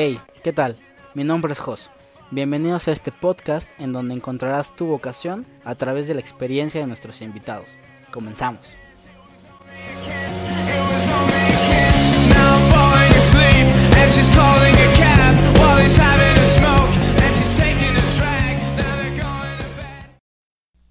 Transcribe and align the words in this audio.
Hey, 0.00 0.20
¿qué 0.44 0.52
tal? 0.52 0.76
Mi 1.14 1.24
nombre 1.24 1.52
es 1.52 1.58
Jos. 1.58 1.90
Bienvenidos 2.30 2.86
a 2.86 2.92
este 2.92 3.10
podcast 3.10 3.72
en 3.80 3.92
donde 3.92 4.14
encontrarás 4.14 4.76
tu 4.76 4.86
vocación 4.86 5.44
a 5.64 5.74
través 5.74 6.06
de 6.06 6.14
la 6.14 6.20
experiencia 6.20 6.80
de 6.80 6.86
nuestros 6.86 7.20
invitados. 7.20 7.66
Comenzamos. 8.12 8.60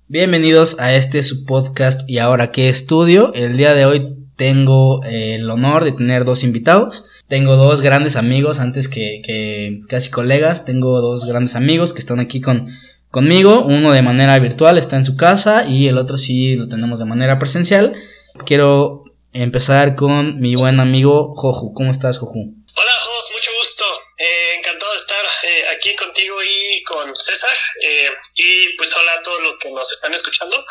Bienvenidos 0.10 0.78
a 0.82 0.94
este 0.96 1.24
su 1.24 1.46
podcast 1.46 2.10
y 2.10 2.18
ahora 2.18 2.52
qué 2.52 2.68
estudio. 2.68 3.34
El 3.34 3.56
día 3.56 3.74
de 3.74 3.86
hoy 3.86 4.18
tengo 4.36 5.02
el 5.04 5.50
honor 5.50 5.86
de 5.86 5.94
tener 5.94 6.26
dos 6.26 6.44
invitados. 6.44 7.06
Tengo 7.28 7.58
dos 7.58 7.82
grandes 7.82 8.16
amigos, 8.16 8.60
antes 8.60 8.88
que, 8.88 9.82
casi 9.90 10.10
colegas, 10.10 10.66
tengo 10.66 11.02
dos 11.02 11.26
grandes 11.26 11.56
amigos 11.56 11.94
que 11.94 12.00
están 12.00 12.20
aquí 12.22 12.40
con, 12.40 12.70
conmigo. 13.12 13.62
Uno 13.62 13.92
de 13.92 14.02
manera 14.02 14.40
virtual 14.40 14.78
está 14.78 14.96
en 14.96 15.04
su 15.04 15.18
casa 15.18 15.66
y 15.68 15.88
el 15.88 15.98
otro 15.98 16.18
sí 16.18 16.56
lo 16.56 16.70
tenemos 16.70 17.00
de 17.00 17.06
manera 17.06 17.38
presencial. 17.38 17.96
Quiero 18.46 19.04
empezar 19.34 19.96
con 19.96 20.40
mi 20.40 20.56
buen 20.56 20.80
amigo 20.80 21.34
Joju. 21.36 21.74
¿Cómo 21.74 21.92
estás, 21.92 22.18
Joju? 22.18 22.40
Hola, 22.76 22.92
Jos, 23.02 23.32
mucho 23.34 23.52
gusto. 23.60 23.84
Eh, 24.20 24.56
encantado 24.60 24.92
de 24.92 24.98
estar 24.98 25.26
eh, 25.44 25.64
aquí 25.76 25.96
contigo 25.96 26.36
y 26.42 26.84
con 26.84 27.14
César. 27.14 27.56
Eh, 27.84 28.10
y 28.36 28.76
pues 28.78 28.96
hola 28.96 29.14
a 29.14 29.22
todos 29.22 29.42
los 29.42 29.60
que 29.60 29.70
nos 29.70 29.92
están 29.92 30.14
escuchando. 30.14 30.64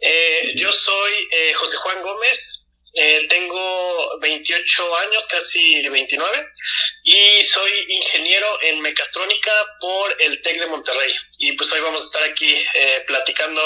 Eh, 0.00 0.52
yo 0.56 0.70
soy 0.72 1.12
eh, 1.32 1.54
José 1.54 1.76
Juan 1.76 2.02
Gómez. 2.02 2.65
Eh, 2.96 3.26
tengo 3.28 4.18
28 4.20 4.82
años, 4.96 5.26
casi 5.30 5.82
29, 5.88 6.48
y 7.04 7.42
soy 7.42 7.70
ingeniero 7.88 8.46
en 8.62 8.80
mecatrónica 8.80 9.50
por 9.80 10.16
el 10.20 10.40
TEC 10.40 10.60
de 10.60 10.66
Monterrey. 10.66 11.12
Y 11.38 11.52
pues 11.52 11.72
hoy 11.72 11.80
vamos 11.80 12.02
a 12.02 12.04
estar 12.04 12.22
aquí 12.24 12.54
eh, 12.74 13.04
platicando 13.06 13.60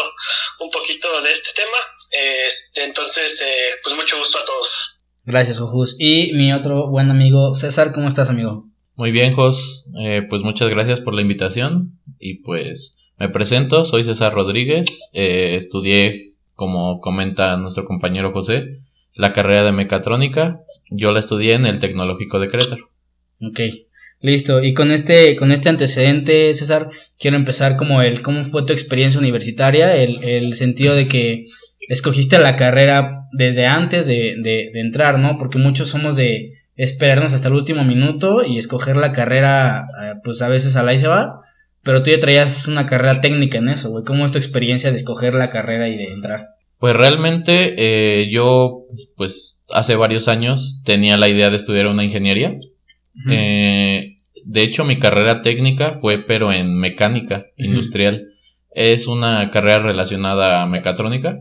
un 0.58 0.70
poquito 0.70 1.20
de 1.22 1.32
este 1.32 1.50
tema. 1.54 1.78
Eh, 2.12 2.46
este, 2.46 2.84
entonces, 2.84 3.40
eh, 3.42 3.78
pues 3.82 3.96
mucho 3.96 4.18
gusto 4.18 4.38
a 4.38 4.44
todos. 4.44 5.00
Gracias, 5.24 5.58
Jojus. 5.58 5.96
Y 5.98 6.32
mi 6.32 6.52
otro 6.52 6.88
buen 6.88 7.10
amigo 7.10 7.54
César, 7.54 7.92
¿cómo 7.92 8.08
estás, 8.08 8.30
amigo? 8.30 8.64
Muy 8.96 9.12
bien, 9.12 9.32
Jos. 9.32 9.88
Eh, 10.02 10.22
pues 10.28 10.42
muchas 10.42 10.68
gracias 10.68 11.00
por 11.00 11.14
la 11.14 11.22
invitación. 11.22 11.98
Y 12.18 12.42
pues 12.42 12.98
me 13.16 13.28
presento, 13.28 13.84
soy 13.84 14.04
César 14.04 14.34
Rodríguez. 14.34 15.08
Eh, 15.12 15.54
estudié, 15.54 16.34
como 16.54 17.00
comenta 17.00 17.56
nuestro 17.56 17.84
compañero 17.84 18.32
José, 18.32 18.80
la 19.14 19.32
carrera 19.32 19.64
de 19.64 19.72
mecatrónica. 19.72 20.60
Yo 20.90 21.12
la 21.12 21.20
estudié 21.20 21.54
en 21.54 21.66
el 21.66 21.78
Tecnológico 21.78 22.40
de 22.40 22.48
Querétaro. 22.48 22.90
Ok, 23.40 23.60
listo. 24.20 24.62
Y 24.62 24.74
con 24.74 24.90
este, 24.90 25.36
con 25.36 25.52
este 25.52 25.68
antecedente, 25.68 26.52
César, 26.54 26.90
quiero 27.18 27.36
empezar 27.36 27.76
como 27.76 28.02
el 28.02 28.22
cómo 28.22 28.44
fue 28.44 28.64
tu 28.64 28.72
experiencia 28.72 29.20
universitaria, 29.20 29.96
el, 29.96 30.22
el 30.24 30.54
sentido 30.54 30.94
de 30.94 31.08
que 31.08 31.46
escogiste 31.88 32.38
la 32.38 32.56
carrera 32.56 33.26
desde 33.32 33.66
antes 33.66 34.06
de, 34.06 34.36
de, 34.38 34.70
de 34.72 34.80
entrar, 34.80 35.18
¿no? 35.18 35.38
Porque 35.38 35.58
muchos 35.58 35.88
somos 35.88 36.16
de 36.16 36.52
esperarnos 36.76 37.32
hasta 37.32 37.48
el 37.48 37.54
último 37.54 37.84
minuto 37.84 38.42
y 38.46 38.58
escoger 38.58 38.96
la 38.96 39.12
carrera, 39.12 39.86
eh, 40.02 40.14
pues 40.24 40.40
a 40.42 40.48
veces 40.48 40.76
al 40.76 40.88
ahí 40.88 40.98
se 40.98 41.08
va. 41.08 41.40
Pero 41.82 42.02
tú 42.02 42.10
ya 42.10 42.20
traías 42.20 42.68
una 42.68 42.86
carrera 42.86 43.20
técnica 43.20 43.58
en 43.58 43.68
eso, 43.68 43.90
güey. 43.90 44.04
¿Cómo 44.04 44.24
es 44.24 44.32
tu 44.32 44.38
experiencia 44.38 44.90
de 44.90 44.96
escoger 44.96 45.34
la 45.34 45.50
carrera 45.50 45.88
y 45.88 45.96
de 45.96 46.12
entrar? 46.12 46.48
Pues 46.80 46.96
realmente 46.96 47.74
eh, 47.76 48.30
yo, 48.30 48.86
pues 49.14 49.62
hace 49.70 49.96
varios 49.96 50.28
años 50.28 50.80
tenía 50.82 51.18
la 51.18 51.28
idea 51.28 51.50
de 51.50 51.56
estudiar 51.56 51.88
una 51.88 52.04
ingeniería. 52.04 52.58
Eh, 53.30 54.16
de 54.46 54.62
hecho, 54.62 54.86
mi 54.86 54.98
carrera 54.98 55.42
técnica 55.42 55.98
fue 56.00 56.24
pero 56.24 56.50
en 56.54 56.74
mecánica 56.74 57.44
industrial. 57.58 58.28
Es 58.70 59.08
una 59.08 59.50
carrera 59.50 59.80
relacionada 59.80 60.62
a 60.62 60.66
mecatrónica, 60.66 61.40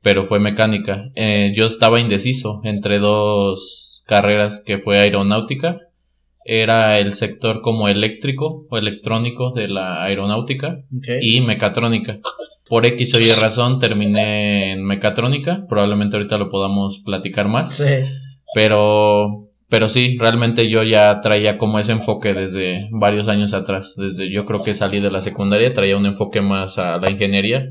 pero 0.00 0.26
fue 0.26 0.38
mecánica. 0.38 1.10
Eh, 1.16 1.52
yo 1.56 1.66
estaba 1.66 1.98
indeciso 1.98 2.60
entre 2.62 3.00
dos 3.00 4.04
carreras 4.06 4.62
que 4.64 4.78
fue 4.78 4.98
aeronáutica. 4.98 5.80
Era 6.44 7.00
el 7.00 7.14
sector 7.14 7.62
como 7.62 7.88
eléctrico 7.88 8.64
o 8.70 8.78
electrónico 8.78 9.50
de 9.50 9.66
la 9.66 10.04
aeronáutica 10.04 10.84
y 11.20 11.40
mecatrónica. 11.40 12.20
Por 12.72 12.86
X 12.86 13.14
o 13.16 13.20
Y 13.20 13.30
razón 13.32 13.78
terminé 13.78 14.72
en 14.72 14.82
mecatrónica. 14.86 15.66
Probablemente 15.68 16.16
ahorita 16.16 16.38
lo 16.38 16.48
podamos 16.48 17.02
platicar 17.04 17.46
más. 17.46 17.76
Sí. 17.76 17.84
Pero, 18.54 19.48
pero 19.68 19.90
sí, 19.90 20.16
realmente 20.18 20.70
yo 20.70 20.82
ya 20.82 21.20
traía 21.20 21.58
como 21.58 21.78
ese 21.78 21.92
enfoque 21.92 22.32
desde 22.32 22.88
varios 22.90 23.28
años 23.28 23.52
atrás. 23.52 23.94
Desde 23.98 24.32
yo 24.32 24.46
creo 24.46 24.62
que 24.62 24.72
salí 24.72 25.00
de 25.00 25.10
la 25.10 25.20
secundaria, 25.20 25.74
traía 25.74 25.98
un 25.98 26.06
enfoque 26.06 26.40
más 26.40 26.78
a 26.78 26.96
la 26.96 27.10
ingeniería. 27.10 27.68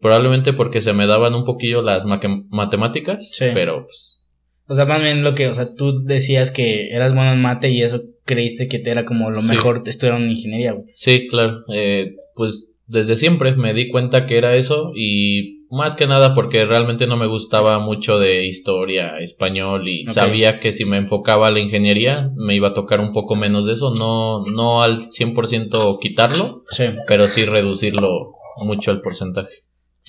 Probablemente 0.00 0.52
porque 0.52 0.80
se 0.80 0.92
me 0.92 1.06
daban 1.06 1.34
un 1.36 1.44
poquillo 1.44 1.80
las 1.80 2.02
matemáticas, 2.04 3.30
Sí. 3.32 3.44
pero 3.54 3.84
pues, 3.84 4.18
O 4.66 4.74
sea, 4.74 4.86
más 4.86 5.00
bien 5.02 5.22
lo 5.22 5.36
que, 5.36 5.46
o 5.46 5.54
sea, 5.54 5.72
tú 5.74 5.94
decías 6.04 6.50
que 6.50 6.88
eras 6.88 7.14
bueno 7.14 7.30
en 7.32 7.40
mate 7.42 7.70
y 7.70 7.82
eso 7.82 8.00
creíste 8.24 8.66
que 8.66 8.80
te 8.80 8.90
era 8.90 9.04
como 9.04 9.30
lo 9.30 9.40
Sí. 9.40 9.50
mejor 9.50 9.82
estudiar 9.86 10.16
una 10.16 10.26
ingeniería, 10.32 10.72
güey. 10.72 10.86
sí, 10.94 11.28
claro. 11.28 11.58
eh, 11.72 12.16
pues 12.34 12.71
desde 12.92 13.16
siempre 13.16 13.56
me 13.56 13.72
di 13.74 13.88
cuenta 13.88 14.26
que 14.26 14.36
era 14.38 14.54
eso 14.54 14.92
y 14.94 15.62
más 15.70 15.96
que 15.96 16.06
nada 16.06 16.34
porque 16.34 16.66
realmente 16.66 17.06
no 17.06 17.16
me 17.16 17.26
gustaba 17.26 17.78
mucho 17.78 18.18
de 18.18 18.44
historia, 18.46 19.18
español 19.18 19.88
y 19.88 20.04
sabía 20.06 20.60
que 20.60 20.72
si 20.72 20.84
me 20.84 20.98
enfocaba 20.98 21.48
a 21.48 21.50
la 21.50 21.60
ingeniería 21.60 22.30
me 22.36 22.54
iba 22.54 22.68
a 22.68 22.74
tocar 22.74 23.00
un 23.00 23.12
poco 23.12 23.34
menos 23.36 23.64
de 23.66 23.72
eso, 23.72 23.94
no, 23.94 24.44
no 24.46 24.82
al 24.82 24.96
100% 25.10 25.98
quitarlo, 26.00 26.62
Sí. 26.70 26.84
pero 27.08 27.26
sí 27.28 27.44
reducirlo 27.46 28.32
mucho 28.64 28.90
el 28.90 29.00
porcentaje. 29.00 29.64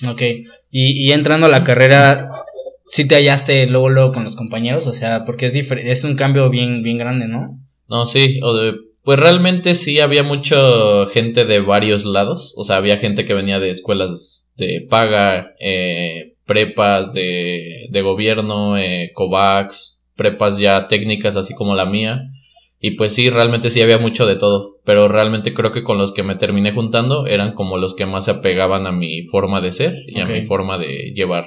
Ok. 0.08 0.20
Y, 0.70 1.06
y 1.08 1.12
entrando 1.12 1.46
a 1.46 1.48
la 1.48 1.64
carrera, 1.64 2.28
¿sí 2.84 3.08
te 3.08 3.14
hallaste 3.14 3.66
luego, 3.66 3.88
luego 3.88 4.12
con 4.12 4.24
los 4.24 4.36
compañeros? 4.36 4.86
O 4.86 4.92
sea, 4.92 5.24
porque 5.24 5.46
es 5.46 5.56
es 5.56 6.04
un 6.04 6.14
cambio 6.16 6.50
bien, 6.50 6.82
bien 6.82 6.98
grande, 6.98 7.26
¿no? 7.28 7.58
No, 7.88 8.04
sí, 8.04 8.38
o 8.42 8.52
de- 8.54 8.74
pues 9.04 9.18
realmente 9.18 9.74
sí 9.74 10.00
había 10.00 10.22
mucha 10.22 10.56
gente 11.12 11.44
de 11.44 11.60
varios 11.60 12.04
lados, 12.04 12.54
o 12.56 12.64
sea, 12.64 12.76
había 12.76 12.96
gente 12.96 13.24
que 13.24 13.34
venía 13.34 13.60
de 13.60 13.70
escuelas 13.70 14.52
de 14.56 14.86
paga, 14.88 15.52
eh, 15.60 16.34
prepas 16.46 17.12
de, 17.12 17.86
de 17.90 18.02
gobierno, 18.02 18.78
eh, 18.78 19.10
COVAX, 19.14 20.06
prepas 20.16 20.58
ya 20.58 20.88
técnicas 20.88 21.36
así 21.36 21.54
como 21.54 21.74
la 21.74 21.86
mía, 21.86 22.22
y 22.80 22.92
pues 22.92 23.14
sí, 23.14 23.30
realmente 23.30 23.70
sí 23.70 23.80
había 23.80 23.98
mucho 23.98 24.26
de 24.26 24.36
todo, 24.36 24.76
pero 24.84 25.08
realmente 25.08 25.54
creo 25.54 25.72
que 25.72 25.82
con 25.84 25.96
los 25.98 26.12
que 26.12 26.22
me 26.22 26.34
terminé 26.36 26.72
juntando 26.72 27.26
eran 27.26 27.54
como 27.54 27.78
los 27.78 27.94
que 27.94 28.06
más 28.06 28.26
se 28.26 28.30
apegaban 28.32 28.86
a 28.86 28.92
mi 28.92 29.22
forma 29.28 29.60
de 29.60 29.72
ser 29.72 29.94
y 30.06 30.20
a 30.20 30.26
mi 30.26 30.42
forma 30.42 30.76
de 30.78 31.12
llevar 31.14 31.46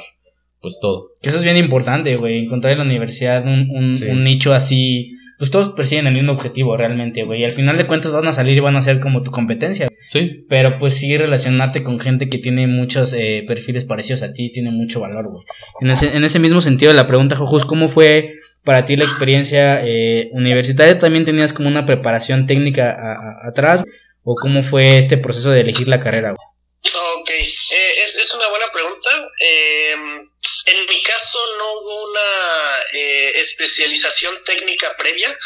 pues 0.61 0.79
todo. 0.81 1.09
Que 1.21 1.29
eso 1.29 1.37
es 1.37 1.43
bien 1.43 1.57
importante, 1.57 2.15
güey, 2.15 2.39
encontrar 2.39 2.73
en 2.73 2.79
la 2.79 2.85
universidad 2.85 3.45
un, 3.45 3.67
un, 3.69 3.93
Sí. 3.93 4.05
un 4.05 4.23
nicho 4.23 4.53
así. 4.53 5.11
Pues 5.37 5.51
todos 5.51 5.69
persiguen 5.69 6.07
el 6.07 6.13
mismo 6.15 6.31
objetivo 6.31 6.75
realmente, 6.77 7.23
güey. 7.23 7.41
Y 7.41 7.45
al 7.45 7.51
final 7.53 7.77
de 7.77 7.85
cuentas 7.85 8.11
van 8.11 8.27
a 8.27 8.33
salir 8.33 8.57
y 8.57 8.59
van 8.59 8.75
a 8.75 8.81
ser 8.81 8.99
como 8.99 9.21
tu 9.23 9.29
competencia. 9.31 9.87
Sí, 10.09 10.45
Pero 10.49 10.77
pues 10.79 10.95
sí 10.95 11.15
relacionarte 11.17 11.83
con 11.83 11.99
gente 11.99 12.27
que 12.29 12.37
tiene 12.39 12.65
muchos 12.67 13.13
eh, 13.13 13.43
perfiles 13.47 13.85
parecidos 13.85 14.23
a 14.23 14.33
ti 14.33 14.51
tiene 14.51 14.71
mucho 14.71 14.99
valor, 14.99 15.29
güey. 15.29 15.43
En 15.81 15.91
ese, 15.91 16.15
en 16.15 16.23
ese 16.23 16.39
mismo 16.39 16.61
sentido, 16.61 16.91
la 16.93 17.05
pregunta, 17.07 17.35
Jojus, 17.35 17.65
¿cómo 17.65 17.87
fue 17.87 18.33
para 18.63 18.85
ti 18.85 18.97
la 18.97 19.03
experiencia 19.03 19.85
eh, 19.85 20.29
universitaria? 20.33 20.97
¿También 20.97 21.23
tenías 21.25 21.53
como 21.53 21.67
una 21.67 21.85
preparación 21.85 22.45
técnica 22.47 22.91
a- 22.91 23.13
a- 23.13 23.47
atrás? 23.49 23.83
¿O 24.23 24.35
cómo 24.35 24.63
fue 24.63 24.97
este 24.97 25.17
proceso 25.17 25.51
de 25.51 25.61
elegir 25.61 25.87
la 25.87 25.99
carrera? 25.99 26.31
güey? 26.31 26.47
Ok, 27.21 27.29
eh, 27.29 28.03
es. 28.05 28.26
Eh, 29.39 29.91
en 29.91 30.85
mi 30.85 31.03
caso 31.03 31.39
no 31.57 31.73
hubo 31.79 32.11
una 32.11 32.77
eh, 32.93 33.31
especialización 33.35 34.43
técnica 34.43 34.95
previa. 34.95 35.37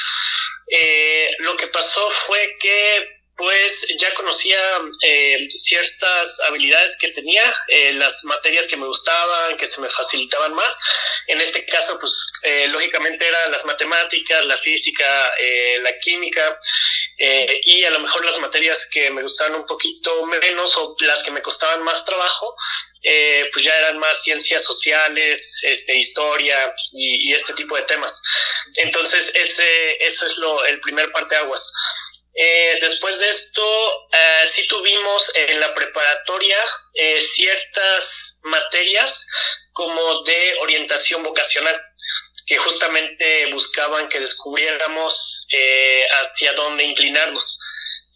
Eh, 0.67 1.29
lo 1.39 1.55
que 1.57 1.67
pasó 1.67 2.09
fue 2.09 2.55
que 2.59 3.21
pues 3.41 3.87
ya 3.97 4.13
conocía 4.13 4.59
eh, 5.03 5.47
ciertas 5.49 6.39
habilidades 6.41 6.95
que 6.99 7.07
tenía, 7.07 7.43
eh, 7.69 7.91
las 7.93 8.23
materias 8.25 8.67
que 8.67 8.77
me 8.77 8.85
gustaban, 8.85 9.57
que 9.57 9.65
se 9.65 9.81
me 9.81 9.89
facilitaban 9.89 10.53
más. 10.53 10.77
En 11.25 11.41
este 11.41 11.65
caso, 11.65 11.97
pues 11.99 12.11
eh, 12.43 12.67
lógicamente 12.67 13.25
eran 13.25 13.51
las 13.51 13.65
matemáticas, 13.65 14.45
la 14.45 14.57
física, 14.57 15.33
la 15.79 15.97
química, 15.99 16.57
y 17.63 17.83
a 17.83 17.91
lo 17.91 17.99
mejor 17.99 18.25
las 18.25 18.39
materias 18.39 18.87
que 18.91 19.09
me 19.11 19.21
gustaban 19.21 19.55
un 19.55 19.65
poquito 19.65 20.25
menos 20.25 20.75
o 20.77 20.95
las 20.99 21.23
que 21.23 21.31
me 21.31 21.41
costaban 21.41 21.83
más 21.83 22.03
trabajo, 22.05 22.55
eh, 23.03 23.49
pues 23.51 23.65
ya 23.65 23.75
eran 23.77 23.99
más 23.99 24.21
ciencias 24.23 24.63
sociales, 24.63 25.59
este, 25.63 25.95
historia 25.97 26.73
y, 26.93 27.33
este 27.33 27.53
tipo 27.53 27.75
de 27.75 27.83
temas. 27.83 28.21
Entonces, 28.75 29.31
ese, 29.33 30.05
eso 30.05 30.25
es 30.25 30.37
lo, 30.37 30.63
el 30.65 30.79
primer 30.81 31.11
parteaguas. 31.11 31.71
Eh, 32.33 32.77
después 32.81 33.19
de 33.19 33.29
esto, 33.29 34.07
eh, 34.13 34.47
sí 34.47 34.65
tuvimos 34.67 35.35
en 35.35 35.59
la 35.59 35.73
preparatoria 35.73 36.57
eh, 36.93 37.19
ciertas 37.19 38.39
materias 38.43 39.25
como 39.73 40.23
de 40.23 40.55
orientación 40.61 41.23
vocacional 41.23 41.79
que 42.45 42.57
justamente 42.57 43.51
buscaban 43.53 44.09
que 44.09 44.19
descubriéramos 44.19 45.47
eh, 45.51 46.05
hacia 46.21 46.53
dónde 46.53 46.83
inclinarnos. 46.83 47.59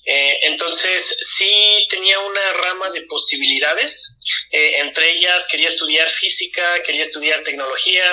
Eh, 0.05 0.39
entonces, 0.43 1.17
sí 1.35 1.87
tenía 1.89 2.19
una 2.19 2.53
rama 2.53 2.89
de 2.91 3.01
posibilidades. 3.03 4.17
Eh, 4.55 4.79
entre 4.79 5.11
ellas, 5.11 5.45
quería 5.51 5.67
estudiar 5.67 6.09
física, 6.09 6.81
quería 6.83 7.03
estudiar 7.03 7.43
tecnología. 7.43 8.05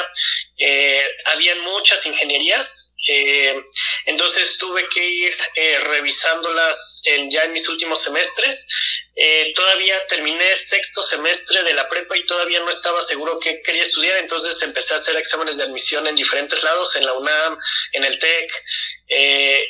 Eh, 0.58 1.06
habían 1.26 1.60
muchas 1.60 2.04
ingenierías. 2.04 2.96
Eh, 3.08 3.54
entonces, 4.06 4.58
tuve 4.58 4.88
que 4.88 5.06
ir 5.06 5.36
eh, 5.54 5.78
revisándolas 5.84 7.02
ya 7.28 7.44
en 7.44 7.52
mis 7.52 7.68
últimos 7.68 8.02
semestres. 8.02 8.66
Todavía 9.54 10.04
terminé 10.06 10.56
sexto 10.56 11.02
semestre 11.02 11.62
de 11.62 11.74
la 11.74 11.86
prepa 11.88 12.16
y 12.16 12.24
todavía 12.24 12.60
no 12.60 12.70
estaba 12.70 13.00
seguro 13.02 13.38
qué 13.38 13.62
quería 13.62 13.84
estudiar. 13.84 14.18
Entonces, 14.18 14.60
empecé 14.62 14.94
a 14.94 14.96
hacer 14.96 15.16
exámenes 15.16 15.58
de 15.58 15.64
admisión 15.64 16.08
en 16.08 16.16
diferentes 16.16 16.60
lados, 16.64 16.96
en 16.96 17.06
la 17.06 17.12
UNAM, 17.12 17.56
en 17.92 18.04
el 18.04 18.18
TEC. 18.18 18.50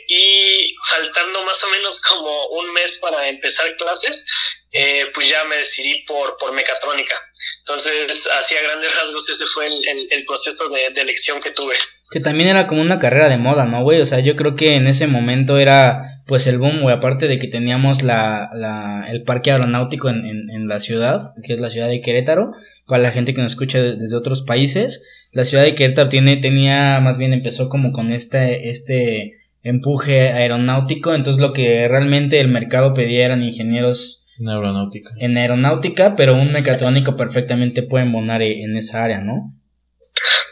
Y 0.08 0.74
faltando 0.88 1.42
más 1.42 1.62
o 1.64 1.68
menos 1.68 2.00
como 2.00 2.46
un 2.48 2.72
mes 2.72 2.98
para 3.00 3.28
empezar 3.28 3.76
clases, 3.76 4.24
eh, 4.72 5.06
pues 5.14 5.28
ya 5.28 5.44
me 5.44 5.56
decidí 5.56 6.04
por, 6.06 6.36
por 6.38 6.52
mecatrónica. 6.52 7.14
Entonces, 7.60 8.26
así 8.38 8.54
a 8.56 8.62
grandes 8.62 8.96
rasgos, 8.96 9.28
ese 9.28 9.46
fue 9.46 9.66
el, 9.66 10.08
el, 10.10 10.24
proceso 10.24 10.68
de, 10.68 10.90
de, 10.94 11.00
elección 11.00 11.40
que 11.40 11.50
tuve. 11.50 11.74
Que 12.10 12.20
también 12.20 12.48
era 12.48 12.66
como 12.66 12.80
una 12.80 12.98
carrera 12.98 13.28
de 13.28 13.36
moda, 13.36 13.66
¿no, 13.66 13.82
güey? 13.82 14.00
O 14.00 14.06
sea, 14.06 14.20
yo 14.20 14.34
creo 14.36 14.56
que 14.56 14.74
en 14.74 14.86
ese 14.86 15.06
momento 15.06 15.58
era 15.58 16.22
pues 16.26 16.46
el 16.46 16.58
boom, 16.58 16.82
güey. 16.82 16.94
Aparte 16.94 17.28
de 17.28 17.38
que 17.38 17.48
teníamos 17.48 18.02
la, 18.02 18.50
la, 18.54 19.06
el 19.10 19.22
parque 19.22 19.50
aeronáutico 19.50 20.08
en, 20.08 20.24
en, 20.26 20.50
en 20.50 20.68
la 20.68 20.80
ciudad, 20.80 21.20
que 21.44 21.52
es 21.52 21.60
la 21.60 21.70
ciudad 21.70 21.88
de 21.88 22.00
Querétaro, 22.00 22.50
para 22.86 23.02
la 23.02 23.12
gente 23.12 23.34
que 23.34 23.42
nos 23.42 23.52
escucha 23.52 23.80
desde 23.80 24.16
otros 24.16 24.42
países 24.42 25.02
la 25.32 25.46
ciudad 25.46 25.64
de 25.64 25.74
Querétaro 25.74 26.10
tiene, 26.10 26.36
tenía, 26.36 27.00
más 27.00 27.16
bien 27.16 27.32
empezó 27.32 27.70
como 27.70 27.92
con 27.92 28.12
este, 28.12 28.68
este 28.68 29.32
empuje 29.62 30.28
aeronáutico, 30.28 31.14
entonces 31.14 31.40
lo 31.40 31.54
que 31.54 31.88
realmente 31.88 32.38
el 32.38 32.48
mercado 32.48 32.92
pedía 32.92 33.24
eran 33.24 33.42
ingenieros 33.42 34.21
en 34.42 34.48
aeronáutica. 34.48 35.10
En 35.20 35.36
aeronáutica, 35.36 36.14
pero 36.16 36.34
un 36.34 36.52
mecatrónico 36.52 37.16
perfectamente 37.16 37.82
puede 37.82 38.04
embonar 38.04 38.42
en 38.42 38.76
esa 38.76 39.04
área, 39.04 39.18
¿no? 39.20 39.46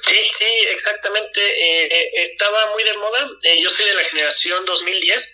Sí, 0.02 0.16
sí, 0.38 0.44
exactamente. 0.72 1.40
Eh, 1.40 2.10
estaba 2.22 2.70
muy 2.72 2.84
de 2.84 2.94
moda. 2.94 3.26
Eh, 3.42 3.60
yo 3.62 3.68
soy 3.68 3.86
de 3.86 3.94
la 3.94 4.04
generación 4.04 4.64
2010 4.64 5.32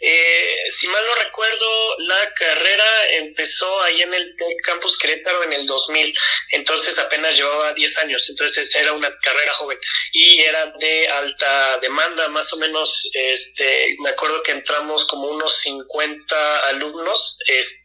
eh, 0.00 0.56
si 0.68 0.86
mal 0.86 1.02
no 1.04 1.24
recuerdo, 1.24 1.98
la 1.98 2.32
carrera 2.34 3.10
empezó 3.14 3.82
ahí 3.82 4.02
en 4.02 4.14
el 4.14 4.34
Campus 4.62 4.96
Querétaro 4.96 5.42
en 5.42 5.52
el 5.52 5.66
2000, 5.66 6.14
entonces 6.50 6.96
apenas 6.98 7.34
llevaba 7.34 7.72
10 7.72 7.98
años, 7.98 8.28
entonces 8.28 8.72
era 8.76 8.92
una 8.92 9.12
carrera 9.18 9.54
joven 9.54 9.78
y 10.12 10.40
era 10.40 10.72
de 10.78 11.08
alta 11.08 11.78
demanda, 11.78 12.28
más 12.28 12.52
o 12.52 12.58
menos, 12.58 13.10
este, 13.12 13.96
me 13.98 14.10
acuerdo 14.10 14.40
que 14.42 14.52
entramos 14.52 15.04
como 15.06 15.28
unos 15.28 15.58
50 15.62 16.58
alumnos 16.68 17.38
este, 17.46 17.77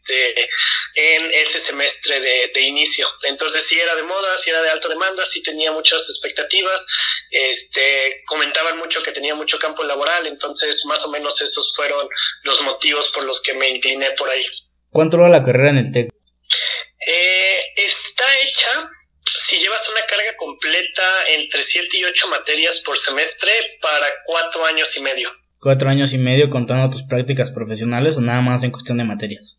en 0.94 1.30
ese 1.32 1.58
semestre 1.58 2.20
de, 2.20 2.50
de 2.54 2.60
inicio, 2.60 3.08
entonces 3.24 3.64
sí 3.64 3.78
era 3.78 3.94
de 3.94 4.02
moda, 4.02 4.36
sí 4.38 4.50
era 4.50 4.62
de 4.62 4.70
alta 4.70 4.88
demanda, 4.88 5.24
sí 5.24 5.42
tenía 5.42 5.72
muchas 5.72 6.02
expectativas, 6.02 6.86
este, 7.30 8.22
comentaban 8.26 8.78
mucho 8.78 9.02
que 9.02 9.12
tenía 9.12 9.34
mucho 9.34 9.58
campo 9.58 9.82
laboral, 9.84 10.26
entonces 10.26 10.82
más 10.86 11.04
o 11.04 11.10
menos 11.10 11.40
esos 11.40 11.74
fueron 11.74 12.08
los 12.42 12.62
motivos 12.62 13.08
por 13.08 13.24
los 13.24 13.42
que 13.42 13.54
me 13.54 13.68
incliné 13.68 14.10
por 14.12 14.28
ahí. 14.30 14.44
¿Cuánto 14.90 15.16
dura 15.16 15.28
la 15.28 15.42
carrera 15.42 15.70
en 15.70 15.78
el 15.78 15.92
TEC? 15.92 16.10
Eh, 17.06 17.60
está 17.76 18.24
hecha, 18.42 18.88
si 19.46 19.56
llevas 19.56 19.88
una 19.88 20.06
carga 20.06 20.36
completa 20.36 21.26
entre 21.28 21.62
7 21.62 21.88
y 21.92 22.04
8 22.04 22.28
materias 22.28 22.80
por 22.82 22.96
semestre, 22.98 23.50
para 23.80 24.06
4 24.24 24.66
años 24.66 24.88
y 24.96 25.00
medio. 25.00 25.30
¿Cuatro 25.58 25.88
años 25.88 26.12
y 26.12 26.18
medio 26.18 26.50
contando 26.50 26.90
tus 26.90 27.04
prácticas 27.04 27.50
profesionales 27.50 28.16
o 28.16 28.20
nada 28.20 28.42
más 28.42 28.62
en 28.62 28.70
cuestión 28.70 28.98
de 28.98 29.04
materias? 29.04 29.56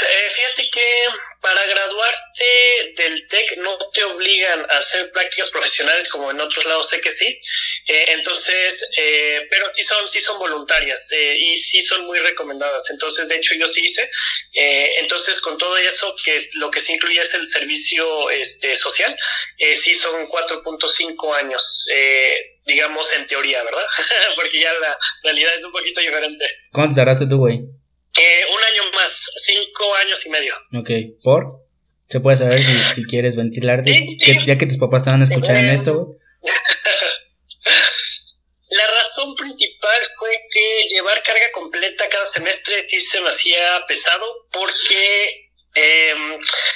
Eh, 0.00 0.30
fíjate 0.30 0.70
que 0.70 1.06
para 1.42 1.66
graduarte 1.66 2.94
del 2.96 3.26
TEC 3.26 3.56
no 3.58 3.76
te 3.92 4.04
obligan 4.04 4.64
a 4.70 4.78
hacer 4.78 5.10
prácticas 5.10 5.50
profesionales 5.50 6.08
como 6.08 6.30
en 6.30 6.40
otros 6.40 6.64
lados 6.66 6.88
sé 6.88 7.00
que 7.00 7.10
sí. 7.10 7.26
Eh, 7.86 8.04
entonces, 8.08 8.88
eh, 8.96 9.46
pero 9.50 9.72
sí 9.74 9.82
son, 9.82 10.06
sí 10.06 10.20
son 10.20 10.38
voluntarias 10.38 11.00
eh, 11.10 11.36
y 11.40 11.56
sí 11.56 11.82
son 11.82 12.06
muy 12.06 12.20
recomendadas. 12.20 12.84
Entonces, 12.90 13.28
de 13.28 13.36
hecho, 13.36 13.54
yo 13.54 13.66
sí 13.66 13.84
hice. 13.84 14.08
Eh, 14.52 14.92
entonces, 14.98 15.40
con 15.40 15.58
todo 15.58 15.76
eso, 15.76 16.14
que 16.24 16.36
es 16.36 16.54
lo 16.54 16.70
que 16.70 16.80
se 16.80 16.92
incluye 16.92 17.20
es 17.20 17.34
el 17.34 17.48
servicio 17.48 18.30
este, 18.30 18.76
social, 18.76 19.16
sí 19.58 19.94
son 19.94 20.28
4.5 20.28 21.34
años. 21.36 21.86
Digamos 22.64 23.10
en 23.14 23.26
teoría, 23.26 23.64
¿verdad? 23.64 23.84
Porque 24.36 24.60
ya 24.60 24.72
la 24.74 24.96
realidad 25.24 25.54
es 25.56 25.64
un 25.64 25.72
poquito 25.72 26.00
diferente. 26.00 26.44
¿Cuánto 26.70 26.96
tardaste 26.96 27.26
tú, 27.26 27.38
güey? 27.38 27.77
Eh, 28.18 28.44
un 28.52 28.62
año 28.64 28.92
más, 28.92 29.24
cinco 29.44 29.94
años 29.96 30.24
y 30.26 30.28
medio. 30.30 30.54
Ok, 30.74 30.90
¿por? 31.22 31.62
¿Se 32.08 32.20
puede 32.20 32.36
saber 32.36 32.62
si, 32.62 32.72
si 32.94 33.04
quieres 33.04 33.36
ventilarte? 33.36 33.92
Sí, 33.92 34.16
Que- 34.18 34.34
sí. 34.34 34.40
ya 34.46 34.56
que 34.58 34.66
tus 34.66 34.78
papás 34.78 35.04
te 35.04 35.10
van 35.10 35.20
a 35.20 35.24
escuchar 35.24 35.56
en 35.56 35.70
esto. 35.70 36.16
La 38.70 38.86
razón 38.86 39.34
principal 39.34 39.98
fue 40.18 40.30
que 40.52 40.84
llevar 40.94 41.22
carga 41.22 41.50
completa 41.52 42.06
cada 42.10 42.26
semestre 42.26 42.84
sí 42.84 43.00
se 43.00 43.20
me 43.22 43.28
hacía 43.30 43.82
pesado 43.88 44.46
porque 44.52 45.50
eh, 45.74 46.14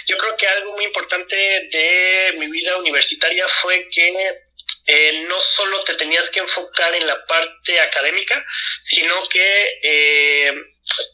yo 0.06 0.17
creo 0.17 0.37
que 0.39 0.47
algo 0.47 0.73
muy 0.73 0.85
importante 0.87 1.37
de 1.37 2.35
mi 2.39 2.50
vida 2.50 2.79
universitaria 2.79 3.47
fue 3.47 3.89
que 3.91 4.09
eh, 4.87 5.25
no 5.29 5.39
solo 5.39 5.85
te 5.85 5.94
tenías 5.94 6.31
que 6.31 6.41
enfocar 6.41 6.94
en 6.94 7.06
la 7.06 7.25
parte 7.27 7.79
académica, 7.81 8.43
sino 8.81 9.29
que 9.29 9.69
eh, 9.83 10.53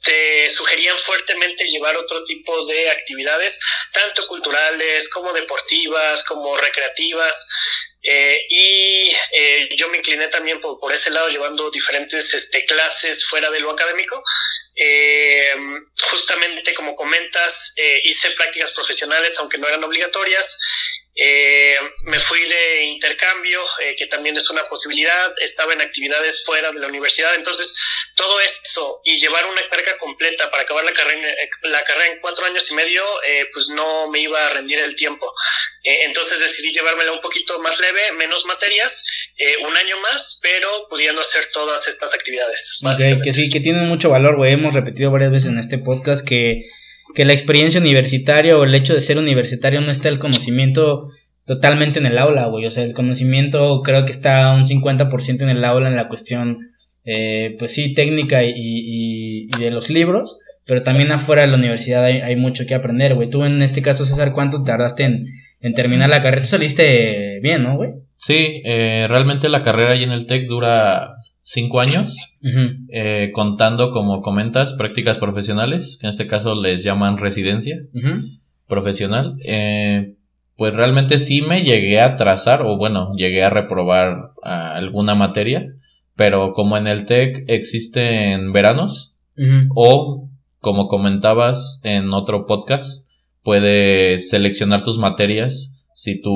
te 0.03 0.51
sugerían 0.51 0.99
fuertemente 0.99 1.67
llevar 1.67 1.97
otro 1.97 2.25
tipo 2.25 2.65
de 2.67 2.91
actividades, 2.91 3.59
tanto 3.93 4.27
culturales 4.27 5.09
como 5.11 5.33
deportivas, 5.33 6.23
como 6.25 6.57
recreativas. 6.57 7.37
Eh, 8.03 8.47
y 8.49 9.11
eh, 9.33 9.69
yo 9.77 9.89
me 9.89 9.99
incliné 9.99 10.29
también 10.29 10.61
por, 10.61 10.79
por 10.81 10.93
ese 10.93 11.11
lado, 11.11 11.29
llevando 11.29 11.71
diferentes 11.71 12.33
este, 12.33 12.65
clases 12.65 13.25
fuera 13.27 13.51
de 13.51 13.61
lo 13.61 13.71
académico. 13.71 14.23
Eh, 14.81 15.51
justamente 16.09 16.73
como 16.73 16.95
comentas, 16.95 17.75
hice 18.05 18.31
prácticas 18.31 18.73
profesionales, 18.73 19.35
aunque 19.39 19.59
no 19.59 19.67
eran 19.67 19.85
obligatorias. 19.85 20.57
Eh, 21.21 21.77
me 22.05 22.21
fui 22.21 22.41
de 22.41 22.85
intercambio, 22.85 23.61
eh, 23.83 23.97
que 23.99 24.07
también 24.07 24.37
es 24.37 24.49
una 24.51 24.69
posibilidad. 24.69 25.33
Estaba 25.41 25.73
en 25.73 25.81
actividades 25.81 26.45
fuera 26.45 26.71
de 26.71 26.79
la 26.79 26.87
universidad. 26.87 27.35
Entonces, 27.35 27.75
todo 28.19 28.41
esto 28.41 29.01
y 29.05 29.19
llevar 29.19 29.47
una 29.47 29.63
carga 29.71 29.97
completa 29.97 30.51
para 30.51 30.65
acabar 30.65 30.85
la 30.85 30.93
carrera, 30.93 31.29
eh, 31.31 31.49
la 31.63 31.83
carrera 31.85 32.13
en 32.13 32.21
cuatro 32.21 32.45
años 32.45 32.69
y 32.71 32.75
medio, 32.75 33.03
eh, 33.27 33.47
pues 33.53 33.69
no 33.69 34.11
me 34.11 34.21
iba 34.21 34.45
a 34.47 34.51
rendir 34.51 34.79
el 34.81 34.95
tiempo. 34.95 35.33
Eh, 35.85 36.01
entonces 36.05 36.41
decidí 36.41 36.73
llevármela 36.73 37.13
un 37.13 37.21
poquito 37.21 37.59
más 37.61 37.79
leve, 37.79 38.13
menos 38.19 38.45
materias, 38.45 39.05
un 39.65 39.77
año 39.77 40.01
más, 40.01 40.41
pero 40.43 40.89
pudiendo 40.91 41.21
hacer 41.21 41.47
todas 41.53 41.87
estas 41.87 42.13
actividades. 42.13 42.79
Que 43.23 43.33
sí, 43.33 43.51
que 43.51 43.61
tienen 43.61 43.87
mucho 43.87 44.11
valor, 44.11 44.35
güey. 44.37 44.55
Hemos 44.55 44.75
repetido 44.75 45.13
varias 45.13 45.31
veces 45.31 45.49
en 45.49 45.59
este 45.59 45.79
podcast 45.79 46.27
que, 46.27 46.63
que 47.15 47.25
la 47.25 47.33
experiencia 47.33 47.81
universitaria 47.81 48.57
o 48.57 48.65
el 48.65 48.75
hecho 48.75 48.95
de 48.95 49.01
ser 49.01 49.19
universitario 49.19 49.81
no 49.81 49.91
está 49.91 50.09
el 50.09 50.19
conocimiento 50.19 51.09
totalmente 51.45 51.99
en 51.99 52.07
el 52.07 52.19
aula, 52.19 52.47
güey. 52.47 52.67
O 52.67 52.71
sea, 52.71 52.85
el 52.85 52.95
conocimiento 52.95 53.83
creo 53.83 54.05
que 54.05 54.13
está 54.13 54.55
un 54.55 54.67
50% 54.67 55.43
en 55.43 55.49
el 55.49 55.65
aula 55.65 55.89
en 55.89 55.97
la 55.97 56.09
cuestión, 56.09 56.73
eh, 57.05 57.57
pues 57.59 57.73
sí, 57.73 57.95
técnica 57.95 58.45
y, 58.45 58.53
y, 58.55 59.47
y 59.57 59.61
de 59.61 59.71
los 59.71 59.89
libros, 59.89 60.39
pero 60.67 60.83
también 60.83 61.11
afuera 61.11 61.43
de 61.43 61.49
la 61.49 61.57
universidad 61.57 62.05
hay, 62.05 62.19
hay 62.19 62.37
mucho 62.37 62.67
que 62.67 62.75
aprender, 62.75 63.15
güey. 63.15 63.31
Tú 63.31 63.45
en 63.45 63.63
este 63.63 63.81
caso, 63.81 64.05
César, 64.05 64.33
¿cuánto 64.33 64.63
tardaste 64.63 65.05
en, 65.05 65.25
en 65.61 65.73
terminar 65.73 66.11
la 66.11 66.23
carrera? 66.23 66.43
Tú 66.43 66.49
saliste 66.49 67.41
bien, 67.43 67.63
¿no, 67.63 67.77
güey? 67.77 67.93
Sí, 68.19 68.61
eh, 68.65 69.07
realmente 69.09 69.49
la 69.49 69.63
carrera 69.63 69.93
ahí 69.93 70.03
en 70.03 70.13
el 70.13 70.27
TEC 70.27 70.47
dura 70.47 71.15
cinco 71.51 71.81
años, 71.81 72.15
eh, 72.91 73.31
contando, 73.33 73.91
como 73.93 74.21
comentas, 74.23 74.75
prácticas 74.75 75.19
profesionales, 75.19 75.97
que 76.01 76.07
en 76.07 76.11
este 76.11 76.27
caso 76.27 76.55
les 76.55 76.85
llaman 76.85 77.17
residencia 77.19 77.77
profesional. 78.67 79.37
Eh, 79.45 80.15
pues 80.57 80.75
realmente 80.75 81.19
sí 81.19 81.41
me 81.43 81.63
llegué 81.63 82.01
a 82.01 82.07
atrasar, 82.07 82.63
o 82.63 82.77
bueno, 82.77 83.13
llegué 83.17 83.45
a 83.45 83.51
reprobar 83.51 84.33
ah, 84.43 84.75
alguna 84.75 85.15
materia, 85.15 85.67
pero 86.17 86.53
como 86.53 86.77
en 86.77 86.87
el 86.87 87.05
TEC 87.07 87.45
existen 87.49 88.53
veranos, 88.53 89.15
o 89.75 90.29
como 90.61 90.89
comentabas 90.89 91.81
en 91.85 92.13
otro 92.13 92.45
podcast, 92.47 93.09
puedes 93.43 94.29
seleccionar 94.31 94.83
tus 94.83 94.99
materias 94.99 95.75
si 95.95 96.21
tú 96.21 96.31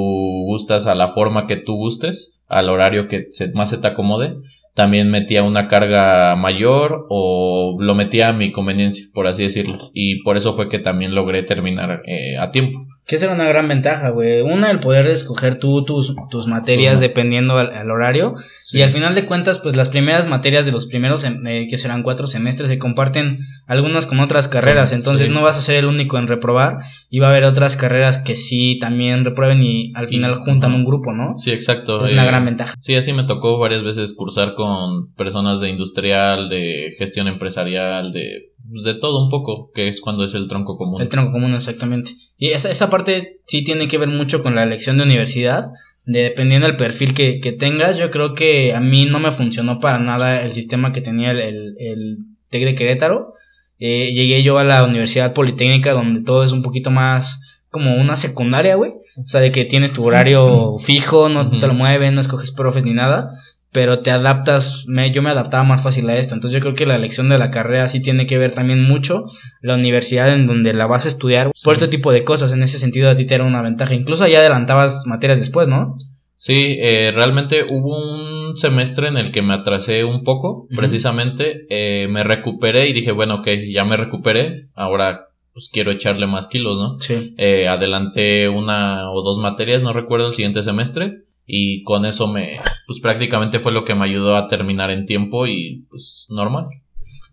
gustas 0.47 0.87
a 0.87 0.95
la 0.95 1.09
forma 1.09 1.47
que 1.47 1.57
tú 1.57 1.75
gustes, 1.76 2.38
al 2.49 2.69
horario 2.69 3.09
que 3.09 3.26
se- 3.31 3.50
más 3.52 3.71
se 3.71 3.78
te 3.78 3.88
acomode. 3.88 4.37
También 4.75 5.11
metía 5.11 5.43
una 5.43 5.69
carga 5.69 6.35
mayor 6.37 7.07
o 7.11 7.76
lo 7.79 7.95
metía 7.95 8.29
a 8.29 8.33
mi 8.33 8.52
conveniencia, 8.52 9.07
por 9.12 9.26
así 9.26 9.43
decirlo. 9.43 9.91
Y 9.93 10.23
por 10.23 10.37
eso 10.37 10.55
fue 10.55 10.69
que 10.69 10.79
también 10.79 11.14
logré 11.14 11.43
terminar 11.43 12.02
eh, 12.07 12.38
a 12.38 12.50
tiempo. 12.50 12.87
Que 13.05 13.17
esa 13.17 13.25
era 13.27 13.35
una 13.35 13.45
gran 13.47 13.67
ventaja, 13.67 14.11
güey. 14.11 14.43
Una, 14.43 14.71
el 14.71 14.79
poder 14.79 15.09
escoger 15.09 15.59
tú 15.59 15.85
tus, 15.85 16.15
tus 16.31 16.47
materias 16.47 17.01
dependiendo 17.01 17.59
al, 17.59 17.73
al 17.73 17.91
horario. 17.91 18.35
Sí. 18.63 18.79
Y 18.79 18.83
al 18.83 18.91
final 18.91 19.17
de 19.17 19.27
cuentas, 19.27 19.59
pues 19.59 19.75
las 19.75 19.89
primeras 19.89 20.29
materias 20.29 20.67
de 20.67 20.73
los 20.73 20.87
primeros, 20.87 21.25
sem- 21.25 21.47
eh, 21.49 21.67
que 21.69 21.79
serán 21.79 22.05
cuatro 22.05 22.29
semestres, 22.29 22.69
se 22.69 22.79
comparten 22.79 23.41
algunas 23.67 24.07
con 24.07 24.21
otras 24.21 24.47
carreras. 24.47 24.93
Entonces 24.93 25.27
sí. 25.27 25.33
no 25.33 25.43
vas 25.43 25.59
a 25.59 25.63
ser 25.63 25.75
el 25.77 25.87
único 25.87 26.17
en 26.17 26.29
reprobar. 26.29 26.79
Y 27.11 27.19
va 27.19 27.27
a 27.27 27.31
haber 27.33 27.43
otras 27.45 27.77
carreras 27.77 28.19
que 28.19 28.37
sí 28.37 28.79
también 28.79 29.25
reprueben 29.25 29.61
y 29.63 29.93
al 29.97 30.07
final 30.07 30.37
juntan 30.37 30.73
un 30.73 30.85
grupo, 30.85 31.13
¿no? 31.13 31.37
Sí, 31.37 31.51
exacto. 31.51 32.05
Es 32.05 32.13
una 32.13 32.23
eh, 32.23 32.29
gran 32.29 32.45
ventaja. 32.45 32.75
Sí, 32.81 32.95
así 32.95 33.13
me 33.13 33.25
tocó 33.25 33.59
varias 33.59 33.83
veces 33.83 34.15
cursar 34.17 34.55
con 34.55 35.13
personas 35.15 35.59
de 35.59 35.71
industrial, 35.71 36.49
de 36.49 36.95
gestión 36.97 37.27
empresarial, 37.27 38.13
de, 38.13 38.52
pues, 38.71 38.85
de 38.85 38.95
todo 38.95 39.25
un 39.25 39.31
poco, 39.31 39.71
que 39.75 39.88
es 39.88 40.00
cuando 40.00 40.25
es 40.25 40.35
el 40.35 40.49
tronco 40.49 40.76
común. 40.76 41.00
El 41.00 41.09
tronco 41.09 41.33
común, 41.33 41.54
exactamente. 41.54 42.12
Y 42.37 42.49
esa, 42.49 42.71
esa 42.71 42.90
parte 42.90 43.40
sí 43.47 43.64
tiene 43.64 43.87
que 43.87 43.99
ver 43.99 44.09
mucho 44.09 44.42
con 44.42 44.54
la 44.54 44.62
elección 44.62 44.97
de 44.97 45.04
universidad. 45.04 45.71
De, 46.04 46.23
dependiendo 46.23 46.66
del 46.66 46.76
perfil 46.76 47.14
que, 47.14 47.40
que 47.40 47.52
tengas, 47.52 47.97
yo 47.99 48.11
creo 48.11 48.33
que 48.35 48.75
a 48.75 48.81
mí 48.81 49.04
no 49.04 49.21
me 49.21 49.31
funcionó 49.31 49.78
para 49.78 49.99
nada 49.99 50.42
el 50.42 50.52
sistema 50.52 50.92
que 50.92 51.00
tenía 51.00 51.31
el, 51.31 51.40
el, 51.40 51.75
el 51.78 52.19
TEC 52.50 52.64
de 52.64 52.75
Querétaro. 52.75 53.33
Eh, 53.78 54.12
llegué 54.12 54.42
yo 54.45 54.59
a 54.59 54.64
la 54.64 54.85
Universidad 54.85 55.33
Politécnica 55.33 55.92
donde 55.92 56.23
todo 56.23 56.45
es 56.45 56.52
un 56.52 56.62
poquito 56.62 56.92
más 56.92 57.40
como 57.69 57.97
una 57.97 58.16
secundaria, 58.16 58.76
güey. 58.76 58.92
O 59.16 59.28
sea, 59.28 59.40
de 59.40 59.50
que 59.50 59.64
tienes 59.64 59.92
tu 59.92 60.04
horario 60.04 60.78
fijo, 60.78 61.28
no 61.28 61.59
te 61.59 61.66
lo 61.66 61.75
mueven, 61.75 62.14
no 62.14 62.21
escoges 62.21 62.52
profes 62.52 62.85
ni 62.85 62.92
nada. 62.92 63.31
Pero 63.73 64.00
te 64.00 64.11
adaptas, 64.11 64.85
me, 64.87 65.11
yo 65.11 65.23
me 65.23 65.31
adaptaba 65.31 65.64
más 65.64 65.83
fácil 65.83 66.09
a 66.11 66.17
esto. 66.17 66.35
Entonces 66.35 66.55
yo 66.55 66.61
creo 66.61 66.75
que 66.75 66.87
la 66.87 66.97
elección 66.97 67.29
de 67.29 67.38
la 67.38 67.50
carrera 67.50 67.88
sí 67.88 68.00
tiene 68.00 68.26
que 68.26 68.38
ver 68.38 68.52
también 68.52 68.83
mucho 68.83 69.25
la 69.62 69.75
universidad 69.75 70.33
en 70.33 70.47
donde 70.47 70.75
la 70.75 70.87
vas 70.87 71.07
a 71.07 71.09
estudiar. 71.09 71.50
Por 71.64 71.73
este 71.73 71.88
tipo 71.88 72.12
de 72.12 72.25
cosas, 72.25 72.52
en 72.52 72.62
ese 72.62 72.79
sentido 72.79 73.09
a 73.09 73.17
ti 73.17 73.25
te 73.26 73.35
era 73.35 73.45
una 73.45 73.62
ventaja. 73.62 73.95
Incluso 73.95 74.26
ya 74.29 74.41
adelantabas 74.41 75.07
materias 75.07 75.41
después, 75.41 75.69
¿no? 75.69 75.97
Sí, 76.35 76.76
eh, 76.81 77.12
realmente 77.14 77.64
hubo 77.71 77.97
un 77.97 78.57
semestre 78.57 79.09
en 79.09 79.17
el 79.17 79.31
que 79.31 79.43
me 79.43 79.55
atrasé 79.55 80.05
un 80.05 80.25
poco, 80.25 80.67
precisamente. 80.76 81.67
eh, 81.71 82.09
me 82.09 82.25
recuperé 82.25 82.88
y 82.88 82.93
dije, 82.93 83.12
bueno, 83.12 83.37
ok, 83.37 83.49
ya 83.73 83.85
me 83.85 83.97
recuperé, 83.97 84.67
ahora 84.75 85.29
pues 85.55 85.69
quiero 85.73 85.93
echarle 85.93 86.26
más 86.26 86.49
kilos, 86.49 86.76
¿no? 86.79 87.00
Sí. 87.00 87.35
Eh, 87.38 87.69
adelanté 87.69 88.49
una 88.49 89.11
o 89.12 89.23
dos 89.23 89.38
materias, 89.38 89.83
no 89.83 89.93
recuerdo 89.93 90.26
el 90.26 90.33
siguiente 90.33 90.62
semestre, 90.62 91.23
y 91.47 91.83
con 91.83 92.05
eso 92.07 92.29
me, 92.29 92.61
pues 92.87 93.01
prácticamente 93.01 93.61
fue 93.61 93.73
lo 93.73 93.85
que 93.85 93.95
me 93.95 94.05
ayudó 94.05 94.37
a 94.37 94.47
terminar 94.47 94.91
en 94.91 95.07
tiempo 95.07 95.47
y 95.47 95.87
pues 95.91 96.27
normal. 96.31 96.67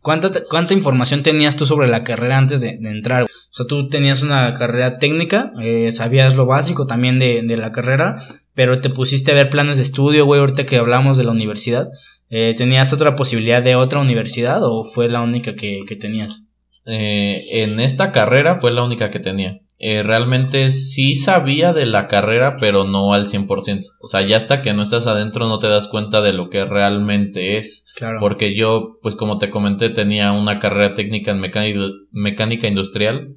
¿Cuánta, 0.01 0.32
¿Cuánta 0.50 0.74
información 0.74 1.24
tenías 1.24 1.56
tú 1.56 1.66
sobre 1.66 1.89
la 1.89 2.04
carrera 2.04 2.38
antes 2.38 2.62
de, 2.62 2.78
de 2.78 2.89
entrar? 2.89 3.24
O 3.24 3.28
sea, 3.51 3.66
tú 3.66 3.89
tenías 3.89 4.24
una 4.24 4.54
carrera 4.54 4.98
técnica, 4.98 5.51
eh, 5.62 5.92
sabías 5.92 6.36
lo 6.38 6.46
básico 6.46 6.88
también 6.88 7.20
de, 7.20 7.42
de 7.42 7.58
la 7.58 7.72
carrera, 7.72 8.18
pero 8.54 8.80
te 8.80 8.89
pusiste 8.89 9.32
a 9.32 9.36
ver 9.36 9.50
planes 9.50 9.78
de 9.78 9.84
estudio, 9.84 10.25
güey, 10.25 10.39
ahorita 10.39 10.66
que 10.66 10.78
hablamos 10.78 11.18
de 11.18 11.25
la 11.25 11.32
universidad. 11.32 11.89
Eh, 12.30 12.54
¿Tenías 12.58 12.94
otra 12.94 13.16
posibilidad 13.16 13.62
de 13.62 13.75
otra 13.75 14.00
universidad 14.00 14.63
o 14.63 14.84
fue 14.84 15.10
la 15.10 15.22
única 15.22 15.56
que, 15.56 15.82
que 15.88 15.96
tenías? 15.96 16.44
Eh, 16.86 17.63
en 17.63 17.80
esta 17.80 18.12
carrera 18.12 18.60
fue 18.60 18.72
la 18.72 18.84
única 18.84 19.12
que 19.12 19.20
tenía. 19.20 19.60
Eh, 19.81 20.03
realmente 20.03 20.71
sí 20.71 21.15
sabía 21.15 21.71
de 21.71 21.86
la 21.86 22.07
carrera, 22.07 22.57
pero 22.59 22.83
no 22.83 23.13
al 23.13 23.25
100%. 23.25 23.86
O 24.01 24.07
sea, 24.07 24.21
ya 24.25 24.36
hasta 24.36 24.62
que 24.62 24.74
no 24.74 24.81
estás 24.81 25.07
adentro 25.07 25.48
no 25.48 25.57
te 25.57 25.67
das 25.67 25.88
cuenta 25.88 26.21
de 26.21 26.33
lo 26.33 26.50
que 26.50 26.65
realmente 26.65 27.57
es. 27.57 27.86
Claro. 27.95 28.19
Porque 28.19 28.55
yo, 28.55 28.98
pues 29.01 29.15
como 29.15 29.38
te 29.38 29.50
comenté, 29.50 29.89
tenía 29.89 30.33
una 30.33 30.59
carrera 30.59 30.93
técnica 30.93 31.31
en 31.31 31.39
mecánica, 31.39 31.79
mecánica 32.12 32.67
industrial 32.67 33.36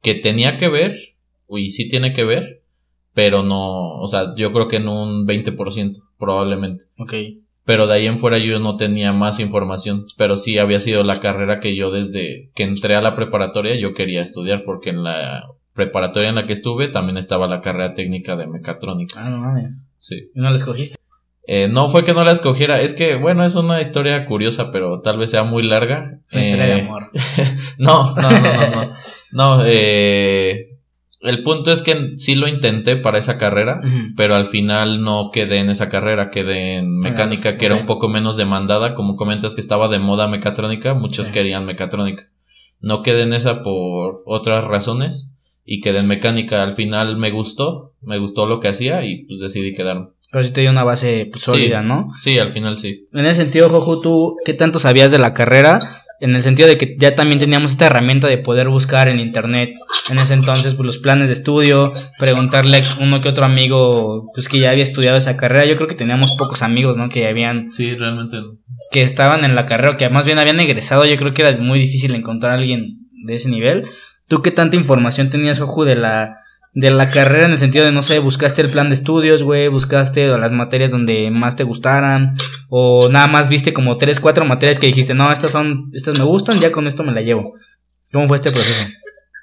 que 0.00 0.14
tenía 0.14 0.58
que 0.58 0.68
ver, 0.68 0.94
y 1.48 1.70
sí 1.70 1.88
tiene 1.88 2.12
que 2.12 2.24
ver, 2.24 2.62
pero 3.14 3.42
no, 3.42 3.94
o 3.96 4.06
sea, 4.06 4.34
yo 4.36 4.52
creo 4.52 4.68
que 4.68 4.76
en 4.76 4.88
un 4.88 5.26
20% 5.26 6.02
probablemente. 6.18 6.84
Ok. 6.98 7.14
Pero 7.64 7.86
de 7.86 7.94
ahí 7.94 8.06
en 8.06 8.18
fuera 8.18 8.38
yo 8.38 8.58
no 8.60 8.76
tenía 8.76 9.12
más 9.12 9.40
información, 9.40 10.06
pero 10.18 10.36
sí 10.36 10.58
había 10.58 10.80
sido 10.80 11.02
la 11.02 11.20
carrera 11.20 11.60
que 11.60 11.74
yo 11.74 11.90
desde 11.90 12.50
que 12.54 12.64
entré 12.64 12.94
a 12.94 13.00
la 13.00 13.16
preparatoria 13.16 13.80
yo 13.80 13.94
quería 13.94 14.20
estudiar, 14.20 14.64
porque 14.64 14.90
en 14.90 15.02
la 15.02 15.46
preparatoria 15.74 16.28
en 16.28 16.36
la 16.36 16.44
que 16.44 16.52
estuve 16.52 16.88
también 16.88 17.16
estaba 17.16 17.46
la 17.46 17.60
carrera 17.60 17.94
técnica 17.94 18.36
de 18.36 18.46
mecatrónica. 18.46 19.16
Ah, 19.18 19.30
no 19.30 19.38
mames. 19.38 19.90
Sí. 19.96 20.30
¿Y 20.34 20.40
no 20.40 20.50
la 20.50 20.56
escogiste? 20.56 20.96
Eh, 21.46 21.68
no 21.68 21.88
fue 21.88 22.04
que 22.04 22.14
no 22.14 22.24
la 22.24 22.32
escogiera, 22.32 22.80
es 22.80 22.94
que, 22.94 23.16
bueno, 23.16 23.44
es 23.44 23.54
una 23.54 23.80
historia 23.80 24.24
curiosa, 24.24 24.72
pero 24.72 25.02
tal 25.02 25.18
vez 25.18 25.30
sea 25.30 25.42
muy 25.42 25.62
larga. 25.62 26.20
Es 26.26 26.34
una 26.34 26.42
historia 26.42 26.66
de 26.66 26.72
Eh, 26.74 26.80
amor. 26.82 27.10
No, 27.78 28.14
no, 28.14 28.22
no, 28.22 28.30
no, 28.30 28.86
no. 28.86 28.92
No, 29.32 29.62
eh, 29.66 30.78
el 31.20 31.42
punto 31.42 31.72
es 31.72 31.82
que 31.82 32.12
sí 32.16 32.34
lo 32.36 32.46
intenté 32.48 32.96
para 32.96 33.18
esa 33.18 33.36
carrera, 33.36 33.80
pero 34.16 34.36
al 34.36 34.46
final 34.46 35.02
no 35.02 35.30
quedé 35.32 35.58
en 35.58 35.70
esa 35.70 35.88
carrera, 35.90 36.30
quedé 36.30 36.76
en 36.76 36.98
mecánica, 36.98 37.56
que 37.56 37.66
era 37.66 37.74
un 37.74 37.86
poco 37.86 38.08
menos 38.08 38.36
demandada, 38.36 38.94
como 38.94 39.16
comentas 39.16 39.54
que 39.54 39.60
estaba 39.60 39.88
de 39.88 39.98
moda 39.98 40.28
mecatrónica, 40.28 40.94
muchos 40.94 41.30
querían 41.30 41.66
mecatrónica. 41.66 42.28
No 42.80 43.02
quedé 43.02 43.22
en 43.22 43.32
esa 43.32 43.62
por 43.62 44.22
otras 44.26 44.64
razones 44.64 45.32
y 45.64 45.80
quedé 45.80 45.98
en 45.98 46.06
mecánica. 46.06 46.62
Al 46.62 46.72
final 46.72 47.16
me 47.16 47.30
gustó, 47.30 47.92
me 48.02 48.18
gustó 48.18 48.46
lo 48.46 48.60
que 48.60 48.68
hacía 48.68 49.04
y 49.04 49.24
pues 49.26 49.40
decidí 49.40 49.72
quedarme. 49.74 50.08
Pero 50.30 50.42
sí 50.44 50.52
te 50.52 50.62
dio 50.62 50.70
una 50.70 50.82
base 50.84 51.28
pues, 51.30 51.44
Sí. 51.44 51.50
sólida, 51.50 51.82
¿no? 51.82 52.08
Sí, 52.18 52.38
al 52.38 52.50
final 52.50 52.76
sí. 52.76 53.06
En 53.12 53.24
ese 53.24 53.42
sentido, 53.42 53.68
Jojo, 53.68 54.00
¿tú 54.00 54.36
qué 54.44 54.52
tanto 54.54 54.78
sabías 54.78 55.10
de 55.12 55.18
la 55.18 55.32
carrera? 55.32 55.80
En 56.20 56.34
el 56.34 56.42
sentido 56.42 56.68
de 56.68 56.78
que 56.78 56.96
ya 56.98 57.14
también 57.14 57.38
teníamos 57.38 57.72
esta 57.72 57.86
herramienta 57.86 58.28
de 58.28 58.38
poder 58.38 58.68
buscar 58.68 59.08
en 59.08 59.20
internet. 59.20 59.74
En 60.08 60.18
ese 60.18 60.34
entonces, 60.34 60.74
pues 60.74 60.86
los 60.86 60.98
planes 60.98 61.28
de 61.28 61.34
estudio, 61.34 61.92
preguntarle 62.18 62.78
a 62.78 62.96
uno 63.00 63.20
que 63.20 63.28
otro 63.28 63.44
amigo, 63.44 64.24
pues 64.34 64.48
que 64.48 64.58
ya 64.58 64.70
había 64.70 64.84
estudiado 64.84 65.16
esa 65.18 65.36
carrera. 65.36 65.66
Yo 65.66 65.76
creo 65.76 65.88
que 65.88 65.94
teníamos 65.94 66.32
pocos 66.32 66.62
amigos, 66.62 66.96
¿no? 66.96 67.08
Que 67.08 67.26
habían, 67.26 67.70
Sí, 67.70 67.94
realmente. 67.94 68.38
que 68.90 69.02
estaban 69.02 69.44
en 69.44 69.54
la 69.54 69.66
carrera, 69.66 69.90
o 69.92 69.96
que 69.96 70.08
más 70.08 70.24
bien 70.24 70.38
habían 70.38 70.58
egresado. 70.60 71.04
Yo 71.04 71.16
creo 71.16 71.32
que 71.34 71.42
era 71.42 71.60
muy 71.60 71.78
difícil 71.78 72.14
encontrar 72.14 72.52
a 72.54 72.56
alguien 72.58 73.00
de 73.26 73.34
ese 73.34 73.48
nivel. 73.50 73.84
¿Tú 74.28 74.42
qué 74.42 74.50
tanta 74.50 74.76
información 74.76 75.30
tenías, 75.30 75.58
Jojo, 75.58 75.84
de 75.84 75.96
la, 75.96 76.38
de 76.72 76.90
la 76.90 77.10
carrera 77.10 77.46
en 77.46 77.52
el 77.52 77.58
sentido 77.58 77.84
de, 77.84 77.92
no 77.92 78.02
sé, 78.02 78.18
buscaste 78.18 78.62
el 78.62 78.70
plan 78.70 78.88
de 78.88 78.96
estudios, 78.96 79.42
güey, 79.42 79.68
buscaste 79.68 80.26
las 80.26 80.52
materias 80.52 80.90
donde 80.90 81.30
más 81.30 81.56
te 81.56 81.64
gustaran, 81.64 82.36
o 82.68 83.08
nada 83.08 83.26
más 83.26 83.48
viste 83.48 83.72
como 83.72 83.96
tres, 83.96 84.20
cuatro 84.20 84.44
materias 84.44 84.78
que 84.78 84.86
dijiste, 84.86 85.14
no, 85.14 85.30
estas 85.30 85.52
son, 85.52 85.90
estas 85.92 86.14
me 86.14 86.24
gustan, 86.24 86.60
ya 86.60 86.72
con 86.72 86.86
esto 86.86 87.02
me 87.02 87.12
la 87.12 87.22
llevo. 87.22 87.54
¿Cómo 88.12 88.28
fue 88.28 88.36
este 88.36 88.50
proceso? 88.50 88.86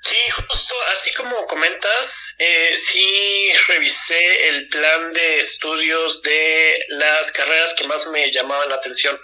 Sí, 0.02 0.16
justo 0.50 0.74
así 0.92 1.14
como 1.14 1.46
comentas, 1.46 2.36
eh, 2.40 2.74
sí 2.76 3.52
revisé 3.68 4.50
el 4.50 4.68
plan 4.68 5.14
de 5.14 5.40
estudios 5.40 6.24
de 6.24 6.80
las 6.90 7.32
carreras 7.32 7.76
que 7.78 7.88
más 7.88 8.08
me 8.08 8.32
llamaban 8.32 8.70
la 8.70 8.76
atención. 8.76 9.16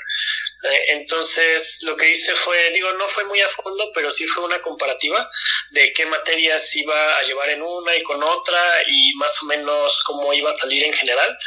Eh, 0.64 0.86
entonces, 0.90 1.80
lo 1.84 1.96
que 1.96 2.12
hice 2.12 2.36
fue, 2.36 2.72
digo, 2.72 2.92
no 2.94 3.08
fue 3.08 3.24
muy 3.26 3.40
a 3.42 3.50
fondo, 3.50 3.92
pero 3.94 4.10
sí 4.12 4.26
fue 4.26 4.46
una 4.46 4.60
comparativa 4.62 5.30
de 5.72 5.94
qué 5.94 6.06
materias 6.06 6.76
iba 6.76 7.18
a 7.18 7.24
llevar 7.24 7.50
en 7.50 7.62
una 7.62 7.96
y 7.96 8.04
con 8.04 8.22
otra 8.24 8.60
y 8.88 9.14
más 9.16 9.32
o 9.44 9.46
menos 9.46 10.04
cómo 10.06 10.34
iba 10.34 10.52
a 10.52 10.56
salir 10.56 10.84
en 10.84 10.94
general. 10.94 11.38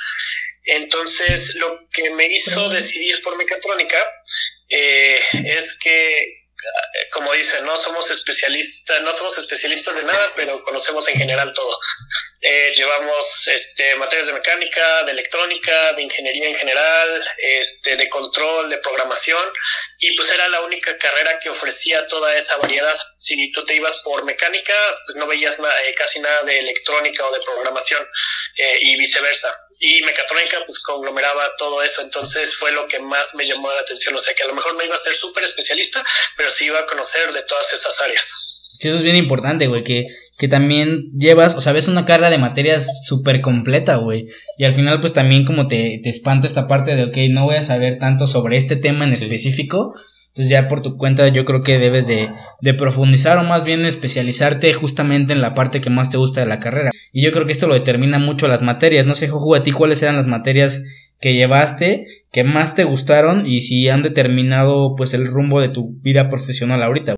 Entonces, 0.64 1.56
lo 1.56 1.88
que 1.92 2.10
me 2.10 2.26
hizo 2.26 2.68
decidir 2.68 3.20
por 3.22 3.36
mecatrónica 3.36 3.98
eh, 4.68 5.20
es 5.46 5.78
que 5.78 6.40
como 7.12 7.32
dicen, 7.32 7.64
no 7.64 7.76
somos 7.76 8.10
especialistas, 8.10 9.00
no 9.02 9.12
somos 9.12 9.36
especialistas 9.38 9.94
de 9.96 10.02
nada, 10.02 10.32
pero 10.36 10.62
conocemos 10.62 11.08
en 11.08 11.18
general 11.18 11.52
todo. 11.54 11.78
Eh, 12.42 12.72
llevamos 12.74 13.24
este, 13.48 13.94
materias 13.96 14.28
de 14.28 14.32
mecánica, 14.32 15.02
de 15.04 15.12
electrónica, 15.12 15.92
de 15.92 16.02
ingeniería 16.02 16.46
en 16.46 16.54
general, 16.54 17.22
este, 17.36 17.96
de 17.96 18.08
control, 18.08 18.70
de 18.70 18.78
programación, 18.78 19.44
y 19.98 20.16
pues 20.16 20.30
era 20.30 20.48
la 20.48 20.62
única 20.62 20.96
carrera 20.96 21.38
que 21.38 21.50
ofrecía 21.50 22.06
toda 22.06 22.34
esa 22.34 22.56
variedad. 22.56 22.94
Si 23.18 23.52
tú 23.52 23.62
te 23.64 23.74
ibas 23.74 24.00
por 24.02 24.24
mecánica, 24.24 24.72
pues 25.04 25.16
no 25.16 25.26
veías 25.26 25.58
na- 25.58 25.68
eh, 25.84 25.94
casi 25.94 26.18
nada 26.20 26.42
de 26.44 26.58
electrónica 26.58 27.26
o 27.26 27.32
de 27.32 27.40
programación, 27.44 28.06
eh, 28.56 28.78
y 28.80 28.96
viceversa. 28.96 29.48
Y 29.80 30.02
mecatrónica 30.02 30.58
pues 30.64 30.78
conglomeraba 30.80 31.54
todo 31.56 31.82
eso, 31.82 32.00
entonces 32.00 32.54
fue 32.56 32.72
lo 32.72 32.86
que 32.86 32.98
más 33.00 33.34
me 33.34 33.44
llamó 33.44 33.70
la 33.70 33.80
atención, 33.80 34.14
o 34.14 34.20
sea 34.20 34.34
que 34.34 34.42
a 34.44 34.46
lo 34.46 34.54
mejor 34.54 34.74
no 34.74 34.84
iba 34.84 34.94
a 34.94 34.98
ser 34.98 35.12
súper 35.12 35.44
especialista, 35.44 36.02
pero 36.36 36.48
sí 36.50 36.64
iba 36.66 36.78
a 36.80 36.86
conocer 36.86 37.30
de 37.32 37.42
todas 37.42 37.70
esas 37.72 38.00
áreas. 38.00 38.24
Sí, 38.80 38.88
eso 38.88 38.96
es 38.96 39.02
bien 39.02 39.16
importante, 39.16 39.66
güey, 39.66 39.84
que, 39.84 40.06
que 40.40 40.48
también 40.48 41.10
llevas, 41.18 41.54
o 41.54 41.60
sea, 41.60 41.74
ves 41.74 41.86
una 41.86 42.06
carga 42.06 42.30
de 42.30 42.38
materias 42.38 43.02
súper 43.04 43.42
completa, 43.42 43.96
güey. 43.96 44.26
Y 44.56 44.64
al 44.64 44.72
final, 44.72 44.98
pues 44.98 45.12
también 45.12 45.44
como 45.44 45.68
te, 45.68 46.00
te 46.02 46.08
espanta 46.08 46.46
esta 46.46 46.66
parte 46.66 46.96
de, 46.96 47.04
ok, 47.04 47.16
no 47.30 47.44
voy 47.44 47.56
a 47.56 47.62
saber 47.62 47.98
tanto 47.98 48.26
sobre 48.26 48.56
este 48.56 48.76
tema 48.76 49.04
en 49.04 49.12
Sí. 49.12 49.26
específico. 49.26 49.92
Entonces 50.28 50.50
ya 50.50 50.66
por 50.66 50.80
tu 50.80 50.96
cuenta 50.96 51.28
yo 51.28 51.44
creo 51.44 51.60
que 51.62 51.78
debes 51.78 52.06
de, 52.06 52.30
de 52.62 52.72
profundizar 52.72 53.36
o 53.36 53.42
más 53.42 53.66
bien 53.66 53.84
especializarte 53.84 54.72
justamente 54.72 55.34
en 55.34 55.42
la 55.42 55.52
parte 55.52 55.82
que 55.82 55.90
más 55.90 56.08
te 56.08 56.16
gusta 56.16 56.40
de 56.40 56.46
la 56.46 56.58
carrera. 56.58 56.90
Y 57.12 57.20
yo 57.20 57.32
creo 57.32 57.44
que 57.44 57.52
esto 57.52 57.66
lo 57.66 57.74
determina 57.74 58.18
mucho 58.18 58.48
las 58.48 58.62
materias. 58.62 59.04
No 59.04 59.14
sé, 59.14 59.28
Joju, 59.28 59.54
a 59.56 59.62
ti 59.62 59.72
cuáles 59.72 60.02
eran 60.02 60.16
las 60.16 60.26
materias 60.26 60.82
que 61.20 61.34
llevaste, 61.34 62.06
que 62.32 62.44
más 62.44 62.74
te 62.74 62.84
gustaron 62.84 63.44
y 63.44 63.60
si 63.60 63.90
han 63.90 64.00
determinado 64.00 64.94
pues 64.96 65.12
el 65.12 65.26
rumbo 65.26 65.60
de 65.60 65.68
tu 65.68 65.98
vida 66.00 66.30
profesional 66.30 66.82
ahorita. 66.82 67.16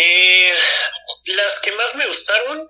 Eh, 0.00 0.54
las 1.24 1.60
que 1.60 1.72
más 1.72 1.94
me 1.96 2.06
gustaron, 2.06 2.68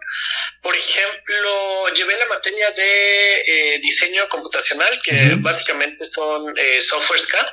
por 0.63 0.75
ejemplo, 0.75 1.89
llevé 1.95 2.17
la 2.17 2.27
materia 2.27 2.71
de 2.71 3.43
eh, 3.47 3.79
diseño 3.81 4.27
computacional, 4.29 5.01
que 5.03 5.35
básicamente 5.37 6.05
son 6.07 6.55
eh, 6.57 6.81
software 6.81 7.27
CAD 7.27 7.47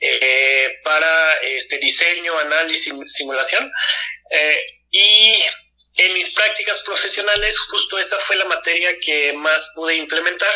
eh, 0.00 0.78
para 0.84 1.32
este 1.42 1.78
diseño, 1.78 2.38
análisis 2.38 2.92
y 2.92 3.08
simulación. 3.08 3.72
Eh, 4.30 4.66
y 4.90 5.42
en 5.96 6.12
mis 6.12 6.34
prácticas 6.34 6.82
profesionales, 6.84 7.58
justo 7.70 7.98
esta 7.98 8.18
fue 8.18 8.36
la 8.36 8.44
materia 8.44 8.98
que 8.98 9.32
más 9.32 9.72
pude 9.74 9.94
implementar, 9.94 10.54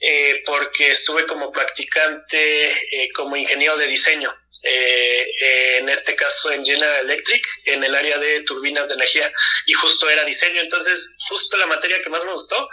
eh, 0.00 0.42
porque 0.44 0.90
estuve 0.90 1.24
como 1.26 1.52
practicante, 1.52 2.70
eh, 2.72 3.08
como 3.14 3.36
ingeniero 3.36 3.76
de 3.76 3.86
diseño. 3.86 4.34
Eh, 4.62 5.26
eh, 5.40 5.76
en 5.78 5.88
este 5.88 6.14
caso 6.14 6.52
en 6.52 6.64
General 6.64 7.00
Electric, 7.00 7.44
en 7.64 7.82
el 7.82 7.94
área 7.94 8.18
de 8.18 8.42
turbinas 8.42 8.88
de 8.88 8.94
energía, 8.94 9.32
y 9.66 9.72
justo 9.72 10.08
era 10.08 10.24
diseño. 10.24 10.60
Entonces, 10.60 11.16
justo 11.28 11.56
la 11.56 11.66
materia 11.66 11.98
que 11.98 12.10
más 12.10 12.24
me 12.24 12.32
gustó 12.32 12.68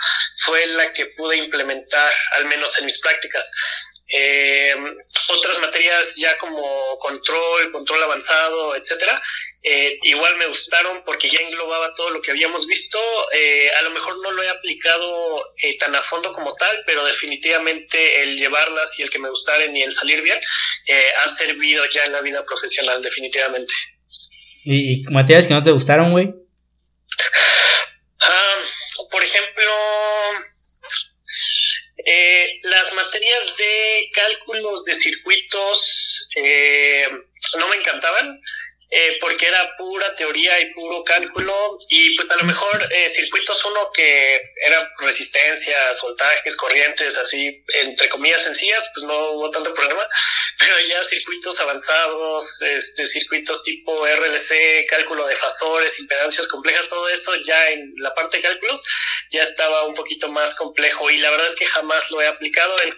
fue 0.46 0.66
la 0.68 0.92
que 0.94 1.08
pude 1.18 1.38
implementar, 1.38 2.12
al 2.38 2.46
menos 2.46 2.78
en 2.80 2.86
mis 2.86 3.00
prácticas. 3.00 3.50
Eh, 4.12 4.76
otras 5.30 5.60
materias 5.60 6.16
ya 6.16 6.36
como 6.38 6.98
control, 6.98 7.72
control 7.72 8.04
avanzado, 8.04 8.76
etcétera, 8.76 9.22
eh, 9.72 10.00
igual 10.02 10.36
me 10.38 10.48
gustaron 10.48 11.04
porque 11.06 11.30
ya 11.30 11.42
englobaba 11.42 11.94
todo 11.94 12.10
lo 12.10 12.22
que 12.22 12.32
habíamos 12.32 12.66
visto. 12.66 13.00
Eh, 13.32 13.70
a 13.80 13.84
lo 13.84 13.92
mejor 13.92 14.20
no 14.22 14.32
lo 14.32 14.42
he 14.42 14.50
aplicado 14.50 15.44
eh, 15.62 15.78
tan 15.78 15.96
a 15.96 16.02
fondo 16.02 16.32
como 16.32 16.56
tal, 16.56 16.82
pero 16.88 17.06
definitivamente 17.06 18.24
el 18.24 18.36
llevarlas 18.36 18.92
y 18.98 19.04
el 19.04 19.12
que 19.12 19.20
me 19.20 19.30
gustaren 19.30 19.78
y 19.78 19.84
el 19.84 19.92
salir 19.92 20.24
bien 20.24 20.40
eh, 20.88 21.06
ha 21.24 21.30
servido 21.30 21.86
ya 21.86 22.04
en 22.06 22.14
la 22.14 22.22
vida 22.22 22.44
profesional, 22.46 23.00
definitivamente. 23.04 23.72
¿Y, 24.64 25.04
y 25.04 25.04
materias 25.12 25.46
que 25.46 25.54
no 25.54 25.62
te 25.62 25.72
gustaron, 25.72 26.12
güey? 26.12 26.34
Ah, 28.22 28.56
por 29.12 29.24
ejemplo, 29.24 29.72
eh, 32.06 32.60
las 32.64 32.92
materias 32.94 33.58
de 33.58 34.10
cálculos 34.14 34.84
de 34.86 34.96
circuitos 34.96 36.30
eh, 36.36 37.08
no 37.60 37.68
me 37.68 37.76
encantaban 37.76 38.40
eh, 38.92 39.18
porque 39.22 39.48
era 39.48 39.76
pura 39.78 40.14
teoría 40.16 40.60
y 40.60 40.74
puro 40.74 41.04
cálculo 41.04 41.78
y 41.90 42.16
pues 42.16 42.30
a 42.32 42.38
lo 42.38 42.44
mejor 42.44 42.88
eh, 42.92 43.10
circuitos 43.10 43.64
uno 43.66 43.92
que 43.94 44.42
eran 44.66 44.90
resistencias, 45.00 46.02
voltajes, 46.02 46.56
corrientes, 46.56 47.16
así 47.18 47.64
entre 47.82 48.10
comillas 48.10 48.42
sencillas, 48.42 48.84
pues 48.94 49.06
no 49.06 49.32
hubo 49.32 49.50
tanto 49.52 49.74
problema, 49.74 50.08
pero 50.58 50.74
ya 50.88 51.04
circuitos 51.04 51.60
avanzados, 51.60 52.44
este 52.62 53.06
circuitos 53.08 53.64
tipo 53.64 54.06
RLC, 54.06 54.88
cálculo 54.90 55.28
de 55.28 55.36
fasores, 55.36 56.00
impedancias 56.00 56.48
complejas, 56.48 56.90
todo 56.90 57.08
esto 57.10 57.32
ya 57.44 57.70
en 57.70 57.94
la 57.98 58.14
parte 58.14 58.38
de 58.38 58.44
cálculos 58.44 58.82
ya 59.32 59.44
estaba 59.44 59.86
un 59.86 59.94
poquito 59.94 60.28
más 60.30 60.56
complejo 60.56 61.10
y 61.12 61.18
la 61.18 61.30
verdad 61.30 61.48
es 61.48 61.56
que 61.56 61.66
jamás 61.66 62.10
lo 62.10 62.22
he 62.22 62.28
aplicado, 62.28 62.76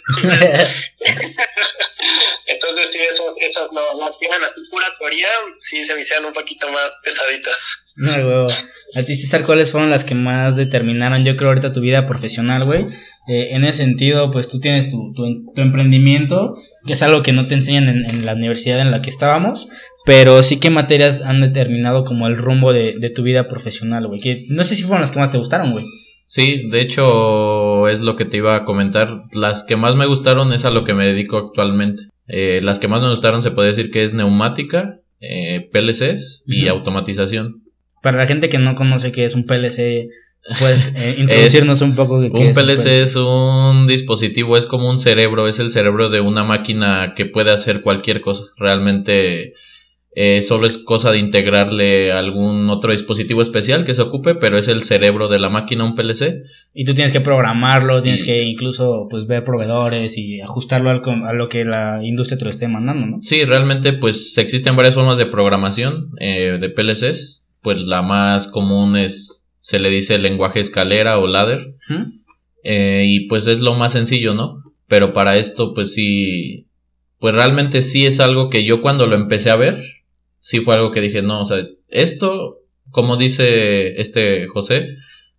entonces 2.47 2.71
entonces 2.71 2.91
sí, 2.91 2.99
esas, 2.99 3.33
esas 3.37 3.71
no, 3.71 3.93
no 3.95 4.17
tienen 4.17 4.43
así 4.43 4.61
pura 4.69 4.95
teoría, 4.97 5.29
sí 5.59 5.80
se 5.83 5.95
me 5.95 6.01
hicieron 6.01 6.25
un 6.25 6.33
poquito 6.33 6.71
más 6.71 6.91
pesaditas. 7.03 7.57
No, 7.95 8.13
huevo. 8.13 8.47
A 8.95 9.03
ti, 9.03 9.15
César, 9.15 9.45
¿cuáles 9.45 9.71
fueron 9.71 9.89
las 9.89 10.05
que 10.05 10.15
más 10.15 10.55
determinaron, 10.55 11.23
yo 11.23 11.35
creo, 11.35 11.49
ahorita 11.49 11.73
tu 11.73 11.81
vida 11.81 12.05
profesional, 12.05 12.65
güey? 12.65 12.87
Eh, 13.27 13.49
en 13.51 13.63
ese 13.63 13.83
sentido, 13.83 14.31
pues 14.31 14.47
tú 14.47 14.59
tienes 14.59 14.89
tu, 14.89 15.13
tu, 15.13 15.45
tu 15.53 15.61
emprendimiento, 15.61 16.55
que 16.87 16.93
es 16.93 17.01
algo 17.03 17.21
que 17.21 17.33
no 17.33 17.45
te 17.45 17.55
enseñan 17.55 17.87
en, 17.87 18.05
en 18.09 18.25
la 18.25 18.33
universidad 18.33 18.79
en 18.79 18.91
la 18.91 19.01
que 19.01 19.09
estábamos, 19.09 19.67
pero 20.05 20.41
sí 20.41 20.59
qué 20.59 20.69
materias 20.69 21.21
han 21.21 21.39
determinado 21.39 22.03
como 22.03 22.27
el 22.27 22.37
rumbo 22.37 22.73
de, 22.73 22.97
de 22.97 23.09
tu 23.09 23.23
vida 23.23 23.47
profesional, 23.47 24.07
güey. 24.07 24.19
Que 24.19 24.45
no 24.49 24.63
sé 24.63 24.75
si 24.75 24.83
fueron 24.83 25.01
las 25.01 25.11
que 25.11 25.19
más 25.19 25.29
te 25.29 25.37
gustaron, 25.37 25.71
güey. 25.71 25.85
Sí, 26.23 26.69
de 26.69 26.79
hecho 26.79 27.89
es 27.89 27.99
lo 27.99 28.15
que 28.15 28.23
te 28.23 28.37
iba 28.37 28.55
a 28.55 28.63
comentar. 28.63 29.23
Las 29.33 29.63
que 29.63 29.75
más 29.75 29.95
me 29.95 30.05
gustaron 30.05 30.53
es 30.53 30.63
a 30.63 30.69
lo 30.69 30.85
que 30.85 30.93
me 30.93 31.05
dedico 31.05 31.37
actualmente. 31.37 32.03
Eh, 32.27 32.61
las 32.63 32.79
que 32.79 32.87
más 32.87 33.01
me 33.01 33.09
gustaron 33.09 33.41
se 33.41 33.51
puede 33.51 33.67
decir 33.67 33.91
que 33.91 34.01
es 34.01 34.13
neumática, 34.13 35.00
eh, 35.21 35.69
PLCs 35.71 36.43
y 36.47 36.67
automatización. 36.67 37.63
Para 38.01 38.17
la 38.17 38.27
gente 38.27 38.49
que 38.49 38.57
no 38.57 38.75
conoce 38.75 39.11
qué 39.11 39.25
es 39.25 39.35
un 39.35 39.45
PLC, 39.45 40.09
pues 40.59 40.93
eh, 40.95 41.15
introducirnos 41.19 41.81
un 41.81 41.95
poco 41.95 42.19
de 42.19 42.31
qué 42.31 42.39
Un 42.39 42.47
es 42.47 42.55
PLC 42.55 42.85
es 43.01 43.15
un 43.15 43.87
dispositivo, 43.87 44.57
es 44.57 44.65
como 44.65 44.89
un 44.89 44.97
cerebro, 44.97 45.47
es 45.47 45.59
el 45.59 45.71
cerebro 45.71 46.09
de 46.09 46.21
una 46.21 46.43
máquina 46.43 47.13
que 47.15 47.25
puede 47.25 47.51
hacer 47.51 47.81
cualquier 47.81 48.21
cosa. 48.21 48.45
Realmente 48.57 49.53
eh, 50.13 50.41
solo 50.41 50.67
es 50.67 50.77
cosa 50.77 51.11
de 51.11 51.19
integrarle 51.19 52.11
algún 52.11 52.69
otro 52.69 52.91
dispositivo 52.91 53.41
especial 53.41 53.85
que 53.85 53.93
se 53.95 54.01
ocupe, 54.01 54.35
pero 54.35 54.57
es 54.57 54.67
el 54.67 54.83
cerebro 54.83 55.27
de 55.29 55.39
la 55.39 55.49
máquina, 55.49 55.85
un 55.85 55.95
PLC. 55.95 56.43
Y 56.73 56.83
tú 56.85 56.93
tienes 56.93 57.11
que 57.11 57.21
programarlo, 57.21 58.01
tienes 58.01 58.21
Y- 58.21 58.25
que 58.25 58.43
incluso 58.43 59.07
pues 59.09 59.25
ver 59.27 59.43
proveedores 59.43 60.17
y 60.17 60.41
ajustarlo 60.41 60.89
al 60.89 61.01
a 61.25 61.33
lo 61.33 61.47
que 61.49 61.63
la 61.65 61.99
industria 62.03 62.37
te 62.37 62.43
lo 62.45 62.49
esté 62.51 62.67
mandando, 62.67 63.05
¿no? 63.05 63.19
Sí, 63.21 63.45
realmente 63.45 63.93
pues 63.93 64.37
existen 64.37 64.75
varias 64.75 64.95
formas 64.95 65.17
de 65.17 65.27
programación 65.27 66.09
eh, 66.19 66.57
de 66.59 66.69
PLCs. 66.69 67.45
Pues 67.61 67.79
la 67.79 68.01
más 68.01 68.47
común 68.47 68.95
es, 68.97 69.47
se 69.59 69.79
le 69.79 69.89
dice 69.91 70.17
lenguaje 70.17 70.59
escalera 70.59 71.19
o 71.19 71.27
ladder. 71.27 71.75
¿Mm? 71.87 72.03
Eh, 72.63 73.05
y 73.07 73.27
pues 73.27 73.47
es 73.47 73.61
lo 73.61 73.75
más 73.75 73.93
sencillo, 73.93 74.33
¿no? 74.33 74.61
Pero 74.87 75.13
para 75.13 75.37
esto, 75.37 75.73
pues 75.73 75.93
sí, 75.93 76.65
pues 77.19 77.33
realmente 77.33 77.81
sí 77.81 78.05
es 78.05 78.19
algo 78.19 78.49
que 78.49 78.63
yo 78.65 78.81
cuando 78.81 79.05
lo 79.07 79.15
empecé 79.15 79.49
a 79.51 79.55
ver, 79.55 79.79
sí 80.41 80.59
fue 80.59 80.75
algo 80.75 80.91
que 80.91 80.99
dije, 80.99 81.21
no, 81.21 81.39
o 81.39 81.45
sea, 81.45 81.65
esto, 81.87 82.57
como 82.89 83.15
dice 83.15 84.01
este 84.01 84.47
José, 84.47 84.89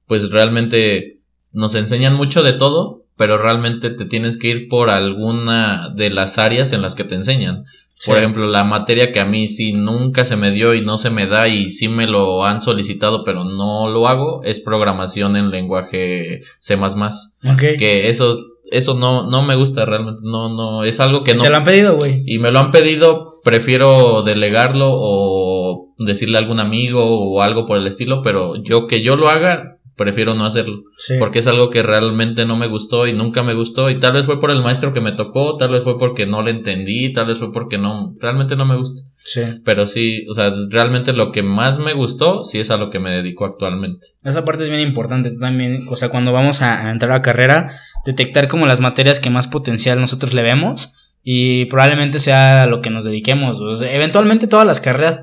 pues 0.06 0.30
realmente 0.30 1.18
nos 1.52 1.74
enseñan 1.74 2.14
mucho 2.14 2.42
de 2.42 2.54
todo, 2.54 3.04
pero 3.16 3.36
realmente 3.36 3.90
te 3.90 4.06
tienes 4.06 4.38
que 4.38 4.48
ir 4.48 4.68
por 4.68 4.88
alguna 4.88 5.90
de 5.94 6.08
las 6.08 6.38
áreas 6.38 6.72
en 6.72 6.80
las 6.80 6.94
que 6.94 7.04
te 7.04 7.14
enseñan. 7.14 7.64
Por 8.06 8.18
ejemplo, 8.18 8.46
la 8.48 8.64
materia 8.64 9.12
que 9.12 9.20
a 9.20 9.24
mí 9.24 9.46
sí 9.46 9.72
nunca 9.72 10.24
se 10.24 10.36
me 10.36 10.50
dio 10.50 10.74
y 10.74 10.80
no 10.80 10.98
se 10.98 11.10
me 11.10 11.28
da 11.28 11.46
y 11.46 11.70
sí 11.70 11.88
me 11.88 12.08
lo 12.08 12.44
han 12.44 12.60
solicitado, 12.60 13.22
pero 13.22 13.44
no 13.44 13.88
lo 13.88 14.08
hago, 14.08 14.42
es 14.42 14.58
programación 14.58 15.36
en 15.36 15.50
lenguaje 15.50 16.40
C++. 16.58 16.74
Ok. 16.74 17.60
Que 17.78 18.08
eso, 18.08 18.36
eso 18.72 18.98
no, 18.98 19.28
no 19.28 19.42
me 19.42 19.54
gusta 19.54 19.84
realmente, 19.84 20.22
no, 20.24 20.48
no, 20.48 20.84
es 20.84 20.98
algo 21.00 21.22
que 21.22 21.34
no... 21.34 21.42
Te 21.42 21.50
lo 21.50 21.56
han 21.56 21.64
pedido, 21.64 21.96
güey. 21.96 22.22
Y 22.26 22.38
me 22.38 22.50
lo 22.50 22.58
han 22.58 22.70
pedido, 22.70 23.26
prefiero 23.44 24.22
delegarlo 24.22 24.88
o 24.90 25.94
decirle 25.98 26.38
a 26.38 26.40
algún 26.40 26.60
amigo 26.60 27.02
o 27.04 27.42
algo 27.42 27.66
por 27.66 27.78
el 27.78 27.86
estilo, 27.86 28.22
pero 28.22 28.56
yo 28.56 28.86
que 28.86 29.02
yo 29.02 29.16
lo 29.16 29.28
haga, 29.28 29.78
prefiero 30.02 30.34
no 30.34 30.44
hacerlo. 30.44 30.82
Sí. 30.96 31.14
Porque 31.18 31.38
es 31.38 31.46
algo 31.46 31.70
que 31.70 31.82
realmente 31.82 32.44
no 32.44 32.56
me 32.56 32.66
gustó 32.66 33.06
y 33.06 33.12
nunca 33.12 33.42
me 33.42 33.54
gustó. 33.54 33.88
Y 33.90 34.00
tal 34.00 34.14
vez 34.14 34.26
fue 34.26 34.40
por 34.40 34.50
el 34.50 34.62
maestro 34.62 34.92
que 34.92 35.00
me 35.00 35.12
tocó, 35.12 35.56
tal 35.56 35.70
vez 35.70 35.84
fue 35.84 35.98
porque 35.98 36.26
no 36.26 36.42
le 36.42 36.50
entendí, 36.50 37.12
tal 37.12 37.26
vez 37.26 37.38
fue 37.38 37.52
porque 37.52 37.78
no, 37.78 38.14
realmente 38.20 38.56
no 38.56 38.64
me 38.66 38.76
gusta. 38.76 39.02
Sí. 39.18 39.42
Pero 39.64 39.86
sí, 39.86 40.26
o 40.28 40.34
sea, 40.34 40.52
realmente 40.68 41.12
lo 41.12 41.30
que 41.30 41.42
más 41.42 41.78
me 41.78 41.94
gustó, 41.94 42.42
sí 42.42 42.58
es 42.58 42.70
a 42.70 42.76
lo 42.76 42.90
que 42.90 42.98
me 42.98 43.12
dedico 43.12 43.44
actualmente. 43.44 44.08
Esa 44.24 44.44
parte 44.44 44.64
es 44.64 44.70
bien 44.70 44.86
importante 44.86 45.30
también, 45.38 45.80
o 45.88 45.96
sea, 45.96 46.08
cuando 46.08 46.32
vamos 46.32 46.62
a, 46.62 46.88
a 46.88 46.90
entrar 46.90 47.12
a 47.12 47.22
carrera, 47.22 47.70
detectar 48.04 48.48
como 48.48 48.66
las 48.66 48.80
materias 48.80 49.20
que 49.20 49.30
más 49.30 49.46
potencial 49.46 50.00
nosotros 50.00 50.34
le 50.34 50.42
vemos 50.42 50.90
y 51.22 51.66
probablemente 51.66 52.18
sea 52.18 52.64
a 52.64 52.66
lo 52.66 52.80
que 52.80 52.90
nos 52.90 53.04
dediquemos. 53.04 53.60
O 53.60 53.74
sea, 53.76 53.92
eventualmente 53.92 54.48
todas 54.48 54.66
las 54.66 54.80
carreras, 54.80 55.20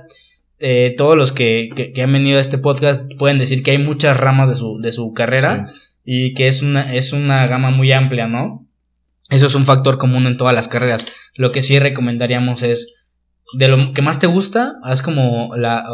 eh, 0.59 0.93
todos 0.97 1.15
los 1.15 1.31
que, 1.31 1.69
que, 1.75 1.91
que 1.91 2.01
han 2.01 2.11
venido 2.11 2.37
a 2.37 2.41
este 2.41 2.57
podcast 2.57 3.03
pueden 3.17 3.37
decir 3.37 3.63
que 3.63 3.71
hay 3.71 3.77
muchas 3.77 4.17
ramas 4.17 4.49
de 4.49 4.55
su, 4.55 4.79
de 4.81 4.91
su 4.91 5.13
carrera 5.13 5.65
y 6.03 6.33
que 6.33 6.47
es 6.47 6.61
una, 6.61 6.93
es 6.93 7.13
una 7.13 7.47
gama 7.47 7.71
muy 7.71 7.91
amplia, 7.91 8.27
¿no? 8.27 8.67
Eso 9.29 9.45
es 9.45 9.55
un 9.55 9.65
factor 9.65 9.97
común 9.97 10.25
en 10.25 10.37
todas 10.37 10.55
las 10.55 10.67
carreras. 10.67 11.05
Lo 11.35 11.51
que 11.51 11.61
sí 11.61 11.77
recomendaríamos 11.79 12.63
es, 12.63 12.95
de 13.53 13.67
lo 13.67 13.93
que 13.93 14.01
más 14.01 14.19
te 14.19 14.27
gusta, 14.27 14.73
haz 14.83 15.01
como 15.01 15.55
la... 15.55 15.87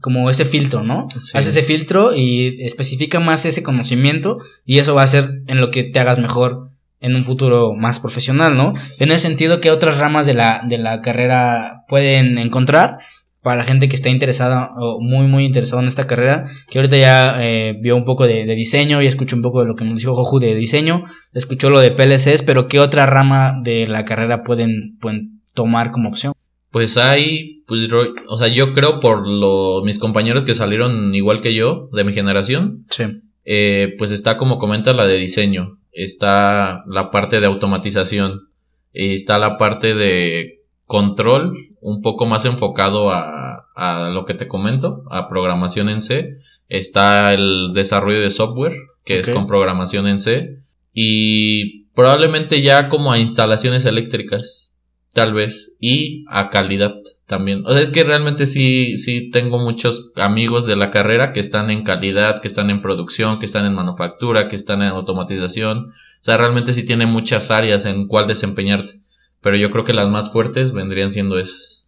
como 0.00 0.30
ese 0.30 0.44
filtro, 0.44 0.82
¿no? 0.82 1.08
Sí. 1.10 1.36
Haz 1.36 1.46
ese 1.46 1.62
filtro 1.62 2.14
y 2.14 2.56
especifica 2.60 3.20
más 3.20 3.44
ese 3.44 3.62
conocimiento 3.62 4.38
y 4.64 4.78
eso 4.78 4.94
va 4.94 5.02
a 5.02 5.08
ser 5.08 5.42
en 5.46 5.60
lo 5.60 5.70
que 5.70 5.84
te 5.84 5.98
hagas 5.98 6.18
mejor 6.18 6.70
en 7.00 7.16
un 7.16 7.22
futuro 7.22 7.74
más 7.74 8.00
profesional, 8.00 8.56
¿no? 8.56 8.72
En 8.98 9.10
ese 9.10 9.28
sentido, 9.28 9.60
¿qué 9.60 9.70
otras 9.70 9.98
ramas 9.98 10.24
de 10.24 10.32
la, 10.32 10.62
de 10.66 10.78
la 10.78 11.02
carrera 11.02 11.84
pueden 11.86 12.38
encontrar? 12.38 12.98
Para 13.44 13.58
la 13.58 13.64
gente 13.64 13.88
que 13.88 13.94
está 13.94 14.08
interesada 14.10 14.70
o 14.76 14.98
muy, 15.00 15.26
muy 15.28 15.44
interesada 15.44 15.80
en 15.82 15.86
esta 15.88 16.06
carrera, 16.06 16.44
que 16.70 16.78
ahorita 16.78 16.96
ya 16.96 17.36
eh, 17.44 17.78
vio 17.80 17.94
un 17.94 18.04
poco 18.04 18.26
de, 18.26 18.46
de 18.46 18.54
diseño 18.54 19.02
y 19.02 19.06
escuchó 19.06 19.36
un 19.36 19.42
poco 19.42 19.60
de 19.60 19.68
lo 19.68 19.76
que 19.76 19.84
nos 19.84 19.96
dijo 19.98 20.14
Joju 20.14 20.40
de 20.40 20.54
diseño, 20.56 21.02
escuchó 21.34 21.68
lo 21.70 21.78
de 21.80 21.92
PLCs, 21.92 22.42
pero 22.42 22.66
¿qué 22.66 22.80
otra 22.80 23.04
rama 23.06 23.54
de 23.62 23.86
la 23.86 24.04
carrera 24.04 24.42
pueden, 24.42 24.96
pueden 25.00 25.42
tomar 25.54 25.90
como 25.92 26.08
opción? 26.08 26.32
Pues 26.70 26.96
hay, 26.96 27.62
pues, 27.68 27.88
o 28.26 28.36
sea, 28.36 28.48
yo 28.48 28.72
creo 28.72 28.98
por 28.98 29.28
lo, 29.28 29.84
mis 29.84 29.98
compañeros 30.00 30.44
que 30.44 30.54
salieron 30.54 31.14
igual 31.14 31.40
que 31.40 31.54
yo, 31.54 31.88
de 31.92 32.02
mi 32.02 32.12
generación, 32.12 32.84
Sí. 32.90 33.04
eh, 33.44 33.94
pues 33.98 34.10
está 34.10 34.38
como 34.38 34.58
comentas 34.58 34.96
la 34.96 35.06
de 35.06 35.18
diseño, 35.18 35.78
está 35.92 36.82
la 36.88 37.10
parte 37.12 37.38
de 37.40 37.46
automatización, 37.46 38.48
eh, 38.94 39.14
está 39.14 39.38
la 39.38 39.56
parte 39.58 39.94
de 39.94 40.62
control, 40.86 41.54
un 41.80 42.02
poco 42.02 42.26
más 42.26 42.44
enfocado 42.44 43.10
a, 43.10 43.66
a 43.74 44.10
lo 44.10 44.24
que 44.24 44.34
te 44.34 44.48
comento, 44.48 45.04
a 45.10 45.28
programación 45.28 45.88
en 45.88 46.00
C. 46.00 46.36
Está 46.68 47.34
el 47.34 47.72
desarrollo 47.74 48.20
de 48.20 48.30
software, 48.30 48.74
que 49.04 49.18
es 49.18 49.30
con 49.30 49.46
programación 49.46 50.06
en 50.06 50.18
C. 50.18 50.60
Y 50.92 51.86
probablemente 51.94 52.62
ya 52.62 52.88
como 52.88 53.12
a 53.12 53.18
instalaciones 53.18 53.84
eléctricas, 53.84 54.72
tal 55.12 55.34
vez. 55.34 55.76
Y 55.78 56.24
a 56.28 56.48
calidad 56.50 56.94
también. 57.26 57.64
O 57.66 57.72
sea, 57.72 57.80
es 57.80 57.90
que 57.90 58.04
realmente 58.04 58.46
sí, 58.46 58.98
sí 58.98 59.30
tengo 59.30 59.58
muchos 59.58 60.12
amigos 60.16 60.66
de 60.66 60.76
la 60.76 60.90
carrera 60.90 61.32
que 61.32 61.40
están 61.40 61.70
en 61.70 61.82
calidad, 61.82 62.40
que 62.40 62.48
están 62.48 62.70
en 62.70 62.80
producción, 62.80 63.38
que 63.38 63.46
están 63.46 63.66
en 63.66 63.74
manufactura, 63.74 64.48
que 64.48 64.56
están 64.56 64.82
en 64.82 64.88
automatización. 64.88 65.88
O 65.88 66.24
sea, 66.24 66.36
realmente 66.36 66.72
sí 66.72 66.86
tiene 66.86 67.06
muchas 67.06 67.50
áreas 67.50 67.86
en 67.86 68.06
cuál 68.06 68.26
desempeñarte. 68.26 69.00
Pero 69.44 69.56
yo 69.56 69.70
creo 69.70 69.84
que 69.84 69.92
las 69.92 70.08
más 70.08 70.32
fuertes 70.32 70.72
vendrían 70.72 71.12
siendo 71.12 71.38
esas. 71.38 71.84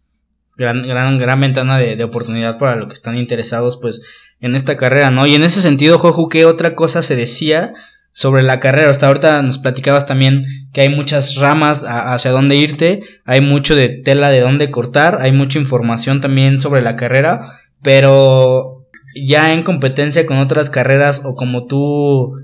gran, 0.55 0.87
gran, 0.87 1.17
gran 1.17 1.39
ventana 1.41 1.79
de, 1.79 2.01
oportunidad 2.03 2.59
para 2.59 2.75
los 2.75 2.87
que 2.87 2.93
están 2.93 3.17
interesados, 3.17 3.77
pues, 3.81 4.03
en 4.39 4.55
esta 4.55 4.77
carrera, 4.77 5.09
¿no? 5.09 5.25
Y 5.25 5.33
en 5.33 5.43
ese 5.43 5.61
sentido, 5.61 5.97
Joju, 5.97 6.29
¿qué 6.29 6.45
otra 6.45 6.75
cosa 6.75 7.01
se 7.01 7.15
decía 7.15 7.73
sobre 8.11 8.43
la 8.43 8.59
carrera? 8.59 8.91
Hasta 8.91 9.07
ahorita 9.07 9.41
nos 9.41 9.57
platicabas 9.57 10.05
también 10.05 10.43
que 10.71 10.81
hay 10.81 10.89
muchas 10.89 11.35
ramas 11.37 11.83
hacia 11.87 12.29
dónde 12.29 12.55
irte, 12.55 13.01
hay 13.25 13.41
mucho 13.41 13.75
de 13.75 13.89
tela 13.89 14.29
de 14.29 14.41
dónde 14.41 14.69
cortar, 14.69 15.17
hay 15.21 15.31
mucha 15.31 15.57
información 15.57 16.21
también 16.21 16.61
sobre 16.61 16.83
la 16.83 16.95
carrera, 16.95 17.53
pero 17.81 18.87
ya 19.25 19.53
en 19.53 19.63
competencia 19.63 20.27
con 20.27 20.37
otras 20.37 20.69
carreras 20.69 21.23
o 21.25 21.33
como 21.33 21.65
tú 21.65 22.35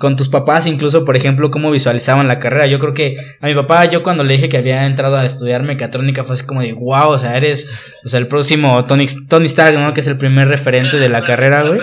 con 0.00 0.16
tus 0.16 0.30
papás 0.30 0.66
incluso 0.66 1.04
por 1.04 1.14
ejemplo 1.14 1.50
cómo 1.50 1.70
visualizaban 1.70 2.26
la 2.26 2.38
carrera. 2.38 2.66
Yo 2.66 2.78
creo 2.78 2.94
que 2.94 3.16
a 3.40 3.46
mi 3.46 3.54
papá 3.54 3.84
yo 3.84 4.02
cuando 4.02 4.24
le 4.24 4.34
dije 4.34 4.48
que 4.48 4.56
había 4.56 4.86
entrado 4.86 5.16
a 5.16 5.26
estudiar 5.26 5.62
mecatrónica 5.62 6.24
fue 6.24 6.34
así 6.34 6.44
como 6.44 6.62
de 6.62 6.72
wow 6.72 7.10
o 7.10 7.18
sea 7.18 7.36
eres 7.36 7.68
o 8.04 8.08
sea 8.08 8.18
el 8.18 8.26
próximo 8.26 8.86
Tony 8.86 9.06
Tony 9.28 9.46
Stark 9.46 9.78
no 9.78 9.92
que 9.92 10.00
es 10.00 10.06
el 10.06 10.16
primer 10.16 10.48
referente 10.48 10.96
de 10.96 11.10
la 11.10 11.22
carrera 11.22 11.62
güey. 11.62 11.82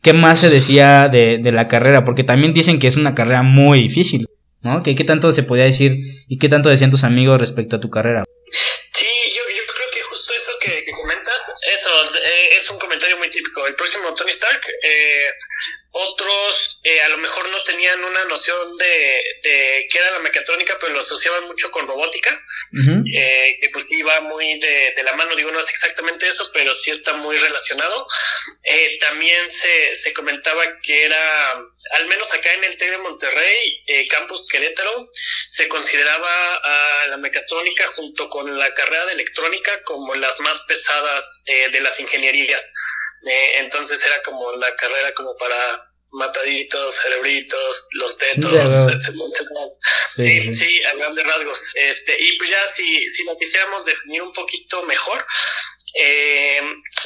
Qué 0.00 0.14
más 0.14 0.38
se 0.40 0.48
decía 0.48 1.08
de, 1.08 1.38
de 1.38 1.52
la 1.52 1.68
carrera 1.68 2.04
porque 2.04 2.24
también 2.24 2.54
dicen 2.54 2.78
que 2.78 2.86
es 2.86 2.96
una 2.96 3.14
carrera 3.14 3.42
muy 3.42 3.82
difícil 3.82 4.26
no 4.62 4.82
¿Qué, 4.82 4.94
qué 4.94 5.04
tanto 5.04 5.30
se 5.32 5.44
podía 5.44 5.64
decir 5.64 5.98
y 6.26 6.38
qué 6.38 6.48
tanto 6.48 6.68
decían 6.68 6.90
tus 6.90 7.04
amigos 7.04 7.40
respecto 7.40 7.76
a 7.76 7.80
tu 7.80 7.90
carrera. 7.90 8.24
Sí, 8.92 9.06
yo, 9.30 9.42
yo 9.54 9.62
creo 9.72 9.88
que 9.92 10.02
justo 10.02 10.32
eso 10.34 10.50
que, 10.60 10.84
comentas, 10.92 11.40
eso 11.78 11.90
eh, 12.16 12.56
es 12.56 12.68
un 12.70 12.78
comentario 12.78 13.16
muy 13.18 13.30
típico. 13.30 13.66
El 13.66 13.76
próximo 13.76 14.12
Tony 14.14 14.30
Stark, 14.30 14.60
eh, 14.82 15.26
otros 15.90 16.80
eh, 16.84 17.00
a 17.00 17.08
lo 17.08 17.18
mejor 17.18 17.48
no 17.48 17.62
tenían 17.62 18.02
una 18.04 18.24
noción 18.26 18.76
de, 18.76 19.22
de 19.42 19.88
qué 19.90 19.98
era 19.98 20.12
la 20.12 20.18
mecatrónica, 20.20 20.76
pero 20.80 20.92
lo 20.92 21.00
asociaban 21.00 21.44
mucho 21.44 21.70
con 21.70 21.86
robótica, 21.86 22.30
eh, 23.14 23.58
que 23.60 23.70
pues 23.70 23.86
sí 23.88 24.02
va 24.02 24.20
muy 24.20 24.58
de, 24.58 24.92
de 24.94 25.02
la 25.02 25.12
mano, 25.12 25.34
digo, 25.34 25.50
no 25.50 25.60
es 25.60 25.68
exactamente 25.68 26.28
eso, 26.28 26.50
pero 26.52 26.74
sí 26.74 26.90
está 26.90 27.14
muy 27.14 27.36
relacionado. 27.36 28.06
Eh, 28.64 28.98
también 29.00 29.48
se, 29.50 29.96
se 29.96 30.12
comentaba 30.12 30.62
que 30.82 31.04
era, 31.04 31.50
al 31.96 32.06
menos 32.06 32.32
acá 32.32 32.52
en 32.52 32.64
el 32.64 32.76
TEC 32.76 32.90
de 32.90 32.98
Monterrey, 32.98 33.82
eh, 33.86 34.06
Campus 34.08 34.46
Querétaro, 34.50 35.10
se 35.48 35.68
consideraba 35.68 36.54
a 36.56 37.06
la 37.08 37.16
mecatrónica 37.16 37.86
junto 37.88 38.28
con 38.28 38.58
la 38.58 38.72
carrera 38.74 39.06
de 39.06 39.12
electrónica 39.12 39.82
como 39.82 40.14
las 40.14 40.38
más 40.40 40.60
pesadas 40.66 41.42
eh, 41.46 41.68
de 41.70 41.80
las 41.80 41.98
ingenierías. 41.98 42.72
Eh, 43.26 43.58
entonces 43.58 44.00
era 44.04 44.22
como 44.22 44.52
la 44.52 44.74
carrera 44.76 45.12
como 45.14 45.36
para 45.36 45.84
mataditos, 46.10 46.94
cerebritos, 47.02 47.88
los 47.92 48.16
tetos, 48.18 48.52
veo. 48.52 48.88
etcétera. 48.88 49.24
Sí, 50.14 50.22
Sí, 50.24 50.40
sí, 50.40 50.54
sí. 50.54 50.84
a 50.84 50.94
grandes 50.96 51.26
rasgos. 51.26 51.60
Este, 51.74 52.16
y 52.18 52.36
pues 52.38 52.50
ya 52.50 52.66
si, 52.66 53.08
si 53.10 53.24
lo 53.24 53.36
quisiéramos 53.38 53.84
definir 53.84 54.22
un 54.22 54.32
poquito 54.32 54.82
mejor, 54.84 55.24
eh, 55.94 56.60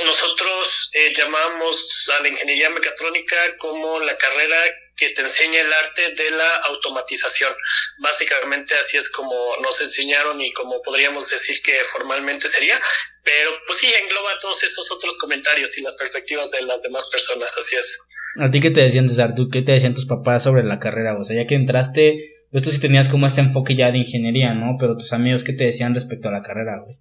nosotros 0.05 0.91
eh, 0.93 1.13
llamamos 1.17 2.09
a 2.17 2.23
la 2.23 2.29
ingeniería 2.29 2.71
mecatrónica 2.71 3.57
como 3.59 3.99
la 4.01 4.17
carrera 4.17 4.57
que 5.03 5.15
te 5.15 5.23
enseña 5.23 5.61
el 5.61 5.73
arte 5.73 6.23
de 6.23 6.31
la 6.31 6.57
automatización. 6.69 7.53
Básicamente 7.99 8.75
así 8.75 8.97
es 8.97 9.11
como 9.11 9.35
nos 9.61 9.81
enseñaron 9.81 10.41
y 10.41 10.53
como 10.53 10.81
podríamos 10.81 11.29
decir 11.29 11.61
que 11.63 11.73
formalmente 11.93 12.47
sería, 12.47 12.81
pero 13.25 13.51
pues 13.67 13.79
sí 13.79 13.87
engloba 13.87 14.39
todos 14.41 14.63
esos 14.63 14.91
otros 14.93 15.19
comentarios 15.19 15.77
y 15.77 15.83
las 15.83 15.97
perspectivas 15.97 16.53
de 16.53 16.63
las 16.63 16.83
demás 16.83 17.09
personas, 17.11 17.53
así 17.59 17.77
es. 17.77 17.99
¿A 18.39 18.51
ti 18.51 18.61
qué 18.61 18.71
te 18.71 18.81
decían, 18.81 19.09
César? 19.09 19.35
¿Tú 19.35 19.49
qué 19.51 19.61
te 19.63 19.73
decían 19.73 19.95
tus 19.95 20.07
papás 20.07 20.45
sobre 20.45 20.63
la 20.63 20.79
carrera? 20.79 21.19
O 21.19 21.25
sea, 21.25 21.37
ya 21.37 21.47
que 21.47 21.57
entraste, 21.57 22.23
pues 22.51 22.63
tú 22.63 22.71
sí 22.71 22.81
tenías 22.81 23.09
como 23.09 23.27
este 23.27 23.41
enfoque 23.41 23.75
ya 23.75 23.91
de 23.91 23.99
ingeniería, 23.99 24.55
¿no? 24.55 24.77
Pero 24.79 24.97
tus 24.97 25.13
amigos, 25.13 25.43
¿qué 25.43 25.53
te 25.53 25.65
decían 25.65 25.95
respecto 25.95 26.29
a 26.29 26.33
la 26.33 26.43
carrera, 26.43 26.79
güey? 26.79 26.99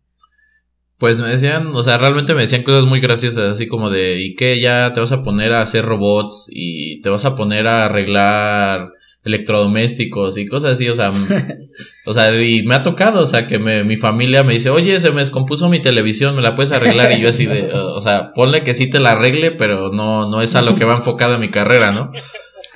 Pues 1.01 1.19
me 1.19 1.29
decían, 1.29 1.71
o 1.73 1.81
sea, 1.81 1.97
realmente 1.97 2.35
me 2.35 2.41
decían 2.41 2.61
cosas 2.61 2.85
muy 2.85 3.01
graciosas, 3.01 3.49
así 3.49 3.65
como 3.65 3.89
de, 3.89 4.21
¿y 4.21 4.35
qué? 4.35 4.59
Ya 4.59 4.93
te 4.93 4.99
vas 4.99 5.11
a 5.11 5.23
poner 5.23 5.51
a 5.51 5.61
hacer 5.61 5.83
robots 5.83 6.47
y 6.51 7.01
te 7.01 7.09
vas 7.09 7.25
a 7.25 7.33
poner 7.33 7.65
a 7.65 7.85
arreglar 7.85 8.91
electrodomésticos 9.23 10.37
y 10.37 10.47
cosas 10.47 10.73
así, 10.73 10.87
o 10.89 10.93
sea, 10.93 11.09
o 12.05 12.13
sea, 12.13 12.39
y 12.39 12.61
me 12.67 12.75
ha 12.75 12.83
tocado, 12.83 13.21
o 13.21 13.25
sea, 13.25 13.47
que 13.47 13.57
me, 13.57 13.83
mi 13.83 13.95
familia 13.95 14.43
me 14.43 14.53
dice, 14.53 14.69
oye, 14.69 14.99
se 14.99 15.09
me 15.09 15.21
descompuso 15.21 15.69
mi 15.69 15.79
televisión, 15.79 16.35
¿me 16.35 16.43
la 16.43 16.53
puedes 16.53 16.71
arreglar? 16.71 17.11
Y 17.13 17.21
yo 17.21 17.29
así 17.29 17.47
de, 17.47 17.71
o 17.73 17.99
sea, 17.99 18.31
ponle 18.35 18.61
que 18.61 18.75
sí 18.75 18.87
te 18.87 18.99
la 18.99 19.13
arregle, 19.13 19.49
pero 19.49 19.91
no, 19.91 20.29
no 20.29 20.39
es 20.43 20.53
a 20.53 20.61
lo 20.61 20.75
que 20.75 20.85
va 20.85 20.95
enfocada 20.97 21.39
mi 21.39 21.49
carrera, 21.49 21.91
¿no? 21.91 22.11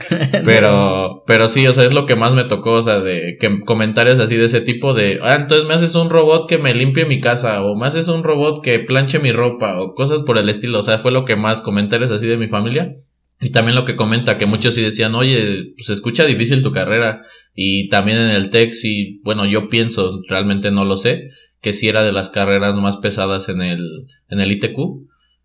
Pero, 0.43 1.23
pero 1.25 1.47
sí, 1.47 1.65
o 1.67 1.73
sea, 1.73 1.85
es 1.85 1.93
lo 1.93 2.05
que 2.05 2.15
más 2.15 2.35
me 2.35 2.43
tocó, 2.43 2.73
o 2.73 2.83
sea, 2.83 2.99
de 2.99 3.37
que 3.39 3.61
comentarios 3.61 4.19
así 4.19 4.35
de 4.35 4.45
ese 4.45 4.61
tipo 4.61 4.93
de, 4.93 5.19
ah, 5.21 5.35
entonces 5.35 5.67
me 5.67 5.73
haces 5.73 5.95
un 5.95 6.09
robot 6.09 6.47
que 6.47 6.57
me 6.57 6.73
limpie 6.73 7.05
mi 7.05 7.19
casa, 7.19 7.63
o 7.63 7.75
me 7.75 7.87
haces 7.87 8.07
un 8.07 8.23
robot 8.23 8.63
que 8.63 8.79
planche 8.79 9.19
mi 9.19 9.31
ropa, 9.31 9.79
o 9.79 9.95
cosas 9.95 10.21
por 10.21 10.37
el 10.37 10.49
estilo, 10.49 10.79
o 10.79 10.83
sea, 10.83 10.97
fue 10.97 11.11
lo 11.11 11.25
que 11.25 11.35
más 11.35 11.61
comentarios 11.61 12.11
así 12.11 12.27
de 12.27 12.37
mi 12.37 12.47
familia. 12.47 12.95
Y 13.41 13.51
también 13.51 13.75
lo 13.75 13.83
que 13.83 13.97
comenta, 13.97 14.37
que 14.37 14.45
muchos 14.45 14.75
sí 14.75 14.81
decían, 14.81 15.13
oye, 15.13 15.73
pues 15.75 15.89
escucha 15.89 16.25
difícil 16.25 16.63
tu 16.63 16.71
carrera. 16.71 17.21
Y 17.53 17.89
también 17.89 18.17
en 18.17 18.29
el 18.29 18.49
TEC, 18.49 18.71
sí, 18.71 19.19
bueno, 19.23 19.45
yo 19.45 19.67
pienso, 19.67 20.21
realmente 20.29 20.71
no 20.71 20.85
lo 20.85 20.95
sé, 20.95 21.29
que 21.59 21.73
sí 21.73 21.89
era 21.89 22.03
de 22.03 22.13
las 22.13 22.29
carreras 22.29 22.75
más 22.75 22.95
pesadas 22.97 23.49
en 23.49 23.61
el, 23.61 24.07
en 24.29 24.39
el 24.39 24.51
ITQ. 24.53 24.77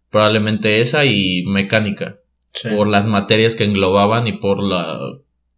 Probablemente 0.09 0.81
esa 0.81 1.05
y 1.05 1.42
mecánica 1.46 2.19
Sí. 2.53 2.69
por 2.69 2.89
las 2.89 3.07
materias 3.07 3.55
que 3.57 3.65
englobaban 3.65 4.27
y 4.27 4.39
por 4.39 4.63
la 4.63 4.99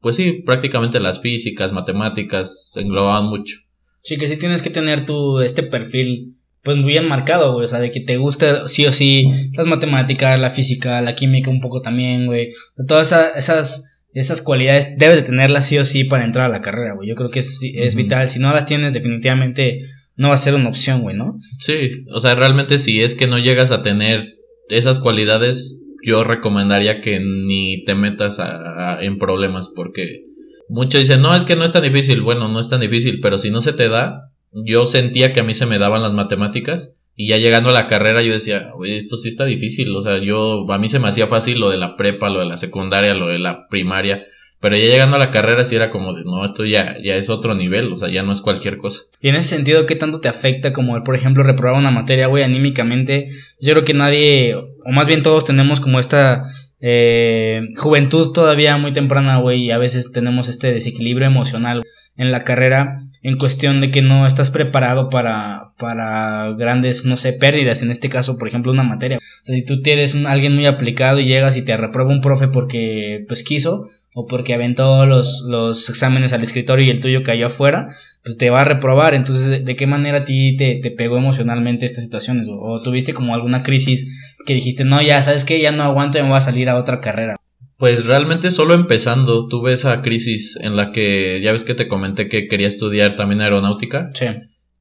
pues 0.01 0.17
sí 0.17 0.43
prácticamente 0.45 1.01
las 1.01 1.21
físicas 1.21 1.73
matemáticas 1.73 2.73
englobaban 2.77 3.27
mucho 3.27 3.57
Sí, 4.03 4.17
que 4.17 4.29
sí 4.29 4.37
tienes 4.37 4.63
que 4.63 4.71
tener 4.71 5.07
tu, 5.07 5.39
este 5.41 5.63
perfil, 5.63 6.37
pues 6.65 6.85
bien 6.85 7.07
marcado, 7.07 7.53
güey. 7.53 7.65
O 7.65 7.69
sea, 7.69 7.79
de 7.79 7.93
que 7.93 8.01
te 8.01 8.17
guste 8.17 8.47
sí 8.67 8.85
o 8.85 8.91
sí 8.91 9.31
las 9.53 9.67
matemáticas, 9.67 10.41
la 10.41 10.51
física, 10.51 11.01
la 11.03 11.15
química 11.15 11.51
un 11.51 11.61
poco 11.61 11.81
también, 11.83 12.27
güey. 12.27 12.49
Todas 12.89 13.07
esa- 13.13 13.31
esas, 13.39 14.03
esas 14.13 14.43
cualidades 14.43 14.99
debes 14.99 15.19
de 15.19 15.23
tenerlas 15.23 15.67
sí 15.69 15.79
o 15.79 15.85
sí 15.85 16.03
para 16.03 16.25
entrar 16.25 16.47
a 16.47 16.53
la 16.53 16.61
carrera, 16.61 16.95
güey. 16.95 17.09
Yo 17.09 17.15
creo 17.15 17.31
que 17.31 17.39
es, 17.39 17.61
es 17.63 17.95
vital. 17.95 18.29
Si 18.29 18.41
no 18.41 18.53
las 18.53 18.67
tienes, 18.67 18.93
definitivamente 18.93 19.83
no 20.17 20.31
va 20.31 20.35
a 20.35 20.39
ser 20.39 20.57
una 20.57 20.69
opción, 20.69 21.03
güey, 21.03 21.17
¿no? 21.17 21.37
sí 21.61 22.05
o 22.13 22.19
sea 22.21 22.35
realmente 22.35 22.79
si 22.79 23.01
es 23.03 23.15
que 23.15 23.27
no 23.29 23.39
llegas 23.39 23.71
a 23.71 23.83
tener 23.83 24.25
esas 24.69 24.99
cualidades 24.99 25.79
yo 26.03 26.25
recomendaría 26.25 27.01
que 27.01 27.21
ni 27.21 27.85
te 27.85 27.95
metas 27.95 28.39
a- 28.41 29.03
en 29.03 29.19
problemas 29.19 29.69
porque 29.75 30.25
muchos 30.69 31.01
dicen 31.01 31.23
no 31.23 31.35
es 31.35 31.45
que 31.45 31.57
no 31.57 31.65
es 31.65 31.73
tan 31.73 31.83
difícil 31.83 32.21
bueno 32.23 32.49
no 32.49 32.59
es 32.61 32.69
tan 32.69 32.81
difícil 32.81 33.21
pero 33.21 33.39
si 33.39 33.51
no 33.51 33.61
se 33.61 33.73
te 33.73 33.89
da 33.89 34.31
yo 34.53 34.85
sentía 34.87 35.33
que 35.33 35.41
a 35.41 35.45
mí 35.45 35.55
se 35.55 35.67
me 35.67 35.79
daban 35.79 36.03
las 36.03 36.13
matemáticas 36.13 36.93
y 37.15 37.29
ya 37.29 37.37
llegando 37.37 37.69
a 37.71 37.73
la 37.75 37.87
carrera 37.89 38.23
yo 38.23 38.33
decía, 38.33 38.71
oye, 38.75 38.97
esto 38.97 39.19
sí 39.19 39.29
está 39.29 39.45
difícil, 39.45 39.95
o 39.95 40.01
sea, 40.01 40.17
yo, 40.25 40.65
a 40.73 40.79
mí 40.79 40.89
se 40.89 40.99
me 40.99 41.09
hacía 41.09 41.27
fácil 41.27 41.61
lo 41.61 41.69
de 41.69 41.77
la 41.77 41.95
prepa, 41.97 42.31
lo 42.31 42.41
de 42.41 42.47
la 42.47 42.57
secundaria, 42.57 43.15
lo 43.15 43.27
de 43.27 43.39
la 43.39 43.69
primaria, 43.69 44.25
pero 44.63 44.77
ya 44.77 44.85
llegando 44.85 45.17
a 45.17 45.19
la 45.19 45.33
carrera 45.33 45.65
sí 45.65 45.75
era 45.75 45.91
como 45.91 46.15
de, 46.15 46.23
no, 46.23 46.45
esto 46.45 46.65
ya, 46.65 46.97
ya 47.03 47.17
es 47.17 47.29
otro 47.29 47.57
nivel, 47.57 47.93
o 47.93 47.97
sea, 47.97 48.09
ya 48.09 48.23
no 48.23 48.31
es 48.31 48.41
cualquier 48.41 48.79
cosa. 48.79 49.03
Y 49.21 49.29
en 49.29 49.35
ese 49.35 49.49
sentido, 49.57 49.87
¿qué 49.87 49.97
tanto 49.97 50.21
te 50.21 50.29
afecta 50.29 50.73
como, 50.73 50.97
el, 50.97 51.03
por 51.03 51.17
ejemplo, 51.17 51.43
reprobar 51.43 51.81
una 51.81 51.91
materia, 51.91 52.29
güey, 52.29 52.45
anímicamente? 52.45 53.27
Yo 53.61 53.73
creo 53.73 53.83
que 53.83 53.93
nadie, 53.93 54.55
o 54.55 54.93
más 54.93 55.09
bien 55.09 55.25
todos 55.25 55.45
tenemos 55.45 55.81
como 55.81 55.99
esta 55.99 56.47
eh, 56.81 57.61
juventud 57.77 58.31
todavía 58.31 58.77
muy 58.77 58.93
temprana, 58.93 59.39
güey, 59.39 59.65
y 59.65 59.71
a 59.73 59.79
veces 59.79 60.13
tenemos 60.13 60.49
este 60.49 60.73
desequilibrio 60.73 61.27
emocional 61.27 61.83
en 62.17 62.31
la 62.31 62.45
carrera 62.45 63.01
en 63.23 63.39
cuestión 63.39 63.81
de 63.81 63.91
que 63.91 64.03
no 64.03 64.27
estás 64.27 64.51
preparado 64.51 65.09
para, 65.09 65.73
para 65.79 66.53
grandes, 66.53 67.05
no 67.05 67.17
sé, 67.17 67.33
pérdidas, 67.33 67.83
en 67.83 67.91
este 67.93 68.09
caso, 68.09 68.37
por 68.37 68.49
ejemplo, 68.49 68.73
una 68.73 68.83
materia. 68.83 69.19
O 69.19 69.45
sea, 69.45 69.55
si 69.55 69.65
tú 69.65 69.81
eres 69.85 70.15
un, 70.15 70.27
alguien 70.27 70.55
muy 70.55 70.67
aplicado 70.67 71.21
y 71.21 71.25
llegas 71.25 71.57
y 71.57 71.63
te 71.63 71.77
reprueba 71.77 72.11
un 72.11 72.21
profe 72.21 72.49
porque, 72.49 73.25
pues, 73.29 73.45
quiso, 73.45 73.89
o 74.15 74.27
porque 74.27 74.53
aventó 74.55 75.07
los, 75.07 75.45
los 75.49 75.89
exámenes 75.89 76.33
al 76.33 76.43
escritorio 76.43 76.85
y 76.87 76.91
el 76.91 77.01
tuyo 77.01 77.23
cayó 77.23 77.47
afuera, 77.47 77.89
pues 78.23 78.37
te 78.37 78.51
va 78.51 78.61
a 78.61 78.65
reprobar. 78.65 79.15
Entonces, 79.15 79.49
¿de, 79.49 79.61
de 79.61 79.77
qué 79.77 79.87
manera 79.87 80.19
a 80.19 80.25
ti 80.25 80.55
te, 80.57 80.77
te 80.83 80.91
pegó 80.91 81.17
emocionalmente 81.17 81.87
estas 81.87 82.05
situaciones? 82.05 82.47
¿O 82.51 82.81
tuviste 82.83 83.15
como 83.15 83.35
alguna 83.35 83.63
crisis 83.63 84.37
que 84.45 84.55
dijiste, 84.55 84.85
no, 84.85 85.01
ya, 85.01 85.23
¿sabes 85.23 85.45
qué? 85.45 85.61
Ya 85.61 85.73
no 85.73 85.83
aguanto 85.83 86.19
y 86.19 86.23
me 86.23 86.29
voy 86.29 86.37
a 86.39 86.43
salir 86.43 86.69
a 86.69 86.77
otra 86.77 87.01
carrera. 87.01 87.37
Pues 87.79 88.05
realmente 88.07 88.51
solo 88.51 88.75
empezando 88.75 89.49
tuve 89.49 89.73
esa 89.73 90.03
crisis 90.03 90.57
en 90.63 90.77
la 90.77 90.93
que 90.93 91.41
ya 91.43 91.51
ves 91.53 91.65
que 91.65 91.75
te 91.75 91.89
comenté 91.89 92.29
que 92.29 92.47
quería 92.47 92.69
estudiar 92.69 93.17
también 93.17 93.41
aeronáutica 93.41 94.11
Sí. 94.15 94.27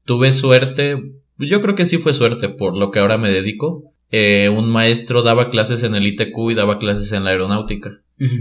tuve 0.04 0.32
suerte, 0.32 0.96
yo 1.38 1.62
creo 1.62 1.74
que 1.74 1.84
sí 1.86 1.96
fue 1.98 2.12
suerte 2.12 2.48
por 2.48 2.76
lo 2.76 2.90
que 2.92 3.00
ahora 3.00 3.18
me 3.18 3.30
dedico. 3.32 3.91
Eh, 4.12 4.50
un 4.50 4.70
maestro 4.70 5.22
daba 5.22 5.48
clases 5.48 5.82
en 5.82 5.94
el 5.94 6.06
ITQ 6.06 6.50
y 6.50 6.54
daba 6.54 6.78
clases 6.78 7.12
en 7.12 7.24
la 7.24 7.30
aeronáutica. 7.30 7.90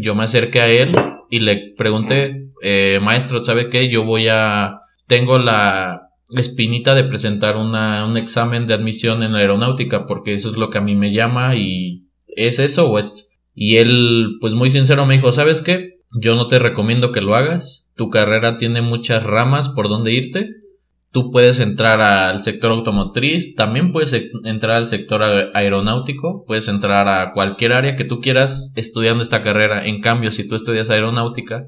Yo 0.02 0.14
me 0.14 0.24
acerqué 0.24 0.62
a 0.62 0.68
él 0.68 0.92
y 1.30 1.40
le 1.40 1.74
pregunté, 1.76 2.50
eh, 2.62 3.00
maestro, 3.02 3.42
¿sabe 3.42 3.70
qué? 3.70 3.88
Yo 3.88 4.04
voy 4.04 4.28
a... 4.28 4.82
Tengo 5.08 5.40
la 5.40 6.10
espinita 6.36 6.94
de 6.94 7.06
presentar 7.06 7.58
una, 7.58 8.06
un 8.06 8.18
examen 8.18 8.68
de 8.68 8.74
admisión 8.74 9.24
en 9.24 9.34
la 9.34 9.40
aeronáutica 9.40 10.06
porque 10.06 10.34
eso 10.34 10.50
es 10.50 10.58
lo 10.58 10.70
que 10.70 10.78
a 10.78 10.82
mí 10.82 10.96
me 10.96 11.14
llama 11.14 11.56
y 11.56 12.06
¿es 12.28 12.60
eso 12.60 12.90
o 12.90 13.00
esto? 13.00 13.24
Y 13.54 13.78
él, 13.78 14.38
pues 14.40 14.54
muy 14.54 14.70
sincero, 14.70 15.06
me 15.06 15.16
dijo, 15.16 15.32
¿sabes 15.32 15.62
qué? 15.62 16.00
Yo 16.20 16.36
no 16.36 16.48
te 16.48 16.60
recomiendo 16.60 17.12
que 17.12 17.22
lo 17.22 17.36
hagas. 17.36 17.90
Tu 17.96 18.10
carrera 18.10 18.58
tiene 18.58 18.82
muchas 18.82 19.24
ramas 19.24 19.70
por 19.70 19.90
donde 19.90 20.14
irte. 20.14 20.50
Tú 21.12 21.30
puedes 21.32 21.60
entrar 21.60 22.00
al 22.02 22.41
sector 22.43 22.71
automotriz, 22.71 23.56
también 23.56 23.91
puedes 23.91 24.13
e- 24.13 24.32
entrar 24.45 24.78
al 24.78 24.88
sector 24.88 25.21
aeronáutico, 25.54 26.45
puedes 26.47 26.67
entrar 26.67 27.08
a 27.08 27.34
cualquier 27.34 27.74
área 27.74 27.95
que 27.95 28.06
tú 28.06 28.21
quieras 28.21 28.74
estudiando 28.76 29.21
esta 29.21 29.43
carrera. 29.43 29.86
En 29.86 30.00
cambio, 30.02 30.32
si 30.32 30.47
tú 30.47 30.56
estudias 30.56 30.89
aeronáutica, 30.89 31.67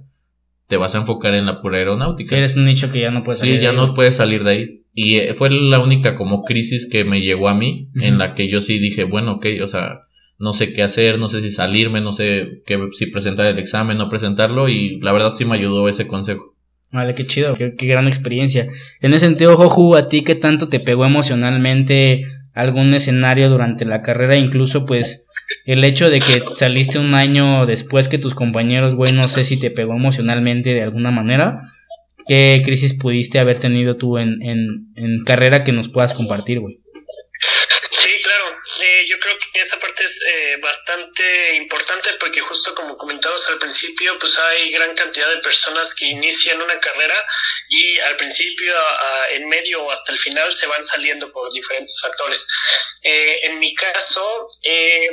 te 0.68 0.78
vas 0.78 0.96
a 0.96 1.00
enfocar 1.00 1.34
en 1.34 1.46
la 1.46 1.62
pura 1.62 1.78
aeronáutica. 1.78 2.30
Si 2.30 2.36
eres 2.36 2.56
un 2.56 2.64
nicho 2.64 2.92
que 2.92 3.02
ya 3.02 3.12
no 3.12 3.24
puedes 3.24 3.40
Sí, 3.42 3.48
salir 3.48 3.62
ya 3.62 3.72
de 3.72 3.76
no 3.78 3.84
ahí. 3.88 3.92
puedes 3.96 4.16
salir 4.16 4.44
de 4.44 4.52
ahí. 4.52 4.80
Y 4.94 5.16
eh, 5.18 5.34
fue 5.34 5.50
la 5.50 5.80
única 5.80 6.16
como 6.16 6.44
crisis 6.44 6.88
que 6.90 7.04
me 7.04 7.20
llegó 7.22 7.50
a 7.50 7.56
mí, 7.56 7.90
en 7.96 8.18
la 8.18 8.34
que 8.36 8.48
yo 8.50 8.62
sí 8.62 8.80
dije, 8.80 9.04
bueno, 9.04 9.34
ok, 9.34 9.46
o 9.64 9.68
sea, 9.68 10.02
no 10.38 10.54
sé 10.54 10.72
qué 10.72 10.84
hacer, 10.84 11.20
no 11.20 11.28
sé 11.28 11.42
si 11.42 11.52
salirme, 11.52 12.00
no 12.00 12.12
sé 12.12 12.62
qué, 12.66 12.80
si 12.92 13.08
presentar 13.08 13.48
el 13.48 13.60
examen, 13.60 13.98
no 13.98 14.08
presentarlo, 14.10 14.70
y 14.70 15.00
la 15.02 15.12
verdad 15.12 15.34
sí 15.36 15.46
me 15.46 15.58
ayudó 15.58 15.90
ese 15.90 16.08
consejo. 16.08 16.53
Vale, 16.94 17.16
qué 17.16 17.26
chido, 17.26 17.56
qué, 17.56 17.74
qué 17.76 17.88
gran 17.88 18.08
experiencia. 18.08 18.68
En 19.02 19.14
ese 19.16 19.26
sentido, 19.26 19.58
Joju, 19.58 19.96
¿a 19.96 20.08
ti 20.08 20.24
qué 20.24 20.36
tanto 20.36 20.70
te 20.70 20.80
pegó 20.80 21.06
emocionalmente 21.06 22.22
algún 22.54 22.94
escenario 22.94 23.50
durante 23.50 23.84
la 23.84 24.04
carrera? 24.04 24.38
Incluso, 24.38 24.86
pues, 24.86 25.26
el 25.66 25.84
hecho 25.84 26.12
de 26.12 26.20
que 26.20 26.44
saliste 26.56 27.00
un 27.00 27.16
año 27.16 27.66
después 27.66 28.08
que 28.08 28.20
tus 28.20 28.36
compañeros, 28.36 28.94
güey, 28.94 29.12
no 29.12 29.28
sé 29.28 29.44
si 29.44 29.60
te 29.60 29.72
pegó 29.72 29.96
emocionalmente 29.96 30.74
de 30.76 30.84
alguna 30.84 31.10
manera. 31.10 31.62
¿Qué 32.28 32.62
crisis 32.64 32.94
pudiste 32.94 33.40
haber 33.40 33.60
tenido 33.60 33.98
tú 33.98 34.18
en, 34.18 34.42
en, 34.42 34.94
en 34.96 35.24
carrera 35.26 35.64
que 35.64 35.74
nos 35.74 35.90
puedas 35.90 36.14
compartir, 36.14 36.60
güey? 36.60 36.76
Sí, 37.92 38.10
claro. 38.24 38.56
Eh, 38.82 39.06
yo 39.10 39.18
creo 39.20 39.36
que 39.52 39.60
esa 39.60 39.78
parte 39.80 39.93
eh, 40.28 40.58
bastante 40.62 41.56
importante 41.56 42.10
porque 42.20 42.42
justo 42.42 42.74
como 42.76 42.98
comentamos 42.98 43.48
al 43.50 43.60
principio, 43.60 44.18
pues 44.20 44.38
hay 44.38 44.72
gran 44.72 44.96
cantidad 44.96 45.30
de 45.30 45.38
personas 45.38 45.94
que 45.96 46.06
inician 46.08 46.62
una 46.62 46.80
carrera 46.80 47.16
y 47.70 47.98
al 48.00 48.16
principio, 48.18 48.74
a- 48.78 49.28
en 49.32 49.48
medio 49.50 49.84
o 49.84 49.92
hasta 49.92 50.12
el 50.12 50.18
final 50.20 50.52
se 50.52 50.68
van 50.68 50.84
saliendo 50.84 51.32
por 51.32 51.52
diferentes 51.52 52.00
factores. 52.02 52.46
Eh, 53.04 53.40
en 53.44 53.60
mi 53.60 53.76
caso, 53.76 54.48
eh, 54.64 55.10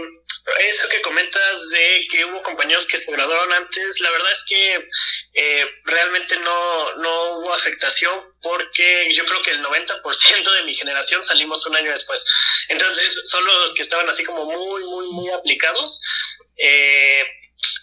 eso 0.60 0.88
que 0.88 1.02
comentas 1.02 1.70
de 1.70 2.06
que 2.10 2.24
hubo 2.24 2.42
compañeros 2.42 2.86
que 2.86 2.98
se 2.98 3.10
graduaron 3.10 3.52
antes, 3.52 4.00
la 4.00 4.10
verdad 4.10 4.32
es 4.32 4.44
que 4.46 4.88
eh, 5.34 5.66
realmente 5.84 6.36
no, 6.38 6.96
no 6.96 7.38
hubo 7.38 7.52
afectación 7.52 8.32
porque 8.42 9.12
yo 9.14 9.24
creo 9.26 9.42
que 9.42 9.50
el 9.50 9.62
90% 9.62 10.52
de 10.52 10.62
mi 10.62 10.74
generación 10.74 11.22
salimos 11.22 11.66
un 11.66 11.76
año 11.76 11.90
después. 11.90 12.24
Entonces, 12.68 13.22
solo 13.24 13.60
los 13.60 13.74
que 13.74 13.82
estaban 13.82 14.08
así 14.08 14.24
como 14.24 14.44
muy, 14.44 14.84
muy, 14.84 15.06
muy 15.10 15.30
aplicados 15.30 16.00
eh, 16.56 17.24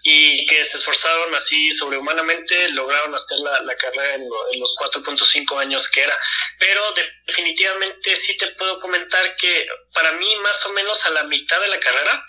y 0.09 0.45
que 0.45 0.63
se 0.63 0.77
esforzaron 0.77 1.35
así 1.35 1.69
sobrehumanamente, 1.71 2.69
lograron 2.69 3.13
hacer 3.13 3.39
la, 3.39 3.59
la 3.63 3.75
carrera 3.75 4.15
en, 4.15 4.29
lo- 4.29 4.53
en 4.53 4.59
los 4.61 4.73
4.5 4.79 5.59
años 5.59 5.89
que 5.89 5.99
era. 6.01 6.17
Pero 6.59 6.81
definitivamente 7.25 8.15
sí 8.15 8.37
te 8.37 8.47
puedo 8.51 8.79
comentar 8.79 9.35
que 9.35 9.67
para 9.93 10.13
mí 10.13 10.33
más 10.37 10.65
o 10.65 10.69
menos 10.71 11.05
a 11.05 11.09
la 11.09 11.23
mitad 11.23 11.59
de 11.59 11.67
la 11.67 11.79
carrera 11.81 12.23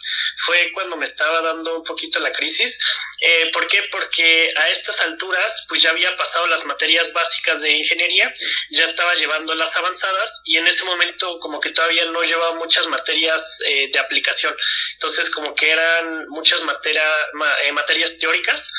fue 0.45 0.73
cuando 0.75 0.97
me 0.97 1.05
estaba 1.05 1.41
dando 1.41 1.77
un 1.77 1.85
poquito 1.85 2.19
la 2.19 2.33
crisis. 2.33 2.77
Eh, 3.21 3.51
¿Por 3.53 3.67
qué? 3.67 3.83
Porque 3.91 4.53
a 4.57 4.69
estas 4.71 5.01
alturas 5.01 5.65
pues 5.69 5.81
ya 5.83 5.91
había 5.91 6.17
pasado 6.17 6.47
las 6.47 6.65
materias 6.65 7.13
básicas 7.13 7.61
de 7.63 7.71
ingeniería, 7.73 8.33
ya 8.71 8.85
estaba 8.85 9.15
llevando 9.17 9.55
las 9.55 9.75
avanzadas 9.77 10.41
y 10.45 10.57
en 10.57 10.67
ese 10.67 10.85
momento 10.85 11.39
como 11.41 11.59
que 11.61 11.71
todavía 11.71 12.05
no 12.07 12.23
llevaba 12.23 12.55
muchas 12.55 12.87
materias 12.87 13.59
eh, 13.67 13.91
de 13.93 13.99
aplicación. 13.99 14.57
Entonces 14.95 15.31
como 15.31 15.55
que 15.55 15.71
eran 15.71 16.27
muchas 16.29 16.63
materia, 16.63 17.03
ma- 17.33 17.57
eh, 17.63 17.73
materias 17.73 18.19
teóricas 18.19 18.71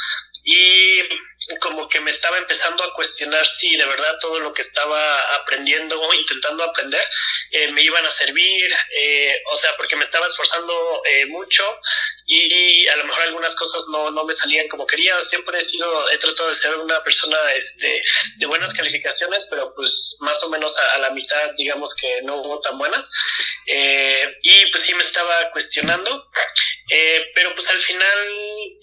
y 0.43 1.01
como 1.59 1.89
que 1.89 1.99
me 1.99 2.11
estaba 2.11 2.37
empezando 2.37 2.83
a 2.83 2.93
cuestionar 2.93 3.45
si 3.45 3.75
de 3.75 3.85
verdad 3.85 4.17
todo 4.21 4.39
lo 4.39 4.53
que 4.53 4.61
estaba 4.61 5.19
aprendiendo 5.35 5.99
o 5.99 6.13
intentando 6.13 6.63
aprender 6.63 7.03
eh, 7.51 7.71
me 7.71 7.81
iban 7.81 8.05
a 8.05 8.09
servir, 8.09 8.71
eh, 9.01 9.41
o 9.51 9.55
sea, 9.55 9.75
porque 9.75 9.95
me 9.95 10.03
estaba 10.03 10.27
esforzando 10.27 11.01
eh, 11.05 11.25
mucho 11.27 11.63
y 12.31 12.87
a 12.87 12.95
lo 12.97 13.05
mejor 13.05 13.23
algunas 13.23 13.55
cosas 13.55 13.85
no, 13.91 14.11
no 14.11 14.23
me 14.23 14.33
salían 14.33 14.67
como 14.67 14.85
quería. 14.85 15.19
Siempre 15.19 15.57
he 15.57 15.61
sido, 15.61 16.09
he 16.11 16.17
tratado 16.19 16.49
de 16.49 16.53
ser 16.53 16.77
una 16.77 17.03
persona 17.03 17.37
este, 17.55 18.03
de 18.37 18.45
buenas 18.45 18.71
calificaciones, 18.71 19.47
pero 19.49 19.73
pues 19.73 20.17
más 20.19 20.41
o 20.43 20.49
menos 20.51 20.71
a, 20.93 20.99
la 20.99 21.09
mitad, 21.09 21.51
digamos 21.57 21.91
que 21.95 22.21
no 22.23 22.35
hubo 22.35 22.59
tan 22.61 22.77
buenas. 22.77 23.09
Eh, 23.65 24.37
y 24.43 24.67
pues 24.67 24.83
sí 24.83 24.93
me 24.93 25.01
estaba 25.01 25.49
cuestionando. 25.51 26.29
Eh, 26.89 27.31
pero 27.35 27.53
pues 27.53 27.67
al 27.69 27.79
final, 27.79 28.17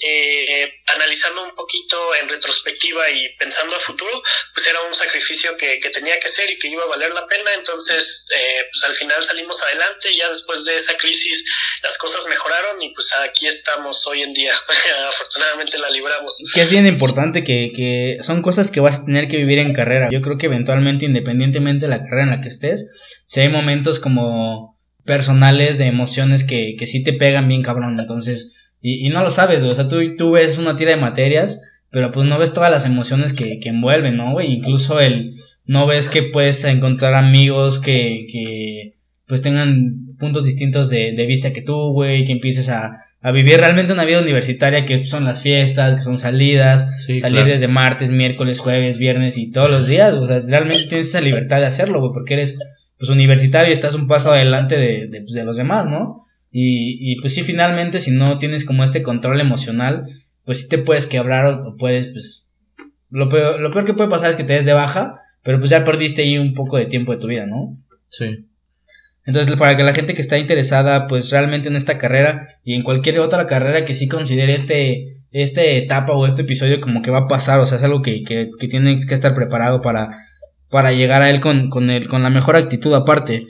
eh, 0.01 0.73
analizando 0.95 1.43
un 1.43 1.55
poquito 1.55 2.15
en 2.15 2.29
retrospectiva 2.29 3.11
y 3.11 3.35
pensando 3.37 3.75
a 3.75 3.81
futuro, 3.81 4.23
pues 4.55 4.67
era 4.67 4.81
un 4.83 4.95
sacrificio 4.95 5.57
que, 5.57 5.81
que 5.81 5.91
tenía 5.91 6.19
que 6.21 6.29
hacer 6.29 6.49
y 6.51 6.59
que 6.59 6.69
iba 6.69 6.85
a 6.85 6.87
valer 6.87 7.13
la 7.13 7.27
pena. 7.27 7.51
Entonces, 7.55 8.25
eh, 8.35 8.65
pues 8.71 8.85
al 8.85 8.95
final 8.95 9.23
salimos 9.23 9.61
adelante. 9.61 10.17
Ya 10.17 10.29
después 10.29 10.65
de 10.65 10.77
esa 10.77 10.97
crisis, 10.97 11.45
las 11.83 11.99
cosas 11.99 12.27
mejoraron 12.29 12.81
y 12.81 12.93
pues 12.93 13.09
aquí 13.25 13.47
estamos 13.47 14.07
hoy 14.07 14.23
en 14.23 14.33
día. 14.33 14.55
Afortunadamente 15.09 15.79
la 15.79 15.91
libramos. 15.91 16.37
Que 16.55 16.63
es 16.63 16.71
bien 16.71 16.87
importante 16.87 17.43
que, 17.43 17.73
que 17.75 18.19
son 18.23 18.41
cosas 18.41 18.71
que 18.71 18.81
vas 18.81 19.01
a 19.01 19.05
tener 19.07 19.27
que 19.29 19.37
vivir 19.37 19.59
en 19.59 19.73
carrera. 19.73 20.09
Yo 20.13 20.21
creo 20.23 20.39
que 20.39 20.47
eventualmente, 20.47 21.07
independientemente 21.07 21.87
de 21.87 21.91
la 21.91 22.01
carrera 22.01 22.23
en 22.23 22.31
la 22.31 22.41
que 22.41 22.49
estés, 22.49 22.87
si 23.27 23.41
hay 23.41 23.49
momentos 23.49 23.99
como 23.99 24.76
personales 25.07 25.79
de 25.79 25.87
emociones 25.87 26.45
que, 26.45 26.77
que 26.77 26.87
sí 26.87 27.03
te 27.03 27.13
pegan 27.13 27.49
bien 27.49 27.63
cabrón. 27.63 27.99
Entonces, 27.99 28.73
y, 28.81 29.07
y 29.07 29.11
no 29.11 29.23
lo 29.23 29.31
sabes, 29.31 29.61
güey. 29.61 29.71
O 29.71 29.75
sea, 29.75 29.89
tú, 29.89 29.99
tú 30.17 30.33
ves 30.33 30.59
una 30.59 30.77
tira 30.77 30.91
de 30.91 30.97
materias, 30.99 31.61
pero 31.91 32.11
pues 32.11 32.27
no 32.27 32.39
ves 32.39 32.53
todas 32.53 32.71
las 32.71 32.85
emociones 32.85 33.33
que, 33.33 33.59
que 33.61 33.71
envuelven, 33.71 34.17
¿no, 34.17 34.33
güey? 34.33 34.53
Incluso 34.53 35.01
el, 35.01 35.33
no 35.65 35.87
ves 35.87 36.09
que 36.09 36.23
puedes 36.25 36.63
encontrar 36.65 37.15
amigos 37.15 37.79
que, 37.79 38.27
que 38.31 38.95
pues 39.27 39.41
tengan 39.43 40.15
puntos 40.19 40.45
distintos 40.45 40.91
de, 40.91 41.13
de 41.13 41.27
vista 41.27 41.53
que 41.53 41.63
tú, 41.63 41.93
güey, 41.93 42.25
que 42.25 42.33
empieces 42.33 42.69
a, 42.69 42.97
a 43.21 43.33
vivir 43.33 43.59
realmente 43.59 43.93
una 43.93 44.05
vida 44.05 44.21
universitaria 44.21 44.85
que 44.85 45.05
son 45.05 45.25
las 45.25 45.43
fiestas, 45.43 45.97
que 45.97 46.03
son 46.03 46.17
salidas, 46.19 47.05
Sí, 47.05 47.19
salir 47.19 47.39
claro. 47.39 47.51
desde 47.53 47.69
martes, 47.69 48.11
miércoles, 48.11 48.61
jueves, 48.61 48.99
viernes 48.99 49.37
y 49.37 49.51
todos 49.51 49.71
los 49.71 49.89
días, 49.89 50.15
o 50.15 50.25
sea, 50.25 50.43
realmente 50.47 50.87
tienes 50.87 51.09
esa 51.09 51.21
libertad 51.21 51.59
de 51.59 51.67
hacerlo, 51.67 51.99
güey, 52.01 52.13
porque 52.15 52.35
eres 52.35 52.57
pues 52.99 53.11
universitario 53.11 53.71
y 53.71 53.73
estás 53.73 53.95
un 53.95 54.07
paso 54.07 54.33
adelante 54.33 54.79
de, 54.79 55.09
de, 55.09 55.21
pues, 55.21 55.33
de 55.33 55.45
los 55.45 55.57
demás, 55.57 55.89
¿no? 55.89 56.23
Y, 56.51 56.99
y 57.01 57.21
pues 57.21 57.35
sí, 57.35 57.43
finalmente, 57.43 58.01
si 58.01 58.11
no 58.11 58.39
tienes 58.39 58.65
como 58.65 58.85
este 58.85 59.03
control 59.03 59.41
emocional, 59.41 60.05
pues 60.45 60.63
sí 60.63 60.69
te 60.69 60.79
puedes 60.79 61.07
quebrar 61.07 61.47
o, 61.47 61.69
o 61.69 61.77
puedes, 61.77 62.09
pues, 62.09 62.49
lo 63.11 63.29
peor, 63.29 63.61
lo 63.61 63.71
peor 63.71 63.85
que 63.85 63.95
puede 63.95 64.11
pasar 64.11 64.31
es 64.31 64.37
que 64.37 64.45
te 64.45 64.55
des 64.55 64.65
de 64.65 64.73
baja, 64.73 65.21
pero 65.43 65.59
pues 65.59 65.71
ya 65.71 65.85
perdiste 65.85 66.23
ahí 66.23 66.39
un 66.39 66.55
poco 66.55 66.77
de 66.77 66.87
tiempo 66.87 67.13
de 67.13 67.19
tu 67.19 67.27
vida, 67.27 67.47
¿no? 67.47 67.79
Sí. 68.09 68.47
Entonces, 69.25 69.55
para 69.57 69.77
que 69.77 69.83
la 69.83 69.93
gente 69.93 70.15
que 70.15 70.21
está 70.21 70.39
interesada, 70.39 71.09
pues 71.09 71.31
realmente 71.31 71.69
en 71.69 71.77
esta 71.77 71.99
carrera 71.99 72.49
y 72.63 72.75
en 72.75 72.85
cualquier 72.85 73.19
otra 73.19 73.47
carrera 73.47 73.85
que 73.85 73.95
sí 73.95 74.09
considere 74.09 74.55
este, 74.55 75.07
esta 75.33 75.63
etapa 75.65 76.13
o 76.13 76.27
este 76.27 76.43
episodio 76.43 76.81
como 76.81 77.03
que 77.03 77.11
va 77.11 77.19
a 77.19 77.27
pasar, 77.27 77.59
o 77.59 77.67
sea, 77.67 77.79
es 77.79 77.85
algo 77.85 78.03
que, 78.03 78.23
que, 78.23 78.51
que 78.59 78.69
tiene 78.69 78.97
que 78.97 79.15
estar 79.15 79.35
preparado 79.35 79.83
para, 79.83 80.17
para 80.71 80.93
llegar 80.93 81.23
a 81.23 81.31
él 81.31 81.41
con, 81.41 81.71
con, 81.71 81.91
el, 81.91 82.09
con 82.09 82.23
la 82.23 82.31
mejor 82.31 82.57
actitud 82.57 82.95
aparte. 82.95 83.47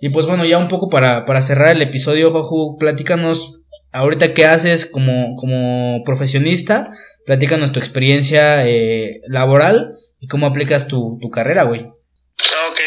Y 0.00 0.10
pues 0.10 0.26
bueno, 0.26 0.44
ya 0.44 0.58
un 0.58 0.68
poco 0.68 0.88
para, 0.88 1.24
para 1.24 1.42
cerrar 1.42 1.76
el 1.76 1.82
episodio, 1.82 2.30
Joju, 2.30 2.78
platícanos 2.78 3.54
ahorita 3.92 4.34
qué 4.34 4.46
haces 4.46 4.86
como, 4.86 5.36
como 5.36 6.02
profesionista, 6.04 6.88
platícanos 7.26 7.72
tu 7.72 7.80
experiencia 7.80 8.66
eh, 8.66 9.20
laboral 9.26 9.94
y 10.20 10.28
cómo 10.28 10.46
aplicas 10.46 10.88
tu, 10.88 11.18
tu 11.20 11.28
carrera, 11.28 11.64
güey. 11.64 11.82
Ok. 11.82 12.80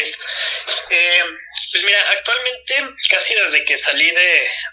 Eh, 0.90 1.22
pues 1.72 1.84
mira, 1.84 1.98
actualmente, 2.16 2.96
casi 3.10 3.34
desde 3.34 3.64
que 3.64 3.76
salí 3.76 4.10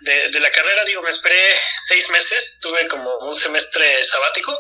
de, 0.02 0.30
de 0.30 0.40
la 0.40 0.52
carrera, 0.52 0.84
digo, 0.86 1.02
me 1.02 1.10
esperé 1.10 1.36
seis 1.88 2.10
meses, 2.10 2.58
tuve 2.62 2.88
como 2.88 3.18
un 3.18 3.36
semestre 3.36 4.04
sabático, 4.04 4.58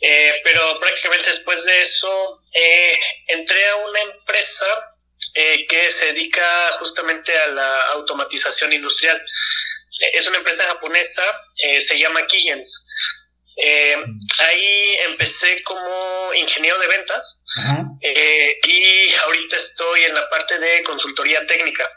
eh, 0.00 0.40
pero 0.44 0.78
prácticamente 0.78 1.28
después 1.28 1.64
de 1.64 1.82
eso 1.82 2.40
eh, 2.52 2.98
entré 3.28 3.68
a 3.68 3.76
una 3.76 4.00
empresa 4.00 4.66
eh, 5.34 5.66
que 5.66 5.90
se 5.90 6.06
dedica 6.06 6.76
justamente 6.78 7.36
a 7.36 7.48
la 7.48 7.82
automatización 7.92 8.72
industrial. 8.72 9.16
Eh, 10.00 10.10
Es 10.14 10.28
una 10.28 10.38
empresa 10.38 10.64
japonesa, 10.64 11.22
eh, 11.62 11.80
se 11.80 11.98
llama 11.98 12.26
Keyens. 12.26 12.86
Eh, 13.58 13.96
ahí 14.38 14.96
empecé 15.06 15.62
como 15.62 16.34
ingeniero 16.34 16.78
de 16.78 16.88
ventas 16.88 17.42
y 18.02 19.14
ahorita 19.14 19.56
estoy 19.56 20.04
en 20.04 20.14
la 20.14 20.28
parte 20.28 20.58
de 20.58 20.82
consultoría 20.82 21.44
técnica. 21.46 21.90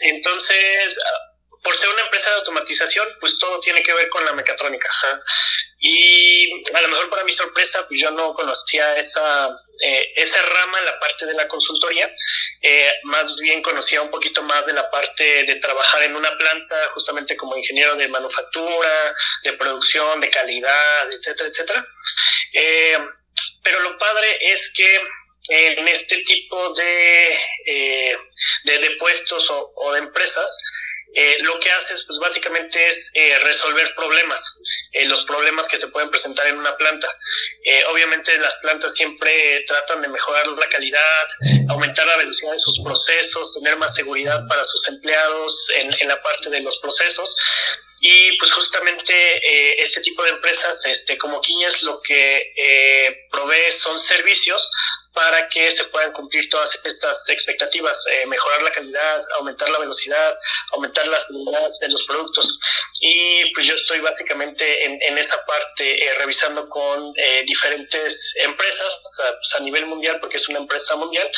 entonces, 0.00 0.98
por 1.62 1.76
ser 1.76 1.88
una 1.90 2.02
empresa 2.02 2.30
de 2.30 2.36
automatización, 2.36 3.08
pues 3.20 3.38
todo 3.38 3.60
tiene 3.60 3.82
que 3.82 3.92
ver 3.94 4.08
con 4.08 4.24
la 4.24 4.32
mecatrónica. 4.32 4.88
ajá. 4.88 5.22
Y 5.80 6.50
a 6.74 6.80
lo 6.80 6.88
mejor 6.88 7.08
para 7.08 7.24
mi 7.24 7.32
sorpresa, 7.32 7.86
pues 7.86 8.00
yo 8.00 8.10
no 8.10 8.32
conocía 8.32 8.96
esa, 8.96 9.48
eh, 9.82 10.12
esa 10.16 10.42
rama 10.42 10.80
la 10.80 10.98
parte 10.98 11.24
de 11.24 11.34
la 11.34 11.46
consultoría. 11.46 12.12
Eh, 12.60 12.92
más 13.04 13.36
bien 13.40 13.62
conocía 13.62 14.02
un 14.02 14.10
poquito 14.10 14.42
más 14.42 14.66
de 14.66 14.72
la 14.72 14.90
parte 14.90 15.44
de 15.44 15.54
trabajar 15.56 16.02
en 16.02 16.16
una 16.16 16.36
planta, 16.36 16.90
justamente 16.94 17.36
como 17.36 17.56
ingeniero 17.56 17.94
de 17.94 18.08
manufactura, 18.08 19.14
de 19.44 19.52
producción, 19.52 20.18
de 20.20 20.30
calidad, 20.30 21.12
etcétera, 21.12 21.48
etcétera. 21.48 21.86
Eh, 22.52 22.98
pero 23.62 23.80
lo 23.80 23.96
padre 23.98 24.36
es 24.40 24.72
que 24.74 25.00
en 25.50 25.86
este 25.86 26.18
tipo 26.24 26.74
de, 26.74 27.38
eh, 27.66 28.18
de, 28.64 28.90
puestos 28.98 29.48
o 29.50 29.92
de 29.92 30.00
empresas, 30.00 30.50
eh, 31.14 31.38
lo 31.40 31.58
que 31.58 31.70
haces 31.70 32.04
pues 32.06 32.18
básicamente 32.18 32.88
es 32.88 33.10
eh, 33.14 33.38
resolver 33.42 33.94
problemas, 33.94 34.40
eh, 34.92 35.06
los 35.06 35.24
problemas 35.24 35.66
que 35.68 35.76
se 35.76 35.88
pueden 35.88 36.10
presentar 36.10 36.46
en 36.46 36.58
una 36.58 36.76
planta. 36.76 37.08
Eh, 37.64 37.84
obviamente 37.90 38.36
las 38.38 38.54
plantas 38.56 38.94
siempre 38.94 39.64
tratan 39.66 40.02
de 40.02 40.08
mejorar 40.08 40.46
la 40.48 40.68
calidad, 40.68 41.26
aumentar 41.70 42.06
la 42.06 42.16
velocidad 42.16 42.52
de 42.52 42.58
sus 42.58 42.80
procesos, 42.82 43.54
tener 43.54 43.76
más 43.76 43.94
seguridad 43.94 44.46
para 44.48 44.64
sus 44.64 44.88
empleados 44.88 45.70
en, 45.76 45.94
en 45.98 46.08
la 46.08 46.22
parte 46.22 46.50
de 46.50 46.60
los 46.60 46.78
procesos. 46.78 47.34
Y 48.00 48.36
pues 48.38 48.52
justamente 48.52 49.12
eh, 49.12 49.76
este 49.82 50.00
tipo 50.00 50.22
de 50.22 50.30
empresas, 50.30 50.84
este, 50.86 51.18
como 51.18 51.40
Quiñas, 51.40 51.82
lo 51.82 52.00
que 52.00 52.52
eh, 52.56 53.26
provee 53.30 53.72
son 53.72 53.98
servicios 53.98 54.70
para 55.12 55.48
que 55.48 55.68
se 55.70 55.84
puedan 55.86 56.12
cumplir 56.12 56.48
todas 56.48 56.78
estas 56.84 57.28
expectativas, 57.28 57.98
eh, 58.12 58.26
mejorar 58.26 58.62
la 58.62 58.70
calidad, 58.70 59.20
aumentar 59.38 59.68
la 59.68 59.80
velocidad, 59.80 60.38
aumentar 60.72 61.08
la 61.08 61.18
seguridad 61.18 61.68
de 61.80 61.88
los 61.88 62.04
productos. 62.04 62.58
Y 63.00 63.52
pues 63.54 63.66
yo 63.66 63.74
estoy 63.74 64.00
básicamente 64.00 64.84
en, 64.84 65.18
esa 65.18 65.36
parte 65.46 66.04
eh, 66.04 66.14
revisando 66.18 66.68
con 66.68 67.12
eh, 67.16 67.42
diferentes 67.46 68.34
empresas 68.42 69.00
a, 69.24 69.32
pues, 69.32 69.54
a 69.58 69.62
nivel 69.62 69.86
mundial, 69.86 70.18
porque 70.20 70.36
es 70.36 70.48
una 70.48 70.58
empresa 70.58 70.96
mundial, 70.96 71.28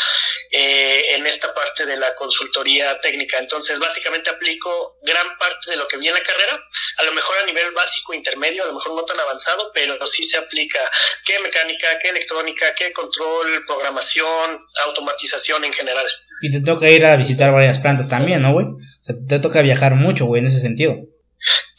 eh, 0.50 1.14
en 1.14 1.26
esta 1.26 1.52
parte 1.54 1.86
de 1.86 1.96
la 1.96 2.14
consultoría 2.14 3.00
técnica. 3.00 3.38
Entonces 3.38 3.78
básicamente 3.78 4.30
aplico 4.30 4.98
gran 5.02 5.36
parte 5.38 5.70
de 5.70 5.76
lo 5.76 5.86
que 5.86 5.96
vi 5.96 6.08
en 6.08 6.14
la 6.14 6.22
carrera, 6.22 6.60
a 6.98 7.02
lo 7.04 7.12
mejor 7.12 7.38
a 7.38 7.46
nivel 7.46 7.72
básico, 7.72 8.14
intermedio, 8.14 8.64
a 8.64 8.66
lo 8.66 8.74
mejor 8.74 8.94
no 8.94 9.04
tan 9.04 9.20
avanzado, 9.20 9.70
pero 9.74 10.06
sí 10.06 10.24
se 10.24 10.38
aplica 10.38 10.78
qué 11.24 11.38
mecánica, 11.40 11.98
qué 12.02 12.08
electrónica, 12.08 12.74
qué 12.74 12.92
control, 12.92 13.64
programación, 13.66 14.60
automatización 14.86 15.64
en 15.64 15.72
general. 15.72 16.06
Y 16.42 16.50
te 16.50 16.60
toca 16.60 16.88
ir 16.88 17.04
a 17.04 17.16
visitar 17.16 17.52
varias 17.52 17.78
plantas 17.78 18.08
también, 18.08 18.40
¿no, 18.42 18.52
güey? 18.52 18.66
O 18.66 19.02
sea, 19.02 19.14
te 19.28 19.38
toca 19.40 19.60
viajar 19.62 19.94
mucho, 19.94 20.24
güey, 20.24 20.40
en 20.40 20.46
ese 20.46 20.60
sentido. 20.60 20.94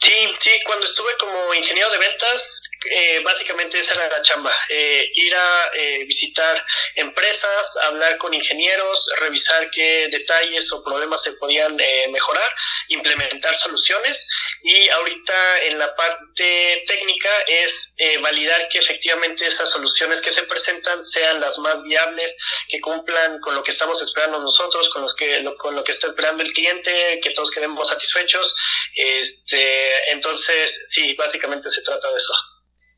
Sí, 0.02 0.34
sí, 0.40 0.50
cuando 0.66 0.84
estuve 0.84 1.16
como 1.16 1.54
ingeniero 1.54 1.88
de 1.90 1.98
ventas, 1.98 2.61
eh, 2.90 3.20
básicamente 3.20 3.78
esa 3.78 3.94
era 3.94 4.08
la 4.08 4.22
chamba, 4.22 4.54
eh, 4.68 5.10
ir 5.14 5.34
a 5.34 5.70
eh, 5.74 6.04
visitar 6.04 6.64
empresas, 6.96 7.76
hablar 7.84 8.16
con 8.18 8.34
ingenieros, 8.34 9.06
revisar 9.20 9.70
qué 9.70 10.08
detalles 10.10 10.72
o 10.72 10.82
problemas 10.82 11.22
se 11.22 11.32
podían 11.32 11.78
eh, 11.78 12.08
mejorar, 12.10 12.50
implementar 12.88 13.54
soluciones 13.56 14.26
y 14.62 14.88
ahorita 14.88 15.58
en 15.64 15.78
la 15.78 15.94
parte 15.94 16.84
técnica 16.86 17.30
es 17.46 17.92
eh, 17.96 18.18
validar 18.18 18.68
que 18.68 18.78
efectivamente 18.78 19.46
esas 19.46 19.70
soluciones 19.70 20.20
que 20.20 20.30
se 20.30 20.44
presentan 20.44 21.02
sean 21.02 21.40
las 21.40 21.58
más 21.58 21.82
viables, 21.82 22.36
que 22.68 22.80
cumplan 22.80 23.38
con 23.40 23.54
lo 23.54 23.62
que 23.62 23.70
estamos 23.70 24.00
esperando 24.02 24.38
nosotros, 24.38 24.88
con, 24.90 25.02
los 25.02 25.14
que, 25.14 25.40
lo, 25.40 25.56
con 25.56 25.74
lo 25.74 25.84
que 25.84 25.92
está 25.92 26.06
esperando 26.06 26.42
el 26.42 26.52
cliente, 26.52 27.20
que 27.22 27.30
todos 27.30 27.50
quedemos 27.50 27.88
satisfechos. 27.88 28.54
Este, 28.94 30.10
entonces, 30.12 30.84
sí, 30.86 31.14
básicamente 31.14 31.68
se 31.68 31.82
trata 31.82 32.10
de 32.10 32.16
eso. 32.16 32.51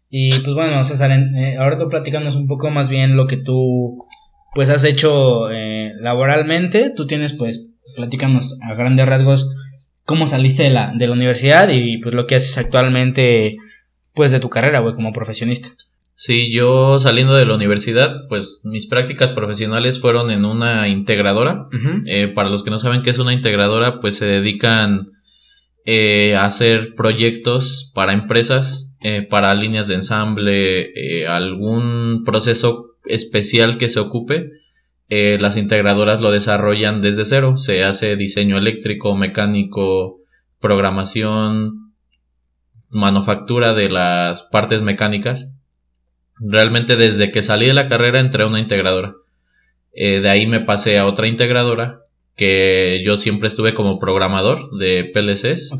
Y 0.08 0.38
pues 0.40 0.54
bueno, 0.54 0.82
César, 0.84 1.10
eh, 1.10 1.56
ahora 1.58 1.78
tú 1.78 1.88
platicándonos 1.88 2.36
un 2.36 2.46
poco 2.46 2.70
más 2.70 2.88
bien 2.88 3.16
lo 3.16 3.26
que 3.26 3.36
tú 3.36 4.06
pues 4.54 4.70
has 4.70 4.84
hecho 4.84 5.50
eh, 5.50 5.92
laboralmente. 6.00 6.90
Tú 6.94 7.06
tienes 7.06 7.32
pues, 7.32 7.66
platícanos 7.96 8.56
a 8.62 8.74
grandes 8.74 9.06
rasgos 9.06 9.48
cómo 10.04 10.28
saliste 10.28 10.62
de 10.62 10.70
la, 10.70 10.92
de 10.94 11.06
la 11.06 11.14
universidad 11.14 11.68
y 11.70 11.98
pues 11.98 12.14
lo 12.14 12.26
que 12.26 12.36
haces 12.36 12.56
actualmente 12.58 13.56
pues 14.14 14.30
de 14.30 14.40
tu 14.40 14.48
carrera, 14.48 14.80
güey, 14.80 14.94
como 14.94 15.12
profesionista. 15.12 15.70
Sí, 16.16 16.52
yo 16.52 17.00
saliendo 17.00 17.34
de 17.34 17.44
la 17.44 17.56
universidad, 17.56 18.28
pues 18.28 18.62
mis 18.64 18.86
prácticas 18.86 19.32
profesionales 19.32 20.00
fueron 20.00 20.30
en 20.30 20.44
una 20.44 20.86
integradora. 20.88 21.66
Eh, 22.06 22.28
para 22.28 22.50
los 22.50 22.62
que 22.62 22.70
no 22.70 22.78
saben 22.78 23.02
qué 23.02 23.10
es 23.10 23.18
una 23.18 23.32
integradora, 23.32 23.98
pues 23.98 24.16
se 24.16 24.26
dedican 24.26 25.06
eh, 25.84 26.36
a 26.36 26.44
hacer 26.44 26.94
proyectos 26.94 27.90
para 27.94 28.12
empresas, 28.12 28.93
eh, 29.06 29.20
para 29.20 29.54
líneas 29.54 29.86
de 29.86 29.96
ensamble, 29.96 30.80
eh, 30.94 31.26
algún 31.26 32.22
proceso 32.24 32.96
especial 33.04 33.76
que 33.76 33.90
se 33.90 34.00
ocupe. 34.00 34.52
Eh, 35.10 35.36
las 35.42 35.58
integradoras 35.58 36.22
lo 36.22 36.30
desarrollan 36.30 37.02
desde 37.02 37.26
cero. 37.26 37.58
Se 37.58 37.84
hace 37.84 38.16
diseño 38.16 38.56
eléctrico, 38.56 39.14
mecánico, 39.14 40.20
programación, 40.58 41.92
manufactura 42.88 43.74
de 43.74 43.90
las 43.90 44.42
partes 44.44 44.80
mecánicas. 44.80 45.52
Realmente 46.40 46.96
desde 46.96 47.30
que 47.30 47.42
salí 47.42 47.66
de 47.66 47.74
la 47.74 47.88
carrera 47.88 48.20
entré 48.20 48.44
a 48.44 48.46
una 48.46 48.58
integradora. 48.58 49.16
Eh, 49.92 50.20
de 50.20 50.30
ahí 50.30 50.46
me 50.46 50.60
pasé 50.60 50.96
a 50.96 51.06
otra 51.06 51.28
integradora 51.28 52.00
que 52.36 53.02
yo 53.04 53.18
siempre 53.18 53.48
estuve 53.48 53.74
como 53.74 53.98
programador 53.98 54.78
de 54.78 55.04
PLCs 55.12 55.76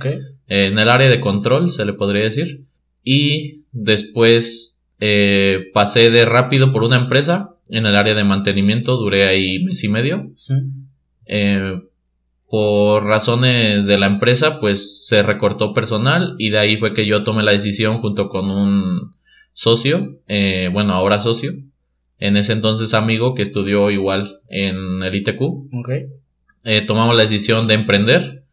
en 0.46 0.78
el 0.78 0.90
área 0.90 1.08
de 1.08 1.20
control, 1.22 1.70
se 1.70 1.86
le 1.86 1.94
podría 1.94 2.22
decir. 2.22 2.66
Y 3.04 3.62
después 3.72 4.82
eh, 4.98 5.70
pasé 5.72 6.10
de 6.10 6.24
rápido 6.24 6.72
por 6.72 6.82
una 6.82 6.96
empresa 6.96 7.50
en 7.68 7.86
el 7.86 7.96
área 7.96 8.14
de 8.14 8.24
mantenimiento, 8.24 8.96
duré 8.96 9.26
ahí 9.28 9.62
mes 9.62 9.82
y 9.84 9.88
medio. 9.88 10.30
Eh, 11.26 11.80
por 12.48 13.04
razones 13.04 13.86
de 13.86 13.98
la 13.98 14.06
empresa, 14.06 14.60
pues 14.60 15.06
se 15.06 15.22
recortó 15.22 15.72
personal 15.72 16.36
y 16.38 16.50
de 16.50 16.58
ahí 16.58 16.76
fue 16.76 16.94
que 16.94 17.06
yo 17.06 17.24
tomé 17.24 17.42
la 17.42 17.52
decisión 17.52 18.00
junto 18.00 18.28
con 18.28 18.50
un 18.50 19.12
socio, 19.52 20.18
eh, 20.28 20.68
bueno, 20.72 20.92
ahora 20.92 21.20
socio, 21.20 21.52
en 22.18 22.36
ese 22.36 22.52
entonces 22.52 22.94
amigo 22.94 23.34
que 23.34 23.42
estudió 23.42 23.90
igual 23.90 24.38
en 24.48 25.02
el 25.02 25.14
ITQ 25.14 25.40
Ok. 25.40 25.90
eh, 26.64 26.80
tomamos 26.86 27.16
la 27.16 27.22
decisión 27.22 27.66
de 27.66 27.74
emprender 27.74 28.43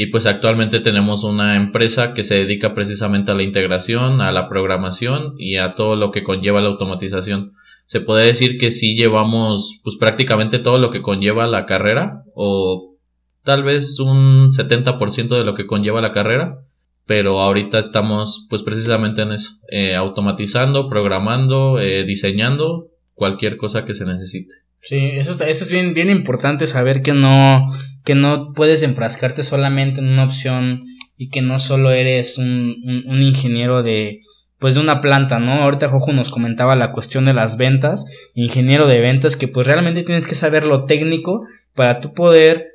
y 0.00 0.06
pues 0.06 0.26
actualmente 0.26 0.78
tenemos 0.78 1.24
una 1.24 1.56
empresa 1.56 2.14
que 2.14 2.22
se 2.22 2.36
dedica 2.36 2.72
precisamente 2.72 3.32
a 3.32 3.34
la 3.34 3.42
integración, 3.42 4.20
a 4.20 4.30
la 4.30 4.48
programación 4.48 5.34
y 5.38 5.56
a 5.56 5.74
todo 5.74 5.96
lo 5.96 6.12
que 6.12 6.22
conlleva 6.22 6.60
la 6.60 6.68
automatización. 6.68 7.50
Se 7.86 8.00
puede 8.00 8.24
decir 8.26 8.58
que 8.58 8.70
sí 8.70 8.94
llevamos 8.94 9.80
pues 9.82 9.96
prácticamente 9.96 10.60
todo 10.60 10.78
lo 10.78 10.92
que 10.92 11.02
conlleva 11.02 11.48
la 11.48 11.66
carrera 11.66 12.22
o 12.36 12.94
tal 13.42 13.64
vez 13.64 13.98
un 13.98 14.50
70% 14.50 15.36
de 15.36 15.42
lo 15.44 15.54
que 15.54 15.66
conlleva 15.66 16.00
la 16.00 16.12
carrera, 16.12 16.58
pero 17.04 17.40
ahorita 17.40 17.80
estamos 17.80 18.46
pues 18.48 18.62
precisamente 18.62 19.22
en 19.22 19.32
eso, 19.32 19.50
eh, 19.68 19.96
automatizando, 19.96 20.88
programando, 20.88 21.80
eh, 21.80 22.04
diseñando 22.04 22.86
cualquier 23.14 23.56
cosa 23.56 23.84
que 23.84 23.94
se 23.94 24.04
necesite. 24.04 24.54
Sí, 24.80 24.96
eso, 25.14 25.32
está- 25.32 25.48
eso 25.48 25.64
es 25.64 25.70
bien, 25.72 25.92
bien 25.92 26.08
importante 26.08 26.68
saber 26.68 27.02
que 27.02 27.14
no, 27.14 27.66
que 28.08 28.14
no 28.14 28.54
puedes 28.54 28.82
enfrascarte 28.82 29.42
solamente 29.42 30.00
en 30.00 30.08
una 30.08 30.24
opción 30.24 30.80
y 31.18 31.28
que 31.28 31.42
no 31.42 31.58
solo 31.58 31.90
eres 31.90 32.38
un, 32.38 32.74
ingeniero 33.20 33.82
de, 33.82 34.22
pues 34.58 34.76
de 34.76 34.80
una 34.80 35.02
planta, 35.02 35.38
¿no? 35.38 35.52
Ahorita 35.52 35.90
Jojo 35.90 36.14
nos 36.14 36.30
comentaba 36.30 36.74
la 36.74 36.92
cuestión 36.92 37.26
de 37.26 37.34
las 37.34 37.58
ventas, 37.58 38.06
ingeniero 38.32 38.86
de 38.86 39.00
ventas, 39.00 39.36
que 39.36 39.46
pues 39.46 39.66
realmente 39.66 40.04
tienes 40.04 40.26
que 40.26 40.36
saber 40.36 40.66
lo 40.66 40.86
técnico 40.86 41.42
para 41.74 42.00
tú 42.00 42.14
poder 42.14 42.68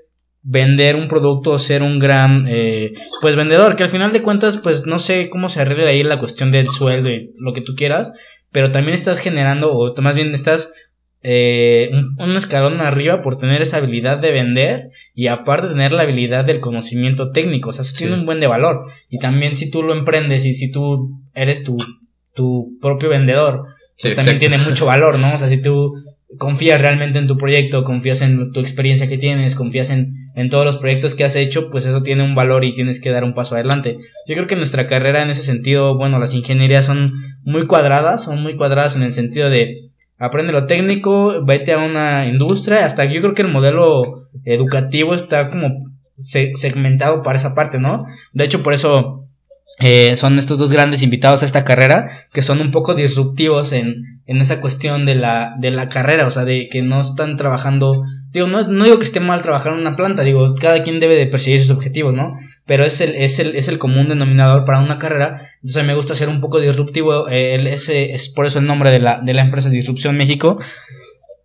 vender 0.44 0.96
un 0.96 1.08
producto 1.08 1.50
o 1.50 1.58
ser 1.58 1.82
un 1.82 1.98
gran, 1.98 2.46
eh, 2.48 2.94
pues 3.20 3.36
vendedor, 3.36 3.76
que 3.76 3.82
al 3.82 3.90
final 3.90 4.14
de 4.14 4.22
cuentas, 4.22 4.58
pues 4.58 4.86
no 4.86 5.00
sé 5.00 5.30
cómo 5.30 5.50
se 5.50 5.62
arregla 5.62 5.90
ahí 5.90 6.04
la 6.04 6.20
cuestión 6.20 6.52
del 6.52 6.68
sueldo 6.68 7.10
y 7.10 7.32
lo 7.40 7.54
que 7.54 7.62
tú 7.62 7.74
quieras, 7.76 8.12
pero 8.52 8.72
también 8.72 8.94
estás 8.94 9.18
generando, 9.18 9.72
o 9.72 10.00
más 10.00 10.14
bien 10.14 10.32
estás 10.36 10.83
eh, 11.24 11.90
un, 12.18 12.36
escalón 12.36 12.82
arriba 12.82 13.22
por 13.22 13.38
tener 13.38 13.62
esa 13.62 13.78
habilidad 13.78 14.20
de 14.20 14.32
vender 14.32 14.90
y 15.16 15.28
aparte 15.28 15.70
tener 15.70 15.94
la 15.94 16.04
habilidad 16.04 16.44
del 16.46 16.60
conocimiento 16.60 17.32
técnico. 17.32 17.70
O 17.70 17.74
sea, 17.74 17.82
eso 17.84 17.92
Sí. 17.92 18.00
tiene 18.00 18.16
un 18.16 18.26
buen 18.26 18.40
de 18.42 18.48
valor. 18.48 18.86
Y 19.10 19.20
también 19.20 19.56
si 19.56 19.72
tú 19.72 19.84
lo 19.84 19.94
emprendes 19.94 20.46
y 20.46 20.54
si 20.54 20.70
tú 20.72 21.12
eres 21.34 21.64
tu, 21.64 21.78
tu 22.36 22.78
propio 22.82 23.10
vendedor, 23.10 23.64
pues 24.00 24.12
Sí, 24.12 24.16
también 24.16 24.40
tiene 24.40 24.58
mucho 24.58 24.86
valor, 24.86 25.18
¿no? 25.18 25.34
O 25.34 25.38
sea, 25.38 25.48
si 25.48 25.62
tú 25.62 25.94
confías 26.38 26.82
realmente 26.82 27.20
en 27.20 27.28
tu 27.28 27.38
proyecto, 27.38 27.84
confías 27.84 28.22
en 28.22 28.52
tu 28.52 28.60
experiencia 28.60 29.08
que 29.08 29.18
tienes, 29.20 29.56
confías 29.56 29.92
en, 29.92 30.14
en 30.36 30.50
todos 30.50 30.66
los 30.66 30.78
proyectos 30.78 31.14
que 31.14 31.24
has 31.24 31.36
hecho, 31.36 31.70
pues 31.70 31.86
eso 31.86 32.02
tiene 32.04 32.24
un 32.24 32.36
valor 32.36 32.66
y 32.66 32.74
tienes 32.74 33.00
que 33.00 33.12
dar 33.12 33.24
un 33.24 33.34
paso 33.36 33.56
adelante. 33.56 33.98
Yo 34.28 34.34
creo 34.36 34.48
que 34.48 34.56
nuestra 34.56 34.88
carrera 34.88 35.22
en 35.22 35.30
ese 35.30 35.44
sentido, 35.44 35.96
bueno, 35.96 36.20
las 36.20 36.34
ingenierías 36.34 36.88
son 36.88 37.14
muy 37.44 37.68
cuadradas, 37.68 38.24
son 38.24 38.42
muy 38.42 38.56
cuadradas 38.56 38.96
en 38.96 39.04
el 39.04 39.14
sentido 39.14 39.50
de 39.50 39.92
aprende 40.26 40.54
lo 40.54 40.66
técnico, 40.68 41.44
vete 41.46 41.74
a 41.74 41.80
una 41.80 42.26
industria, 42.28 42.86
hasta 42.86 43.06
yo 43.06 43.22
creo 43.22 43.34
que 43.34 43.42
el 43.44 43.48
modelo 43.52 44.30
educativo 44.46 45.14
está 45.14 45.50
como 45.50 45.80
se- 46.18 46.52
segmentado 46.56 47.24
para 47.24 47.38
esa 47.38 47.54
parte, 47.56 47.80
¿no? 47.80 48.06
De 48.34 48.44
hecho, 48.46 48.64
por 48.64 48.74
eso 48.74 49.28
eh, 49.80 50.16
son 50.16 50.38
estos 50.40 50.58
dos 50.60 50.72
grandes 50.72 51.04
invitados 51.04 51.42
a 51.42 51.46
esta 51.46 51.64
carrera, 51.64 52.08
que 52.32 52.42
son 52.42 52.62
un 52.62 52.72
poco 52.72 52.94
disruptivos 52.94 53.72
en, 53.74 53.96
en 54.26 54.38
esa 54.38 54.62
cuestión 54.62 55.06
de 55.06 55.16
la, 55.16 55.56
de 55.60 55.72
la 55.72 55.90
carrera, 55.90 56.26
o 56.26 56.32
sea, 56.32 56.46
de 56.46 56.70
que 56.70 56.82
no 56.82 57.02
están 57.02 57.36
trabajando, 57.36 58.04
digo, 58.32 58.48
no, 58.48 58.66
no 58.68 58.86
digo 58.86 58.98
que 58.98 59.04
esté 59.04 59.20
mal 59.20 59.42
trabajar 59.42 59.74
en 59.74 59.80
una 59.80 59.96
planta, 59.96 60.24
digo, 60.24 60.56
cada 60.56 60.82
quien 60.82 61.00
debe 61.00 61.16
de 61.16 61.28
perseguir 61.28 61.62
sus 61.62 61.72
objetivos, 61.72 62.14
¿no? 62.14 62.32
Pero 62.66 62.86
es 62.86 63.02
el, 63.02 63.16
es 63.16 63.40
el, 63.40 63.56
es 63.56 63.68
el 63.68 63.78
común 63.78 64.08
denominador 64.08 64.64
para 64.64 64.80
una 64.80 64.98
carrera, 64.98 65.42
entonces 65.56 65.84
me 65.86 65.96
gusta 65.96 66.16
ser 66.16 66.30
un 66.30 66.40
poco 66.40 66.62
disruptivo, 66.62 67.28
eh, 67.30 67.56
es 67.66 68.30
por 68.30 68.46
eso 68.46 68.60
el 68.60 68.66
nombre 68.66 68.92
de 68.92 69.00
la, 69.00 69.20
de 69.20 69.34
la 69.34 69.42
empresa 69.42 69.70
Disrupción 69.70 70.16
México, 70.16 70.58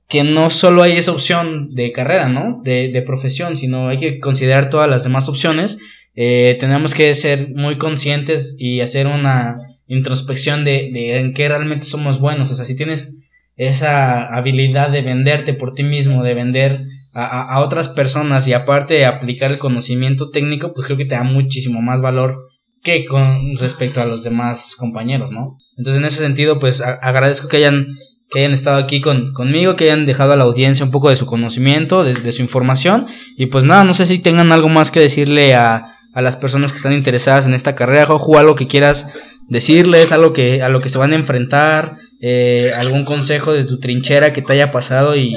que 0.09 0.25
no 0.25 0.49
solo 0.49 0.83
hay 0.83 0.93
esa 0.93 1.13
opción 1.13 1.69
de 1.75 1.93
carrera, 1.93 2.29
¿no? 2.29 2.61
De, 2.65 2.89
de 2.89 3.03
profesión, 3.03 3.57
sino 3.57 3.89
hay 3.89 3.99
que 3.99 4.21
considerar 4.21 4.71
todas 4.71 4.89
las 4.89 5.05
demás 5.05 5.29
opciones. 5.29 5.79
Eh, 6.15 6.57
tenemos 6.59 6.95
que 6.95 7.15
ser 7.15 7.51
muy 7.55 7.77
conscientes 7.77 8.57
y 8.59 8.81
hacer 8.81 9.07
una 9.07 9.57
introspección 9.89 10.65
de, 10.65 10.91
de 10.93 11.19
en 11.19 11.35
qué 11.35 11.49
realmente 11.49 11.87
somos 11.87 12.21
buenos. 12.21 12.51
O 12.51 12.55
sea, 12.55 12.65
si 12.65 12.77
tienes 12.77 13.11
esa 13.57 14.27
habilidad 14.29 14.91
de 14.91 15.03
venderte 15.03 15.55
por 15.55 15.75
ti 15.75 15.83
mismo, 15.83 16.23
de 16.23 16.35
vender 16.35 16.83
a, 17.13 17.55
a- 17.55 17.61
otras 17.61 17.89
personas 17.89 18.47
y 18.47 18.53
aparte 18.53 18.95
de 18.95 19.07
aplicar 19.07 19.51
el 19.51 19.59
conocimiento 19.59 20.31
técnico, 20.31 20.73
pues 20.73 20.87
creo 20.87 20.97
que 20.97 21.05
te 21.07 21.15
da 21.17 21.25
muchísimo 21.25 21.81
más 21.83 22.01
valor 22.01 22.37
que 22.85 23.05
con 23.07 23.57
respecto 23.57 24.01
a 24.01 24.07
los 24.07 24.23
demás 24.23 24.77
compañeros, 24.77 25.33
¿no? 25.33 25.57
Entonces, 25.77 25.99
en 26.01 26.07
ese 26.07 26.19
sentido, 26.23 26.59
pues 26.61 26.81
agradezco 26.81 27.49
que 27.49 27.57
hayan 27.57 27.89
que 28.31 28.41
hayan 28.41 28.53
estado 28.53 28.77
aquí 28.77 29.01
con, 29.01 29.33
conmigo, 29.33 29.75
que 29.75 29.85
hayan 29.85 30.05
dejado 30.05 30.35
a 30.35 30.37
la 30.37 30.45
audiencia 30.45 30.85
un 30.85 30.91
poco 30.91 31.09
de 31.09 31.17
su 31.17 31.25
conocimiento, 31.25 32.05
de 32.05 32.31
su 32.31 32.43
información. 32.43 33.07
Y 33.39 33.47
pues 33.47 33.65
nada, 33.65 33.85
no 33.85 33.95
sé 33.95 34.05
si 34.05 34.19
tengan 34.19 34.53
algo 34.53 34.69
más 34.69 34.91
que 34.91 35.01
decirle 35.01 35.55
a, 35.55 35.98
a 36.19 36.21
las 36.21 36.37
personas 36.37 36.73
que 36.73 36.79
están 36.79 36.95
interesadas 36.95 37.47
en 37.47 37.55
esta 37.55 37.77
carrera, 37.77 38.05
Joju, 38.07 38.39
algo 38.39 38.57
que 38.57 38.67
quieras 38.67 39.07
decirles, 39.47 40.11
algo 40.11 40.33
que, 40.33 40.63
a 40.63 40.69
lo 40.69 40.81
que 40.81 40.89
se 40.89 40.99
van 40.99 41.13
a 41.13 41.15
enfrentar, 41.15 41.95
eh, 42.21 42.73
algún 42.75 43.05
consejo 43.05 43.53
de 43.53 43.63
tu 43.63 43.79
trinchera 43.79 44.33
que 44.33 44.43
te 44.43 44.53
haya 44.55 44.73
pasado 44.73 45.15
y, 45.15 45.33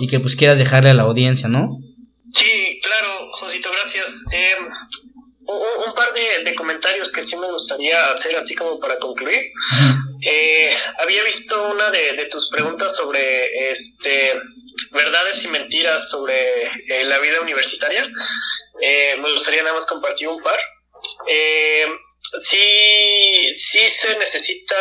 y 0.00 0.06
que 0.06 0.20
pues 0.20 0.34
quieras 0.34 0.56
dejarle 0.56 0.88
a 0.88 0.94
la 0.94 1.02
audiencia, 1.02 1.50
¿no? 1.50 1.76
Sí, 2.32 2.80
claro, 2.82 3.28
Josito, 3.40 3.68
gracias. 3.72 4.10
Eh, 4.32 4.54
un, 5.44 5.88
un 5.88 5.94
par 5.94 6.08
de, 6.14 6.44
de 6.50 6.54
comentarios 6.54 7.12
que 7.12 7.20
sí 7.20 7.36
me 7.36 7.50
gustaría 7.50 8.08
hacer 8.08 8.34
así 8.34 8.54
como 8.54 8.80
para 8.80 8.98
concluir. 8.98 9.38
Eh, 10.24 10.70
había 10.98 11.24
visto 11.24 11.68
una 11.68 11.90
de, 11.90 12.14
de 12.16 12.24
tus 12.30 12.48
preguntas 12.48 12.96
sobre 12.96 13.70
este 13.70 14.32
verdades 14.92 15.44
y 15.44 15.48
mentiras 15.48 16.08
sobre 16.08 16.62
eh, 16.64 17.04
la 17.04 17.18
vida 17.18 17.40
universitaria. 17.42 18.02
Eh, 18.84 19.16
me 19.18 19.30
gustaría 19.30 19.62
nada 19.62 19.74
más 19.74 19.86
compartir 19.86 20.26
un 20.26 20.42
par. 20.42 20.58
Eh, 21.28 21.86
sí, 22.40 23.52
sí 23.52 23.88
se 23.88 24.16
necesita 24.16 24.76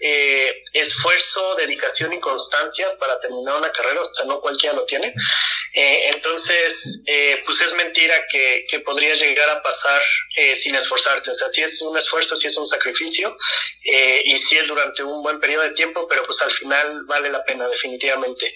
eh, 0.00 0.60
esfuerzo, 0.72 1.54
dedicación 1.54 2.12
y 2.12 2.20
constancia 2.20 2.98
para 2.98 3.20
terminar 3.20 3.58
una 3.58 3.70
carrera, 3.70 4.00
hasta 4.00 4.24
no 4.24 4.40
cualquiera 4.40 4.74
lo 4.74 4.84
tiene. 4.84 5.14
Eh, 5.72 6.10
entonces, 6.14 7.02
eh, 7.06 7.42
pues 7.46 7.60
es 7.60 7.72
mentira 7.74 8.26
que, 8.28 8.64
que 8.68 8.80
podrías 8.80 9.20
llegar 9.20 9.48
a 9.50 9.62
pasar 9.62 10.02
sin 10.56 10.74
esforzarte. 10.74 11.30
O 11.30 11.34
sea, 11.34 11.46
sí 11.46 11.62
es 11.62 11.80
un 11.82 11.96
esfuerzo, 11.96 12.34
sí 12.34 12.48
es 12.48 12.56
un 12.56 12.66
sacrificio 12.66 13.36
y 14.24 14.36
sí 14.36 14.56
es 14.56 14.66
durante 14.66 15.04
un 15.04 15.22
buen 15.22 15.38
periodo 15.38 15.62
de 15.62 15.70
tiempo, 15.74 16.08
pero 16.08 16.24
pues 16.24 16.40
al 16.42 16.50
final 16.50 17.04
vale 17.06 17.30
la 17.30 17.44
pena 17.44 17.68
definitivamente. 17.68 18.52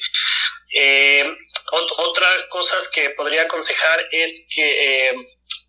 Eh, 0.74 1.24
ot- 1.72 1.94
otras 1.96 2.44
cosas 2.50 2.88
que 2.90 3.10
podría 3.10 3.42
aconsejar 3.42 4.06
es 4.12 4.46
que 4.54 5.06
eh, 5.08 5.12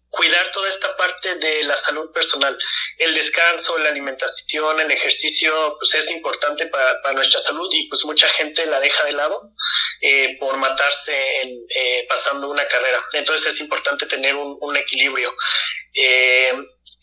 cuidar 0.09 0.51
toda 0.51 0.67
esta 0.67 0.95
parte 0.97 1.35
de 1.35 1.63
la 1.63 1.77
salud 1.77 2.11
personal. 2.11 2.57
El 2.97 3.13
descanso, 3.13 3.77
la 3.77 3.89
alimentación, 3.89 4.79
el 4.79 4.91
ejercicio, 4.91 5.75
pues 5.77 5.93
es 5.95 6.09
importante 6.11 6.65
para, 6.67 7.13
nuestra 7.13 7.39
salud 7.39 7.69
y 7.71 7.87
pues 7.87 8.03
mucha 8.05 8.27
gente 8.29 8.65
la 8.65 8.79
deja 8.79 9.03
de 9.05 9.13
lado 9.13 9.51
eh, 10.01 10.37
por 10.39 10.57
matarse 10.57 11.41
en, 11.41 11.49
eh, 11.75 12.05
pasando 12.09 12.49
una 12.49 12.67
carrera. 12.67 13.03
Entonces 13.13 13.53
es 13.53 13.61
importante 13.61 14.05
tener 14.07 14.35
un, 14.35 14.75
equilibrio. 14.75 15.33
Eh, 15.93 16.53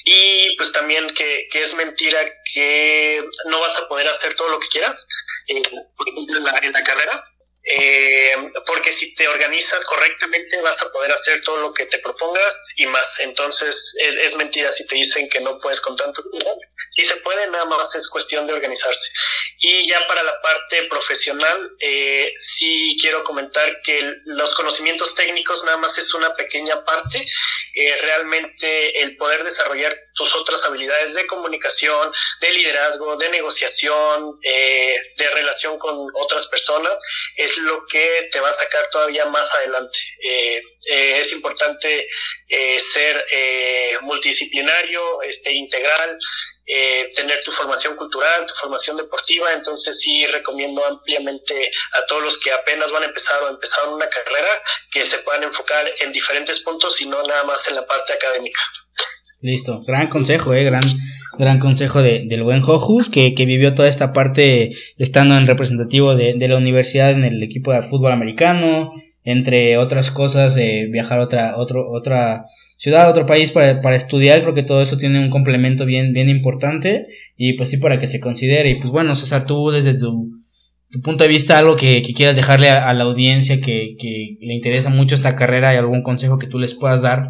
y 0.04 0.56
pues 0.56 0.72
también 0.72 1.12
que, 1.14 1.48
que 1.50 1.62
es 1.62 1.74
mentira 1.74 2.24
que 2.54 3.24
no 3.46 3.60
vas 3.60 3.76
a 3.76 3.88
poder 3.88 4.08
hacer 4.08 4.34
todo 4.34 4.48
lo 4.48 4.60
que 4.60 4.68
quieras, 4.68 5.06
eh, 5.48 5.62
en 5.64 6.44
la, 6.44 6.58
en 6.62 6.72
la 6.72 6.84
carrera. 6.84 7.24
Eh, 7.68 8.52
porque 8.64 8.92
si 8.92 9.12
te 9.14 9.26
organizas 9.26 9.84
correctamente 9.86 10.60
vas 10.60 10.80
a 10.80 10.92
poder 10.92 11.10
hacer 11.10 11.40
todo 11.42 11.56
lo 11.56 11.74
que 11.74 11.86
te 11.86 11.98
propongas 11.98 12.54
y 12.76 12.86
más. 12.86 13.18
Entonces 13.18 13.94
es, 13.98 14.16
es 14.16 14.36
mentira 14.36 14.70
si 14.70 14.86
te 14.86 14.94
dicen 14.94 15.28
que 15.28 15.40
no 15.40 15.58
puedes 15.58 15.80
con 15.80 15.96
tanto 15.96 16.22
tiempo. 16.30 16.52
Si 16.96 17.04
se 17.04 17.16
puede, 17.16 17.46
nada 17.48 17.66
más 17.66 17.94
es 17.94 18.08
cuestión 18.08 18.46
de 18.46 18.54
organizarse. 18.54 19.10
Y 19.58 19.86
ya 19.86 20.06
para 20.06 20.22
la 20.22 20.40
parte 20.40 20.84
profesional, 20.84 21.70
eh, 21.78 22.32
sí 22.38 22.96
quiero 22.98 23.22
comentar 23.22 23.82
que 23.82 24.14
los 24.24 24.54
conocimientos 24.54 25.14
técnicos 25.14 25.62
nada 25.64 25.76
más 25.76 25.98
es 25.98 26.14
una 26.14 26.34
pequeña 26.34 26.82
parte. 26.86 27.26
Eh, 27.74 27.96
realmente 28.00 29.02
el 29.02 29.14
poder 29.18 29.44
desarrollar 29.44 29.94
tus 30.14 30.34
otras 30.36 30.64
habilidades 30.64 31.12
de 31.12 31.26
comunicación, 31.26 32.10
de 32.40 32.50
liderazgo, 32.52 33.16
de 33.16 33.28
negociación, 33.28 34.38
eh, 34.42 34.96
de 35.18 35.30
relación 35.32 35.78
con 35.78 36.08
otras 36.14 36.46
personas, 36.46 36.98
es 37.36 37.58
lo 37.58 37.84
que 37.88 38.30
te 38.32 38.40
va 38.40 38.48
a 38.48 38.54
sacar 38.54 38.88
todavía 38.90 39.26
más 39.26 39.54
adelante. 39.56 39.98
Eh, 40.24 40.62
es 41.20 41.30
importante 41.32 42.08
ser 42.94 43.26
multidisciplinario, 44.00 45.20
este, 45.22 45.52
integral, 45.52 46.18
eh, 46.66 47.10
tener 47.14 47.42
tu 47.44 47.52
formación 47.52 47.94
cultural, 47.94 48.44
tu 48.46 48.54
formación 48.54 48.96
deportiva, 48.96 49.52
entonces 49.52 50.00
sí 50.00 50.26
recomiendo 50.26 50.84
ampliamente 50.84 51.70
a 51.92 52.06
todos 52.06 52.24
los 52.24 52.38
que 52.38 52.52
apenas 52.52 52.90
van 52.90 53.04
a 53.04 53.06
empezar 53.06 53.42
o 53.42 53.48
empezaron 53.48 53.94
una 53.94 54.08
carrera 54.08 54.48
que 54.90 55.04
se 55.04 55.18
puedan 55.18 55.44
enfocar 55.44 55.86
en 56.00 56.12
diferentes 56.12 56.60
puntos 56.60 57.00
y 57.00 57.06
no 57.06 57.22
nada 57.26 57.44
más 57.44 57.66
en 57.68 57.76
la 57.76 57.86
parte 57.86 58.12
académica. 58.12 58.60
Listo, 59.42 59.84
gran 59.86 60.08
consejo, 60.08 60.54
eh, 60.54 60.64
gran, 60.64 60.82
gran 61.38 61.60
consejo 61.60 62.02
de, 62.02 62.24
del 62.26 62.42
buen 62.42 62.62
Jojus, 62.62 63.10
que, 63.10 63.34
que 63.34 63.44
vivió 63.44 63.74
toda 63.74 63.88
esta 63.88 64.12
parte 64.12 64.72
estando 64.96 65.36
en 65.36 65.46
representativo 65.46 66.16
de, 66.16 66.34
de 66.34 66.48
la 66.48 66.56
universidad 66.56 67.10
en 67.12 67.24
el 67.24 67.42
equipo 67.42 67.72
de 67.72 67.82
fútbol 67.82 68.12
americano, 68.12 68.92
entre 69.22 69.76
otras 69.76 70.10
cosas, 70.10 70.56
eh, 70.56 70.86
viajar 70.88 71.18
a 71.18 71.22
otra, 71.22 71.56
otro, 71.58 71.84
otra 71.90 72.46
ciudad, 72.76 73.10
otro 73.10 73.26
país 73.26 73.52
para, 73.52 73.80
para 73.80 73.96
estudiar, 73.96 74.42
creo 74.42 74.54
que 74.54 74.62
todo 74.62 74.82
eso 74.82 74.96
tiene 74.96 75.18
un 75.18 75.30
complemento 75.30 75.86
bien, 75.86 76.12
bien 76.12 76.28
importante, 76.28 77.06
y 77.36 77.54
pues 77.54 77.70
sí, 77.70 77.78
para 77.78 77.98
que 77.98 78.06
se 78.06 78.20
considere, 78.20 78.70
y 78.70 78.74
pues 78.76 78.90
bueno, 78.90 79.14
César, 79.14 79.46
tú 79.46 79.70
desde 79.70 79.98
tu, 79.98 80.30
punto 81.02 81.24
de 81.24 81.28
vista, 81.28 81.58
algo 81.58 81.76
que, 81.76 82.02
que 82.02 82.14
quieras 82.14 82.36
dejarle 82.36 82.70
a, 82.70 82.88
a 82.88 82.94
la 82.94 83.04
audiencia 83.04 83.60
que, 83.60 83.96
que 83.98 84.38
le 84.40 84.54
interesa 84.54 84.88
mucho 84.88 85.14
esta 85.14 85.36
carrera 85.36 85.74
y 85.74 85.76
algún 85.76 86.02
consejo 86.02 86.38
que 86.38 86.46
tú 86.46 86.58
les 86.58 86.74
puedas 86.74 87.02
dar 87.02 87.28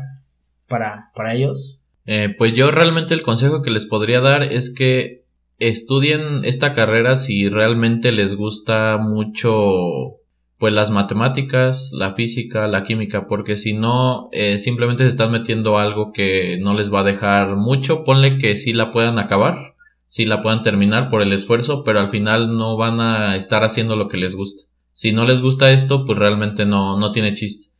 para, 0.69 1.11
para 1.15 1.35
ellos. 1.35 1.81
Eh, 2.07 2.35
pues 2.37 2.53
yo 2.53 2.71
realmente 2.71 3.15
el 3.15 3.23
consejo 3.23 3.63
que 3.63 3.71
les 3.71 3.87
podría 3.87 4.21
dar 4.21 4.43
es 4.43 4.73
que 4.73 5.25
estudien 5.59 6.45
esta 6.45 6.73
carrera 6.73 7.17
si 7.17 7.49
realmente 7.49 8.13
les 8.13 8.37
gusta 8.37 8.97
mucho 8.99 10.16
pues 10.59 10.73
las 10.73 10.91
matemáticas, 10.91 11.91
la 11.93 12.15
física, 12.15 12.67
la 12.67 12.83
química, 12.83 13.27
porque 13.27 13.57
si 13.57 13.75
no 13.75 14.29
eh, 14.33 14.59
simplemente 14.59 15.03
se 15.05 15.09
están 15.09 15.31
metiendo 15.31 15.79
algo 15.79 16.13
que 16.13 16.59
no 16.61 16.73
les 16.75 16.93
va 16.93 17.01
a 17.01 17.05
dejar 17.05 17.57
mucho, 17.57 18.05
ponle 18.05 18.39
que 18.39 18.57
sí 18.57 18.73
la 18.73 18.91
puedan 18.91 19.19
acabar, 19.19 19.75
sí 20.07 20.25
la 20.25 20.41
puedan 20.41 20.63
terminar 20.63 21.11
por 21.11 21.21
el 21.21 21.33
esfuerzo, 21.33 21.85
pero 21.85 22.01
al 22.01 22.09
final 22.09 22.57
no 22.57 22.77
van 22.77 23.01
a 23.01 23.37
estar 23.37 23.65
haciendo 23.65 23.97
lo 23.97 24.09
que 24.09 24.17
les 24.17 24.35
gusta. 24.35 24.69
Si 24.93 25.13
no 25.13 25.27
les 25.27 25.43
gusta 25.43 25.71
esto, 25.73 26.07
pues 26.07 26.19
realmente 26.19 26.65
no, 26.65 26.99
no 26.99 27.13
tiene 27.13 27.35
chiste. 27.35 27.71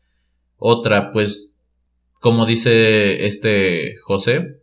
Otra, 0.59 1.11
pues 1.11 1.57
como 2.21 2.45
dice 2.45 3.27
este 3.27 3.97
José, 4.03 4.61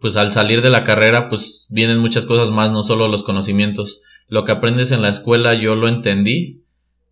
pues 0.00 0.16
al 0.16 0.32
salir 0.32 0.62
de 0.62 0.70
la 0.70 0.82
carrera, 0.82 1.28
pues 1.28 1.68
vienen 1.70 1.98
muchas 1.98 2.26
cosas 2.26 2.50
más, 2.50 2.72
no 2.72 2.82
solo 2.82 3.06
los 3.06 3.22
conocimientos. 3.22 4.00
Lo 4.26 4.44
que 4.44 4.52
aprendes 4.52 4.90
en 4.90 5.02
la 5.02 5.10
escuela 5.10 5.54
yo 5.54 5.74
lo 5.74 5.88
entendí, 5.88 6.59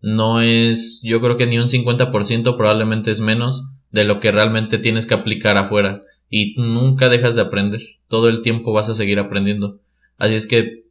no 0.01 0.41
es, 0.41 1.01
yo 1.03 1.19
creo 1.21 1.37
que 1.37 1.45
ni 1.47 1.57
un 1.59 1.67
50%, 1.67 2.55
probablemente 2.57 3.11
es 3.11 3.21
menos 3.21 3.69
de 3.91 4.03
lo 4.05 4.19
que 4.19 4.31
realmente 4.31 4.77
tienes 4.77 5.05
que 5.05 5.13
aplicar 5.15 5.57
afuera. 5.57 6.03
Y 6.29 6.53
nunca 6.57 7.09
dejas 7.09 7.35
de 7.35 7.41
aprender, 7.41 7.81
todo 8.07 8.29
el 8.29 8.41
tiempo 8.41 8.71
vas 8.71 8.87
a 8.89 8.93
seguir 8.95 9.19
aprendiendo. 9.19 9.79
Así 10.17 10.35
es 10.35 10.45
que, 10.47 10.83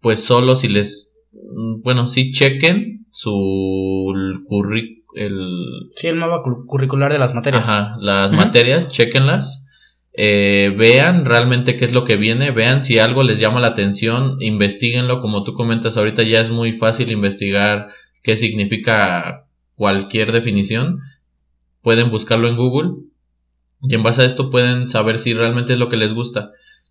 pues 0.00 0.24
solo 0.24 0.54
si 0.54 0.68
les, 0.68 1.16
bueno, 1.32 2.06
sí 2.08 2.30
chequen 2.30 3.06
su 3.10 3.32
curri- 4.48 5.02
el, 5.14 5.38
Sí, 5.96 6.08
el 6.08 6.16
mapa 6.16 6.42
cu- 6.42 6.66
curricular 6.66 7.12
de 7.12 7.18
las 7.18 7.34
materias. 7.34 7.68
Ajá, 7.68 7.96
las 8.00 8.32
materias, 8.32 8.88
chequenlas. 8.90 9.62
eh, 10.18 10.74
vean 10.76 11.26
realmente 11.26 11.76
qué 11.76 11.84
es 11.84 11.92
lo 11.92 12.04
que 12.04 12.16
viene, 12.16 12.50
vean 12.50 12.80
si 12.82 12.98
algo 12.98 13.22
les 13.22 13.38
llama 13.38 13.60
la 13.60 13.66
atención, 13.68 14.36
investiguenlo, 14.40 15.20
como 15.20 15.44
tú 15.44 15.52
comentas 15.52 15.96
ahorita 15.98 16.22
ya 16.22 16.40
es 16.40 16.50
muy 16.50 16.72
fácil 16.72 17.10
investigar 17.10 17.88
qué 18.22 18.36
significa 18.36 19.46
cualquier 19.74 20.32
definición, 20.32 21.00
pueden 21.82 22.10
buscarlo 22.10 22.48
en 22.48 22.56
Google 22.56 22.90
y 23.82 23.94
en 23.94 24.02
base 24.02 24.22
a 24.22 24.24
esto 24.24 24.50
pueden 24.50 24.88
saber 24.88 25.18
si 25.18 25.34
realmente 25.34 25.74
es 25.74 25.78
lo 25.78 25.88
que 25.88 25.96
les 25.96 26.14
gusta. 26.14 26.50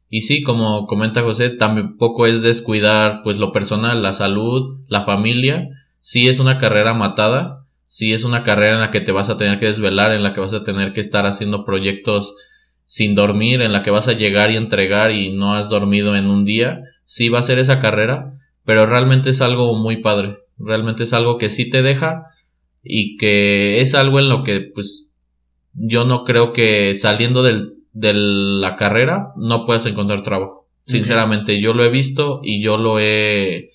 Y 0.09 0.21
sí, 0.21 0.43
como 0.43 0.86
comenta 0.86 1.23
José, 1.23 1.49
tampoco 1.49 2.28
es 2.28 2.43
descuidar 2.43 3.21
pues 3.23 3.39
lo 3.39 3.51
personal, 3.51 4.01
la 4.01 4.13
salud, 4.13 4.80
la 4.88 5.01
familia, 5.01 5.67
sí 5.99 6.28
es 6.28 6.39
una 6.39 6.57
carrera 6.59 6.93
matada, 6.93 7.65
sí 7.86 8.13
es 8.13 8.23
una 8.23 8.43
carrera 8.43 8.76
en 8.76 8.82
la 8.82 8.91
que 8.91 9.01
te 9.01 9.11
vas 9.11 9.30
a 9.30 9.38
tener 9.38 9.59
que 9.59 9.65
desvelar, 9.65 10.13
en 10.13 10.23
la 10.23 10.34
que 10.34 10.39
vas 10.39 10.53
a 10.53 10.63
tener 10.63 10.93
que 10.93 11.01
estar 11.01 11.26
haciendo 11.26 11.65
proyectos 11.65 12.36
sin 12.86 13.15
dormir, 13.15 13.61
en 13.61 13.73
la 13.73 13.84
que 13.84 13.91
vas 13.91 14.07
a 14.07 14.13
llegar 14.13 14.51
y 14.51 14.57
entregar 14.57 15.11
y 15.11 15.34
no 15.34 15.55
has 15.55 15.69
dormido 15.69 16.15
en 16.15 16.28
un 16.28 16.45
día, 16.45 16.84
sí 17.05 17.30
va 17.30 17.39
a 17.39 17.43
ser 17.43 17.57
esa 17.57 17.80
carrera, 17.80 18.34
pero 18.63 18.86
realmente 18.86 19.32
es 19.32 19.41
algo 19.41 19.76
muy 19.76 19.97
padre, 19.97 20.38
realmente 20.58 21.03
es 21.03 21.14
algo 21.14 21.38
que 21.38 21.49
sí 21.49 21.70
te 21.70 21.82
deja 21.82 22.26
y 22.84 23.18
que 23.18 23.82
es 23.82 23.95
algo 23.95 24.20
en 24.20 24.30
lo 24.30 24.43
que 24.43 24.72
pues 24.74 25.14
yo 25.74 26.06
no 26.06 26.24
creo 26.24 26.53
que 26.53 26.95
saliendo 26.95 27.43
del, 27.43 27.76
de 27.91 28.14
la 28.14 28.76
carrera 28.76 29.34
no 29.36 29.66
puedas 29.66 29.86
encontrar 29.86 30.22
trabajo. 30.22 30.68
Sinceramente, 30.86 31.60
yo 31.60 31.74
lo 31.74 31.84
he 31.84 31.89
visto 31.89 32.41
y 32.43 32.62
yo 32.62 32.78
lo 32.78 32.99
he 32.99 33.72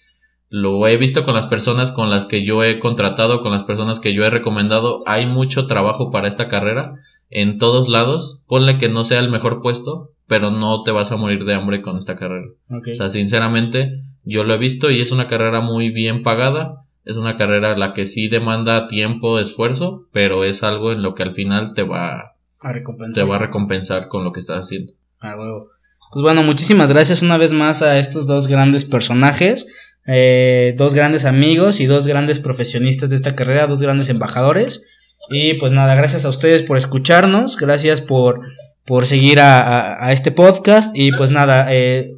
lo 0.48 0.86
he 0.88 0.96
visto 0.96 1.24
con 1.24 1.34
las 1.34 1.46
personas 1.46 1.92
con 1.92 2.10
las 2.10 2.26
que 2.26 2.44
yo 2.44 2.64
he 2.64 2.80
contratado, 2.80 3.40
con 3.40 3.52
las 3.52 3.62
personas 3.62 4.00
que 4.00 4.12
yo 4.12 4.24
he 4.24 4.30
recomendado. 4.30 5.02
Hay 5.06 5.26
mucho 5.26 5.66
trabajo 5.66 6.10
para 6.10 6.26
esta 6.26 6.48
carrera 6.48 6.94
en 7.30 7.58
todos 7.58 7.88
lados. 7.88 8.44
Ponle 8.48 8.76
que 8.76 8.88
no 8.88 9.04
sea 9.04 9.20
el 9.20 9.30
mejor 9.30 9.62
puesto, 9.62 10.10
pero 10.26 10.50
no 10.50 10.82
te 10.82 10.90
vas 10.90 11.12
a 11.12 11.16
morir 11.16 11.44
de 11.44 11.54
hambre 11.54 11.82
con 11.82 11.96
esta 11.96 12.16
carrera. 12.16 12.48
O 12.68 12.92
sea, 12.92 13.08
sinceramente, 13.08 14.02
yo 14.24 14.44
lo 14.44 14.54
he 14.54 14.58
visto 14.58 14.90
y 14.90 15.00
es 15.00 15.12
una 15.12 15.26
carrera 15.28 15.60
muy 15.60 15.90
bien 15.90 16.22
pagada. 16.22 16.84
Es 17.04 17.16
una 17.16 17.36
carrera 17.36 17.76
la 17.76 17.94
que 17.94 18.04
sí 18.06 18.28
demanda 18.28 18.86
tiempo, 18.86 19.38
esfuerzo, 19.38 20.06
pero 20.12 20.44
es 20.44 20.62
algo 20.62 20.92
en 20.92 21.02
lo 21.02 21.14
que 21.14 21.22
al 21.22 21.32
final 21.32 21.72
te 21.74 21.82
va, 21.82 22.34
a 22.60 22.72
recompensar. 22.72 23.24
te 23.24 23.28
va 23.28 23.36
a 23.36 23.38
recompensar 23.40 24.08
con 24.08 24.22
lo 24.24 24.32
que 24.32 24.40
estás 24.40 24.58
haciendo. 24.66 24.92
Ah, 25.20 25.34
huevo. 25.36 25.68
Pues 26.12 26.22
bueno, 26.22 26.42
muchísimas 26.42 26.90
gracias 26.92 27.22
una 27.22 27.36
vez 27.38 27.52
más 27.52 27.82
a 27.82 27.98
estos 27.98 28.26
dos 28.26 28.48
grandes 28.48 28.84
personajes, 28.84 29.94
eh, 30.06 30.74
dos 30.76 30.92
grandes 30.94 31.24
amigos 31.24 31.80
y 31.80 31.86
dos 31.86 32.06
grandes 32.06 32.38
profesionistas 32.40 33.10
de 33.10 33.16
esta 33.16 33.34
carrera, 33.34 33.66
dos 33.66 33.80
grandes 33.82 34.08
embajadores. 34.10 34.84
Y 35.30 35.54
pues 35.54 35.72
nada, 35.72 35.94
gracias 35.94 36.24
a 36.24 36.28
ustedes 36.28 36.62
por 36.62 36.76
escucharnos, 36.76 37.56
gracias 37.56 38.00
por, 38.00 38.40
por 38.84 39.06
seguir 39.06 39.38
a, 39.40 39.60
a- 39.62 40.06
a 40.06 40.12
este 40.12 40.32
podcast. 40.32 40.96
Y 40.96 41.12
pues 41.12 41.30
nada, 41.30 41.72
eh, 41.72 42.16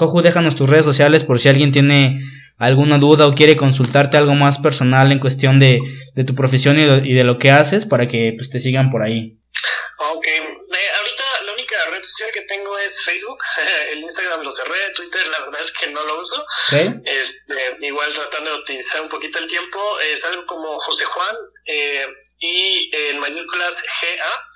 Joju, 0.00 0.22
déjanos 0.22 0.56
tus 0.56 0.68
redes 0.68 0.86
sociales 0.86 1.24
por 1.24 1.38
si 1.38 1.50
alguien 1.50 1.72
tiene 1.72 2.20
alguna 2.58 2.98
duda 2.98 3.26
o 3.26 3.34
quiere 3.34 3.54
consultarte 3.54 4.16
algo 4.16 4.34
más 4.34 4.58
personal 4.58 5.12
en 5.12 5.18
cuestión 5.18 5.58
de, 5.60 5.80
de 6.14 6.24
tu 6.24 6.34
profesión 6.34 6.78
y 6.78 6.84
de, 6.84 7.08
y 7.08 7.12
de 7.12 7.24
lo 7.24 7.38
que 7.38 7.50
haces 7.50 7.84
para 7.84 8.08
que 8.08 8.32
pues, 8.36 8.50
te 8.50 8.60
sigan 8.60 8.90
por 8.90 9.02
ahí. 9.02 9.36
Ok, 9.98 10.26
eh, 10.26 10.90
ahorita 10.98 11.24
la 11.44 11.52
única 11.52 11.76
red 11.90 12.02
social 12.02 12.30
que 12.32 12.42
tengo 12.42 12.78
es 12.78 12.92
Facebook, 13.04 13.38
el 13.92 13.98
Instagram 14.00 14.42
lo 14.42 14.50
cerré, 14.50 14.92
Twitter 14.94 15.26
la 15.28 15.40
verdad 15.40 15.60
es 15.60 15.72
que 15.72 15.88
no 15.88 16.02
lo 16.04 16.18
uso, 16.18 16.40
¿Ok? 16.40 17.02
este, 17.04 17.76
igual 17.80 18.12
tratando 18.14 18.50
de 18.50 18.56
optimizar 18.58 19.02
un 19.02 19.08
poquito 19.10 19.38
el 19.38 19.46
tiempo, 19.46 19.78
es 20.00 20.24
algo 20.24 20.44
como 20.46 20.78
José 20.78 21.04
Juan 21.04 21.36
eh, 21.66 22.06
y 22.40 22.90
en 22.94 23.18
mayúsculas 23.18 23.76
GA 23.76 24.46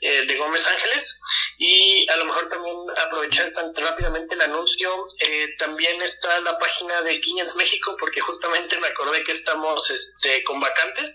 eh, 0.00 0.22
de 0.26 0.36
Gómez 0.36 0.66
Ángeles 0.66 1.18
y 1.58 2.08
a 2.10 2.16
lo 2.16 2.24
mejor 2.26 2.48
también 2.48 2.76
aprovechar 3.06 3.52
tan 3.52 3.74
rápidamente 3.74 4.34
el 4.34 4.42
anuncio, 4.42 5.06
eh, 5.20 5.48
también 5.58 6.00
está 6.02 6.40
la 6.40 6.58
página 6.58 7.02
de 7.02 7.20
Quillens 7.20 7.56
México 7.56 7.96
porque 7.98 8.20
justamente 8.20 8.78
me 8.78 8.88
acordé 8.88 9.22
que 9.22 9.32
estamos 9.32 9.88
este, 9.90 10.42
con 10.44 10.60
vacantes, 10.60 11.14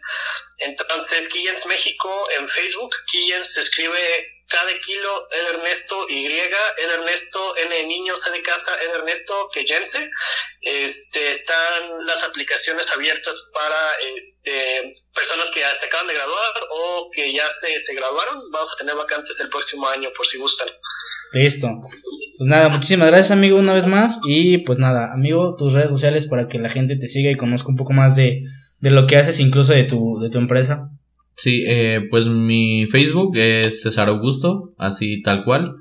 entonces 0.59 1.27
Quillens 1.29 1.65
México 1.65 2.27
en 2.37 2.47
Facebook, 2.47 2.91
Quillens 3.11 3.53
se 3.53 3.61
escribe 3.61 3.99
K 4.49 4.65
de 4.65 4.79
kilo, 4.79 5.27
Ed 5.31 5.55
Ernesto 5.55 6.09
Y, 6.09 6.25
Ed 6.25 6.89
Ernesto 6.91 7.55
N 7.57 7.75
de 7.75 7.83
niño, 7.83 8.13
de 8.33 8.41
casa, 8.41 8.71
Ed 8.81 8.95
Ernesto 8.95 9.49
Queyense. 9.53 10.09
Este, 10.61 11.31
están 11.31 12.05
las 12.05 12.23
aplicaciones 12.23 12.91
abiertas 12.91 13.35
para 13.53 13.93
este, 14.15 14.93
personas 15.13 15.51
que 15.51 15.59
ya 15.61 15.73
se 15.75 15.85
acaban 15.85 16.07
de 16.07 16.15
graduar 16.15 16.53
o 16.71 17.09
que 17.13 17.31
ya 17.31 17.47
se, 17.61 17.79
se 17.79 17.93
graduaron. 17.93 18.49
Vamos 18.51 18.69
a 18.73 18.77
tener 18.77 18.95
vacantes 18.95 19.39
el 19.39 19.49
próximo 19.49 19.87
año 19.87 20.09
por 20.15 20.25
si 20.25 20.37
gustan. 20.37 20.69
Listo. 21.31 21.69
Pues 22.39 22.49
nada, 22.49 22.69
muchísimas 22.69 23.09
gracias 23.09 23.31
amigo 23.31 23.57
una 23.57 23.73
vez 23.73 23.85
más 23.85 24.19
y 24.25 24.59
pues 24.59 24.79
nada, 24.79 25.13
amigo, 25.13 25.55
tus 25.57 25.73
redes 25.73 25.89
sociales 25.91 26.25
para 26.25 26.47
que 26.47 26.57
la 26.57 26.69
gente 26.69 26.95
te 26.95 27.07
siga 27.07 27.29
y 27.29 27.35
conozca 27.35 27.69
un 27.69 27.75
poco 27.75 27.93
más 27.93 28.15
de, 28.15 28.41
de 28.79 28.91
lo 28.91 29.07
que 29.07 29.17
haces 29.17 29.39
incluso 29.39 29.73
de 29.73 29.83
tu, 29.83 30.19
de 30.19 30.29
tu 30.29 30.37
empresa. 30.37 30.91
Sí, 31.35 31.63
eh, 31.65 32.05
pues 32.09 32.27
mi 32.27 32.85
Facebook 32.85 33.35
es 33.37 33.81
César 33.81 34.09
Augusto, 34.09 34.73
así 34.77 35.21
tal 35.21 35.45
cual. 35.45 35.77